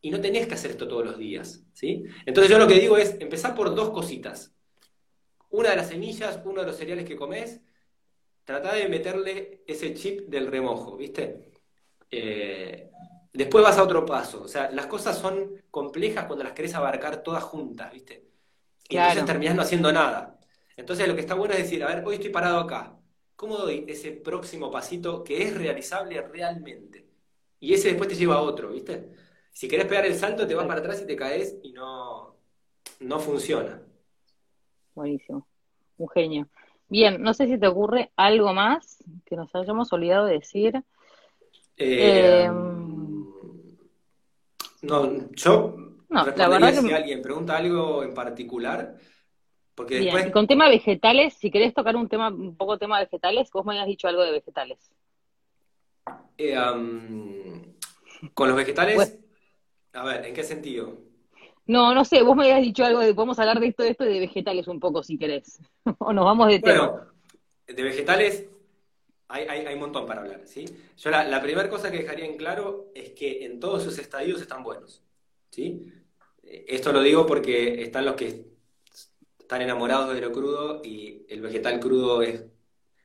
Y 0.00 0.10
no 0.10 0.20
tenías 0.20 0.46
que 0.46 0.54
hacer 0.54 0.72
esto 0.72 0.88
todos 0.88 1.04
los 1.04 1.18
días, 1.18 1.64
¿sí? 1.72 2.04
Entonces 2.26 2.50
yo 2.50 2.58
lo 2.58 2.66
que 2.66 2.80
digo 2.80 2.96
es 2.96 3.16
empezar 3.20 3.54
por 3.54 3.74
dos 3.74 3.90
cositas. 3.90 4.55
Una 5.50 5.70
de 5.70 5.76
las 5.76 5.88
semillas, 5.88 6.40
uno 6.44 6.60
de 6.60 6.66
los 6.66 6.76
cereales 6.76 7.04
que 7.04 7.16
comes, 7.16 7.60
Trata 8.46 8.74
de 8.74 8.88
meterle 8.88 9.64
ese 9.66 9.92
chip 9.92 10.28
del 10.28 10.46
remojo, 10.46 10.96
¿viste? 10.96 11.50
Eh, 12.08 12.92
después 13.32 13.64
vas 13.64 13.76
a 13.76 13.82
otro 13.82 14.06
paso. 14.06 14.40
O 14.44 14.46
sea, 14.46 14.70
las 14.70 14.86
cosas 14.86 15.18
son 15.18 15.64
complejas 15.68 16.26
cuando 16.26 16.44
las 16.44 16.52
querés 16.52 16.72
abarcar 16.76 17.24
todas 17.24 17.42
juntas, 17.42 17.92
¿viste? 17.92 18.30
Y 18.88 18.96
entonces 18.96 19.24
terminás 19.24 19.56
no 19.56 19.62
haciendo 19.62 19.92
nada. 19.92 20.38
Entonces 20.76 21.08
lo 21.08 21.16
que 21.16 21.22
está 21.22 21.34
bueno 21.34 21.54
es 21.54 21.64
decir, 21.64 21.82
a 21.82 21.88
ver, 21.88 22.04
hoy 22.06 22.14
estoy 22.14 22.30
parado 22.30 22.60
acá. 22.60 22.96
¿Cómo 23.34 23.56
doy 23.56 23.84
ese 23.88 24.12
próximo 24.12 24.70
pasito 24.70 25.24
que 25.24 25.42
es 25.42 25.52
realizable 25.52 26.22
realmente? 26.22 27.08
Y 27.58 27.74
ese 27.74 27.88
después 27.88 28.08
te 28.08 28.14
lleva 28.14 28.36
a 28.36 28.42
otro, 28.42 28.70
¿viste? 28.70 29.10
Si 29.50 29.66
querés 29.66 29.86
pegar 29.86 30.06
el 30.06 30.14
salto, 30.14 30.46
te 30.46 30.54
vas 30.54 30.66
para 30.68 30.78
atrás 30.78 31.02
y 31.02 31.06
te 31.06 31.16
caes 31.16 31.56
y 31.64 31.72
no, 31.72 32.36
no 33.00 33.18
funciona. 33.18 33.82
Buenísimo. 34.96 35.46
Un 35.98 36.08
genio. 36.08 36.48
Bien, 36.88 37.22
no 37.22 37.34
sé 37.34 37.46
si 37.46 37.58
te 37.58 37.68
ocurre 37.68 38.10
algo 38.16 38.52
más 38.52 39.04
que 39.24 39.36
nos 39.36 39.54
hayamos 39.54 39.92
olvidado 39.92 40.26
de 40.26 40.32
decir. 40.32 40.82
Eh, 41.76 42.44
em, 42.44 43.26
no, 44.82 45.30
yo 45.32 45.76
no, 46.08 46.24
la 46.24 46.48
verdad 46.48 46.70
que... 46.70 46.80
si 46.80 46.92
alguien 46.92 47.22
pregunta 47.22 47.56
algo 47.56 48.02
en 48.02 48.14
particular. 48.14 48.96
Porque 49.74 49.98
Bien, 49.98 50.30
con 50.30 50.46
tema 50.46 50.70
vegetales, 50.70 51.34
si 51.34 51.50
querés 51.50 51.74
tocar 51.74 51.94
un 51.96 52.08
tema, 52.08 52.28
un 52.28 52.56
poco 52.56 52.78
tema 52.78 52.98
vegetales, 52.98 53.50
vos 53.52 53.66
me 53.66 53.72
habías 53.72 53.86
dicho 53.86 54.08
algo 54.08 54.22
de 54.22 54.32
vegetales. 54.32 54.78
Eh, 56.38 56.56
con 58.32 58.48
los 58.48 58.56
vegetales, 58.56 58.94
pues 58.94 59.18
a 59.92 60.04
ver, 60.04 60.24
¿en 60.24 60.34
qué 60.34 60.42
sentido? 60.42 61.05
No, 61.66 61.94
no 61.94 62.04
sé, 62.04 62.22
vos 62.22 62.36
me 62.36 62.44
habías 62.44 62.62
dicho 62.62 62.84
algo 62.84 63.00
de, 63.00 63.14
podemos 63.14 63.38
hablar 63.38 63.58
de 63.58 63.68
esto, 63.68 63.82
de 63.82 63.90
esto 63.90 64.04
y 64.04 64.14
de 64.14 64.20
vegetales 64.20 64.68
un 64.68 64.80
poco 64.80 65.02
si 65.02 65.18
querés. 65.18 65.60
o 65.98 66.12
nos 66.12 66.24
vamos 66.24 66.48
de 66.48 66.60
tema. 66.60 66.88
Bueno, 66.88 67.06
de 67.66 67.82
vegetales 67.82 68.46
hay, 69.28 69.46
hay, 69.48 69.66
hay, 69.66 69.74
un 69.74 69.80
montón 69.80 70.06
para 70.06 70.20
hablar, 70.20 70.42
¿sí? 70.44 70.64
Yo 70.96 71.10
la, 71.10 71.24
la 71.24 71.42
primera 71.42 71.68
cosa 71.68 71.90
que 71.90 71.98
dejaría 71.98 72.26
en 72.26 72.36
claro 72.36 72.90
es 72.94 73.10
que 73.10 73.44
en 73.44 73.58
todos 73.58 73.82
sus 73.82 73.98
estadios 73.98 74.40
están 74.40 74.62
buenos, 74.62 75.02
¿sí? 75.50 75.92
Esto 76.42 76.92
lo 76.92 77.02
digo 77.02 77.26
porque 77.26 77.82
están 77.82 78.04
los 78.04 78.14
que 78.14 78.46
están 79.38 79.62
enamorados 79.62 80.14
de 80.14 80.20
lo 80.20 80.32
crudo 80.32 80.80
y 80.84 81.26
el 81.28 81.40
vegetal 81.40 81.80
crudo 81.80 82.22
es 82.22 82.44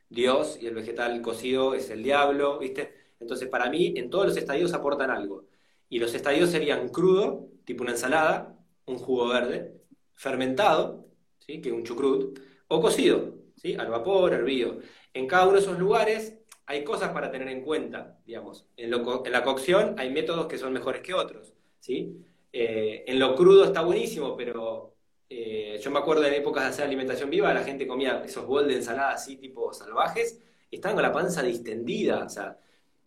Dios 0.08 0.58
y 0.60 0.66
el 0.66 0.74
vegetal 0.74 1.20
cocido 1.22 1.74
es 1.74 1.90
el 1.90 2.02
diablo, 2.02 2.58
¿viste? 2.58 2.92
Entonces, 3.18 3.48
para 3.48 3.70
mí, 3.70 3.94
en 3.96 4.10
todos 4.10 4.26
los 4.26 4.36
estadios 4.36 4.74
aportan 4.74 5.10
algo. 5.10 5.46
Y 5.88 5.98
los 5.98 6.14
estadios 6.14 6.50
serían 6.50 6.88
crudo, 6.88 7.48
tipo 7.64 7.82
una 7.82 7.92
ensalada, 7.92 8.56
un 8.86 8.98
jugo 8.98 9.28
verde, 9.28 9.80
fermentado, 10.14 11.06
¿sí? 11.38 11.60
que 11.60 11.68
es 11.68 11.74
un 11.74 11.84
chucrut, 11.84 12.38
o 12.68 12.80
cocido, 12.80 13.34
¿sí? 13.56 13.74
al 13.74 13.88
vapor, 13.88 14.32
hervido. 14.32 14.78
En 15.12 15.26
cada 15.26 15.44
uno 15.44 15.54
de 15.54 15.60
esos 15.60 15.78
lugares 15.78 16.38
hay 16.66 16.84
cosas 16.84 17.10
para 17.12 17.30
tener 17.30 17.48
en 17.48 17.62
cuenta, 17.62 18.18
digamos. 18.24 18.66
En, 18.76 18.90
la 18.90 19.42
cocción 19.44 19.94
hay 19.98 20.10
métodos 20.10 20.46
que 20.46 20.58
son 20.58 20.72
mejores 20.72 21.02
que 21.02 21.14
otros, 21.14 21.52
¿sí? 21.80 22.16
Eh, 22.52 23.04
en 23.06 23.18
lo 23.18 23.34
crudo 23.34 23.64
está 23.64 23.82
buenísimo, 23.82 24.36
pero 24.36 24.94
eh, 25.28 25.80
yo 25.82 25.90
me 25.90 25.98
acuerdo 25.98 26.26
en 26.26 26.34
épocas 26.34 26.64
de 26.64 26.70
hacer 26.70 26.84
alimentación 26.84 27.30
viva, 27.30 27.52
la 27.54 27.64
gente 27.64 27.86
comía 27.86 28.22
esos 28.24 28.46
bols 28.46 28.68
de 28.68 28.76
ensalada 28.76 29.12
así, 29.12 29.36
tipo 29.36 29.72
salvajes, 29.72 30.40
y 30.70 30.76
estaban 30.76 30.94
con 30.94 31.02
la 31.02 31.12
panza 31.12 31.42
distendida, 31.42 32.24
o 32.24 32.28
sea, 32.28 32.58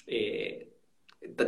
eh, 0.08 0.74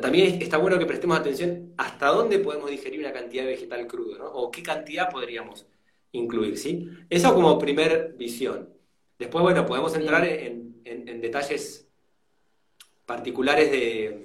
también 0.01 0.41
está 0.41 0.57
bueno 0.57 0.79
que 0.79 0.85
prestemos 0.85 1.17
atención 1.17 1.73
hasta 1.77 2.07
dónde 2.07 2.39
podemos 2.39 2.69
digerir 2.69 2.99
una 2.99 3.13
cantidad 3.13 3.43
de 3.43 3.51
vegetal 3.51 3.87
crudo, 3.87 4.17
¿no? 4.17 4.25
O 4.25 4.51
qué 4.51 4.63
cantidad 4.63 5.09
podríamos 5.09 5.65
incluir, 6.11 6.57
¿sí? 6.57 6.89
Eso 7.09 7.33
como 7.33 7.57
primer 7.59 8.13
visión. 8.17 8.69
Después, 9.19 9.41
bueno, 9.43 9.65
podemos 9.65 9.95
entrar 9.95 10.25
en, 10.25 10.67
detalles 11.21 11.87
particulares 13.05 13.71
de, 13.71 14.21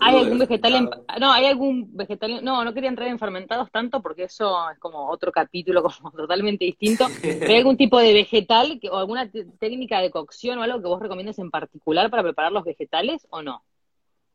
¿Hay 0.00 0.16
algún 0.16 0.38
vegetal 0.38 0.90
no, 1.20 1.32
hay 1.32 1.46
algún 1.46 1.96
vegetal 1.96 2.44
no, 2.44 2.64
no 2.64 2.74
quería 2.74 2.88
entrar 2.88 3.08
en 3.08 3.18
fermentados 3.18 3.70
tanto 3.70 4.00
porque 4.00 4.24
eso 4.24 4.70
es 4.70 4.78
como 4.78 5.08
otro 5.08 5.32
capítulo 5.32 5.82
como 5.82 6.10
totalmente 6.12 6.64
distinto. 6.64 7.06
Pero 7.22 7.46
hay 7.46 7.58
algún 7.58 7.76
tipo 7.76 7.98
de 7.98 8.14
vegetal 8.14 8.80
o 8.90 8.96
alguna 8.96 9.30
técnica 9.58 10.00
de 10.00 10.10
cocción 10.10 10.58
o 10.58 10.62
algo 10.62 10.80
que 10.80 10.88
vos 10.88 11.00
recomiendes 11.00 11.38
en 11.38 11.50
particular 11.50 12.10
para 12.10 12.22
preparar 12.22 12.52
los 12.52 12.64
vegetales 12.64 13.26
o 13.30 13.42
no? 13.42 13.62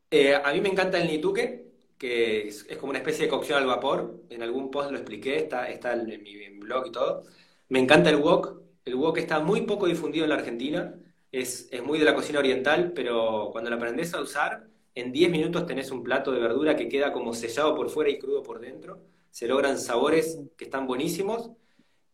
Eh, 0.09 0.35
a 0.35 0.51
mí 0.51 0.59
me 0.59 0.69
encanta 0.69 0.99
el 0.99 1.07
nituque, 1.07 1.71
que 1.97 2.47
es, 2.49 2.67
como 2.79 2.89
una 2.89 2.99
especie 2.99 3.25
de 3.25 3.29
cocción 3.29 3.57
al 3.57 3.65
vapor. 3.65 4.23
En 4.29 4.43
algún 4.43 4.69
post 4.69 4.91
lo 4.91 4.97
expliqué, 4.97 5.37
está, 5.37 5.69
está 5.69 5.93
en 5.93 6.21
mi 6.23 6.49
blog 6.59 6.87
y 6.87 6.91
todo. 6.91 7.23
Me 7.69 7.79
encanta 7.79 8.09
el 8.09 8.17
wok. 8.17 8.61
El 8.83 8.95
wok 8.95 9.17
está 9.17 9.39
muy 9.39 9.61
poco 9.61 9.87
difundido 9.87 10.25
en 10.25 10.29
la 10.29 10.35
Argentina. 10.35 10.95
Es, 11.31 11.69
es 11.71 11.81
muy 11.81 11.97
de 11.97 12.05
la 12.05 12.15
cocina 12.15 12.39
oriental, 12.39 12.91
pero 12.93 13.49
cuando 13.51 13.69
lo 13.69 13.77
aprendes 13.77 14.13
a 14.13 14.21
usar 14.21 14.70
en 14.95 15.11
10 15.11 15.31
minutos 15.31 15.65
tenés 15.65 15.91
un 15.91 16.03
plato 16.03 16.31
de 16.31 16.39
verdura 16.39 16.75
que 16.75 16.89
queda 16.89 17.11
como 17.11 17.33
sellado 17.33 17.75
por 17.75 17.89
fuera 17.89 18.09
y 18.09 18.19
crudo 18.19 18.43
por 18.43 18.59
dentro. 18.59 18.99
Se 19.29 19.47
logran 19.47 19.77
sabores 19.77 20.39
que 20.57 20.65
están 20.65 20.87
buenísimos 20.87 21.51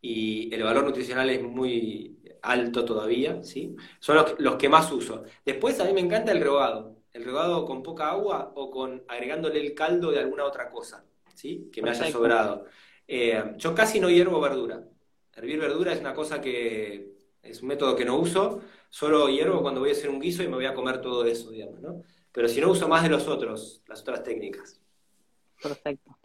y 0.02 0.54
el 0.54 0.64
valor 0.64 0.84
nutricional 0.84 1.30
es 1.30 1.42
muy 1.42 2.20
alto 2.42 2.86
todavía, 2.86 3.44
¿sí? 3.44 3.76
Son 4.00 4.24
los, 4.38 4.56
que 4.56 4.70
más 4.70 4.92
uso. 4.92 5.24
Después 5.44 5.80
a 5.80 5.86
mí 5.86 5.94
me 5.94 6.02
encanta 6.02 6.32
el 6.32 6.42
rehogado. 6.42 6.96
El 7.12 7.26
rehogado 7.26 7.66
con 7.66 7.82
poca 7.82 8.12
agua 8.12 8.52
o 8.56 8.70
con 8.70 9.04
agregándole 9.08 9.60
el 9.60 9.74
caldo 9.74 10.12
de 10.12 10.20
alguna 10.20 10.46
otra 10.46 10.70
cosa, 10.70 11.04
¿sí? 11.34 11.70
Que 11.72 11.82
me 11.82 11.90
haya 11.90 12.12
sobrado. 12.12 12.66
Eh, 13.08 13.56
yo 13.58 13.74
casi 13.74 14.00
no 14.00 14.10
hiervo 14.10 14.40
verdura. 14.40 14.84
Hervir 15.36 15.60
verdura 15.60 15.94
es 15.94 16.00
una 16.00 16.14
cosa 16.14 16.42
que 16.42 17.14
es 17.42 17.62
un 17.62 17.70
método 17.70 17.96
que 17.96 18.06
no 18.06 18.18
uso. 18.18 18.62
Solo 18.90 19.30
hiervo 19.30 19.62
cuando 19.62 19.82
voy 19.82 19.90
a 19.90 19.94
hacer 19.94 20.10
un 20.10 20.20
guiso 20.20 20.44
y 20.44 20.48
me 20.48 20.56
voy 20.56 20.66
a 20.66 20.74
comer 20.74 21.02
todo 21.02 21.26
eso, 21.26 21.50
digamos, 21.52 21.82
¿no? 21.82 22.04
Pero 22.38 22.48
si 22.48 22.62
no 22.62 22.70
uso 22.70 22.88
más 22.88 23.02
de 23.02 23.10
los 23.10 23.28
otros, 23.28 23.82
las 23.88 24.02
otras 24.02 24.22
técnicas. 24.22 24.80
Perfecto. 25.60 26.16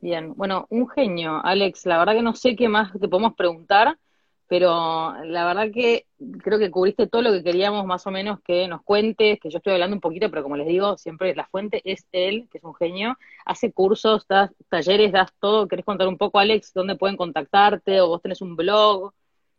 Bien, 0.00 0.32
bueno, 0.36 0.68
un 0.70 0.88
genio, 0.88 1.40
Alex. 1.42 1.86
La 1.86 1.98
verdad 1.98 2.14
que 2.14 2.22
no 2.22 2.36
sé 2.36 2.54
qué 2.54 2.68
más 2.68 2.92
te 2.92 3.08
podemos 3.08 3.34
preguntar, 3.34 3.98
pero 4.46 5.12
la 5.24 5.44
verdad 5.44 5.72
que 5.74 6.06
creo 6.40 6.60
que 6.60 6.70
cubriste 6.70 7.08
todo 7.08 7.20
lo 7.20 7.32
que 7.32 7.42
queríamos 7.42 7.84
más 7.84 8.06
o 8.06 8.12
menos 8.12 8.38
que 8.42 8.68
nos 8.68 8.80
cuentes, 8.84 9.40
que 9.40 9.50
yo 9.50 9.58
estoy 9.58 9.72
hablando 9.72 9.96
un 9.96 10.00
poquito, 10.00 10.30
pero 10.30 10.44
como 10.44 10.56
les 10.56 10.68
digo, 10.68 10.96
siempre 10.98 11.34
la 11.34 11.48
fuente 11.48 11.82
es 11.84 12.06
él, 12.12 12.46
que 12.52 12.58
es 12.58 12.64
un 12.64 12.76
genio. 12.76 13.18
Hace 13.44 13.72
cursos, 13.72 14.24
das 14.28 14.52
talleres, 14.68 15.10
das 15.10 15.32
todo. 15.40 15.66
¿Querés 15.66 15.84
contar 15.84 16.06
un 16.06 16.16
poco, 16.16 16.38
Alex, 16.38 16.74
dónde 16.74 16.94
pueden 16.94 17.16
contactarte 17.16 18.00
o 18.00 18.06
vos 18.06 18.22
tenés 18.22 18.40
un 18.40 18.54
blog? 18.54 19.12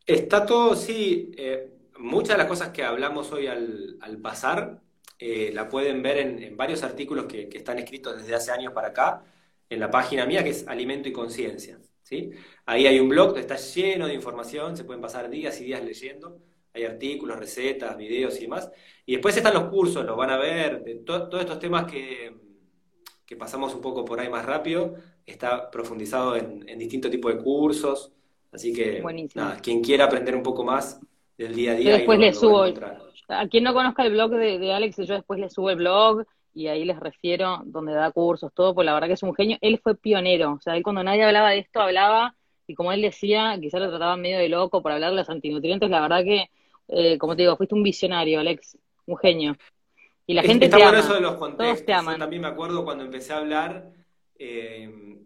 Está 0.06 0.46
todo, 0.46 0.74
sí. 0.74 1.34
Eh, 1.36 1.70
muchas 2.00 2.30
de 2.30 2.38
las 2.38 2.48
cosas 2.48 2.70
que 2.70 2.86
hablamos 2.86 3.30
hoy 3.34 3.48
al, 3.48 3.98
pasar 4.22 4.80
eh, 5.20 5.52
la 5.54 5.68
pueden 5.68 6.02
ver 6.02 6.18
en, 6.18 6.58
varios 6.58 6.84
artículos 6.84 7.26
que, 7.26 7.50
que 7.50 7.58
están 7.58 7.80
escritos 7.80 8.18
desde 8.18 8.36
hace 8.36 8.52
años 8.52 8.74
para 8.74 8.90
acá 8.90 9.24
en 9.70 9.80
la 9.80 9.92
página 9.92 10.26
mía 10.26 10.44
que 10.44 10.52
es 10.52 10.68
Alimento 10.68 11.10
y 11.10 11.14
Conciencia. 11.14 11.80
¿sí? 12.04 12.32
Ahí 12.66 12.88
hay 12.88 13.00
un 13.00 13.10
blog 13.10 13.34
que 13.34 13.42
está 13.42 13.56
lleno 13.56 14.08
de 14.08 14.14
información, 14.14 14.78
se 14.78 14.84
pueden 14.84 15.02
pasar 15.02 15.30
días 15.30 15.60
y 15.60 15.66
días 15.66 15.84
leyendo. 15.84 16.40
Hay 16.74 16.84
artículos, 16.84 17.40
recetas, 17.40 17.98
videos 17.98 18.38
y 18.38 18.42
demás. 18.42 18.70
Y 19.06 19.14
después 19.14 19.36
están 19.36 19.54
los 19.54 19.66
cursos, 19.66 20.06
los 20.06 20.16
van 20.16 20.30
a 20.30 20.38
ver. 20.38 20.84
De 20.84 20.96
todos 20.96 21.42
estos 21.42 21.60
temas 21.60 21.92
que, 21.92 22.36
que, 23.26 23.36
pasamos 23.36 23.74
un 23.74 23.82
poco 23.82 24.06
por 24.06 24.20
ahí 24.20 24.30
más 24.30 24.46
rápido, 24.46 24.94
está 25.26 25.72
profundizado 25.72 26.36
en, 26.36 26.66
distintos 26.78 27.10
tipos 27.10 27.34
de 27.34 27.42
cursos. 27.42 28.12
Así 28.52 28.72
que, 28.72 29.02
nada, 29.34 29.60
quien 29.60 29.82
quiera 29.82 30.06
aprender 30.06 30.36
un 30.36 30.44
poco 30.44 30.64
más 30.64 31.00
del 31.38 31.56
día 31.56 31.72
a 31.72 31.76
día. 31.76 31.94
después 31.98 32.20
le 32.20 32.34
subo. 32.34 32.66
A, 33.30 33.48
quien 33.48 33.64
no 33.64 33.74
conozca 33.74 34.04
el 34.04 34.14
blog 34.14 34.32
de, 34.32 34.58
de 34.58 34.74
Alex, 34.74 34.98
yo 34.98 35.16
después 35.16 35.40
le 35.40 35.50
subo 35.50 35.70
el 35.70 35.76
blog 35.76 36.26
y 36.58 36.68
ahí 36.68 36.86
les 36.86 37.00
refiero 37.00 37.62
donde 37.66 37.94
da 37.94 38.12
cursos, 38.12 38.52
todo, 38.52 38.74
pues 38.74 38.84
la 38.84 38.94
verdad 38.94 39.08
que 39.08 39.14
es 39.14 39.24
un 39.24 39.36
genio. 39.36 39.58
Él 39.62 39.80
fue 39.82 39.96
pionero, 39.96 40.54
o 40.54 40.60
sea, 40.60 40.76
él 40.76 40.82
cuando 40.82 41.04
nadie 41.04 41.24
hablaba 41.24 41.52
de 41.52 41.60
esto, 41.60 41.80
hablaba, 41.80 42.36
y 42.66 42.74
como 42.74 42.92
él 42.92 43.02
decía, 43.02 43.56
quizás 43.62 43.80
lo 43.80 43.90
trataban 43.90 44.22
medio 44.22 44.40
de 44.40 44.50
loco 44.50 44.82
por 44.82 44.92
hablar 44.92 45.12
de 45.12 45.18
los 45.18 45.30
antinutrientes, 45.30 45.88
la 45.90 46.02
verdad 46.02 46.24
que, 46.24 46.50
eh, 46.88 47.18
como 47.20 47.36
te 47.36 47.44
digo, 47.44 47.56
fuiste 47.58 47.76
un 47.76 47.84
visionario, 47.84 48.40
Alex, 48.40 48.76
un 49.06 49.18
genio. 49.18 49.56
Y 50.26 50.34
la 50.34 50.42
gente 50.42 50.66
está 50.66 50.78
te 50.78 50.84
bueno 50.84 50.98
ama. 50.98 51.06
eso 51.06 51.14
de 51.14 51.22
los 51.22 51.36
contextos. 51.36 51.68
Todos 51.68 51.86
te 51.86 51.94
aman. 51.94 52.16
Yo 52.16 52.20
también 52.20 52.42
me 52.42 52.48
acuerdo 52.48 52.84
cuando 52.84 53.04
empecé 53.04 53.34
a 53.34 53.38
hablar, 53.38 53.92
eh, 54.40 55.20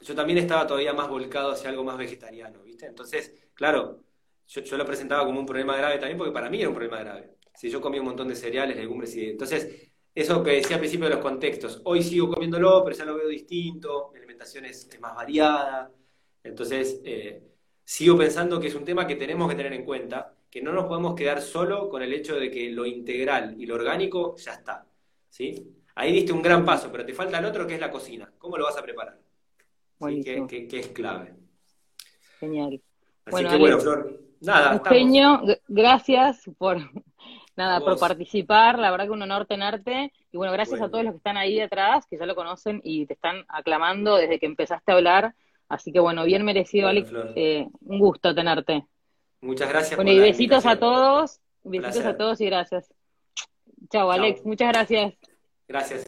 yo 0.00 0.14
también 0.16 0.38
estaba 0.38 0.66
todavía 0.66 0.92
más 0.92 1.08
volcado 1.08 1.52
hacia 1.52 1.70
algo 1.70 1.84
más 1.84 1.96
vegetariano, 1.96 2.60
¿viste? 2.64 2.86
Entonces, 2.86 3.48
claro, 3.54 4.00
yo, 4.46 4.62
yo 4.62 4.76
lo 4.76 4.84
presentaba 4.84 5.24
como 5.24 5.40
un 5.40 5.46
problema 5.46 5.76
grave 5.76 5.98
también, 5.98 6.18
porque 6.18 6.32
para 6.32 6.48
mí 6.48 6.60
era 6.60 6.68
un 6.68 6.74
problema 6.74 7.00
grave. 7.00 7.36
Si 7.54 7.70
yo 7.70 7.80
comía 7.80 8.00
un 8.00 8.08
montón 8.08 8.28
de 8.28 8.36
cereales, 8.36 8.76
legumbres 8.76 9.16
y... 9.16 9.30
Entonces, 9.30 9.90
eso 10.14 10.42
que 10.42 10.52
decía 10.52 10.76
al 10.76 10.80
principio 10.80 11.08
de 11.08 11.14
los 11.14 11.22
contextos. 11.22 11.82
Hoy 11.84 12.02
sigo 12.02 12.30
comiéndolo, 12.30 12.82
pero 12.82 12.96
ya 12.96 13.04
lo 13.04 13.16
veo 13.16 13.28
distinto, 13.28 14.10
mi 14.12 14.18
alimentación 14.18 14.64
es, 14.64 14.88
más 14.98 15.14
variada. 15.14 15.90
Entonces, 16.42 17.02
eh, 17.04 17.42
sigo 17.84 18.16
pensando 18.16 18.58
que 18.58 18.68
es 18.68 18.74
un 18.74 18.84
tema 18.84 19.06
que 19.06 19.16
tenemos 19.16 19.48
que 19.48 19.56
tener 19.56 19.74
en 19.74 19.84
cuenta, 19.84 20.34
que 20.50 20.62
no 20.62 20.72
nos 20.72 20.86
podemos 20.86 21.14
quedar 21.14 21.42
solo 21.42 21.90
con 21.90 22.02
el 22.02 22.14
hecho 22.14 22.36
de 22.36 22.50
que 22.50 22.70
lo 22.70 22.86
integral 22.86 23.56
y 23.58 23.66
lo 23.66 23.74
orgánico 23.74 24.36
ya 24.36 24.54
está. 24.54 24.86
¿sí? 25.28 25.76
Ahí 25.94 26.12
diste 26.12 26.32
un 26.32 26.40
gran 26.40 26.64
paso, 26.64 26.90
pero 26.90 27.04
te 27.04 27.12
falta 27.12 27.38
el 27.38 27.44
otro 27.44 27.66
que 27.66 27.74
es 27.74 27.80
la 27.80 27.90
cocina. 27.90 28.32
¿Cómo 28.38 28.56
lo 28.56 28.64
vas 28.64 28.78
a 28.78 28.82
preparar? 28.82 29.18
¿Sí? 30.00 30.22
Que, 30.22 30.66
que, 30.66 30.78
es 30.78 30.88
clave. 30.88 31.34
Genial. 32.40 32.80
Así 33.26 33.32
bueno, 33.32 33.50
que 33.50 33.56
bueno, 33.58 33.80
Flor. 33.80 34.25
Nada, 34.40 34.74
Eugenio, 34.74 35.42
gracias 35.68 36.42
por 36.58 36.78
nada, 37.56 37.80
por 37.80 37.98
participar, 37.98 38.78
la 38.78 38.90
verdad 38.90 39.06
que 39.06 39.10
un 39.12 39.22
honor 39.22 39.46
tenerte. 39.46 40.12
Y 40.30 40.36
bueno, 40.36 40.52
gracias 40.52 40.80
a 40.80 40.88
todos 40.88 41.04
los 41.04 41.14
que 41.14 41.18
están 41.18 41.36
ahí 41.36 41.58
detrás, 41.58 42.06
que 42.06 42.18
ya 42.18 42.26
lo 42.26 42.34
conocen 42.34 42.80
y 42.84 43.06
te 43.06 43.14
están 43.14 43.44
aclamando 43.48 44.16
desde 44.16 44.38
que 44.38 44.46
empezaste 44.46 44.92
a 44.92 44.96
hablar. 44.96 45.34
Así 45.68 45.92
que 45.92 46.00
bueno, 46.00 46.24
bien 46.24 46.44
merecido, 46.44 46.88
Alex. 46.88 47.10
Eh, 47.34 47.66
un 47.80 47.98
gusto 47.98 48.34
tenerte. 48.34 48.86
Muchas 49.40 49.68
gracias. 49.68 49.96
Bueno, 49.96 50.12
y 50.12 50.18
besitos 50.18 50.66
a 50.66 50.78
todos. 50.78 51.40
Besitos 51.64 52.04
a 52.04 52.16
todos 52.16 52.40
y 52.40 52.46
gracias. 52.46 52.92
Chao, 53.90 54.10
Alex. 54.10 54.44
Muchas 54.44 54.68
gracias. 54.68 55.14
Gracias. 55.68 56.04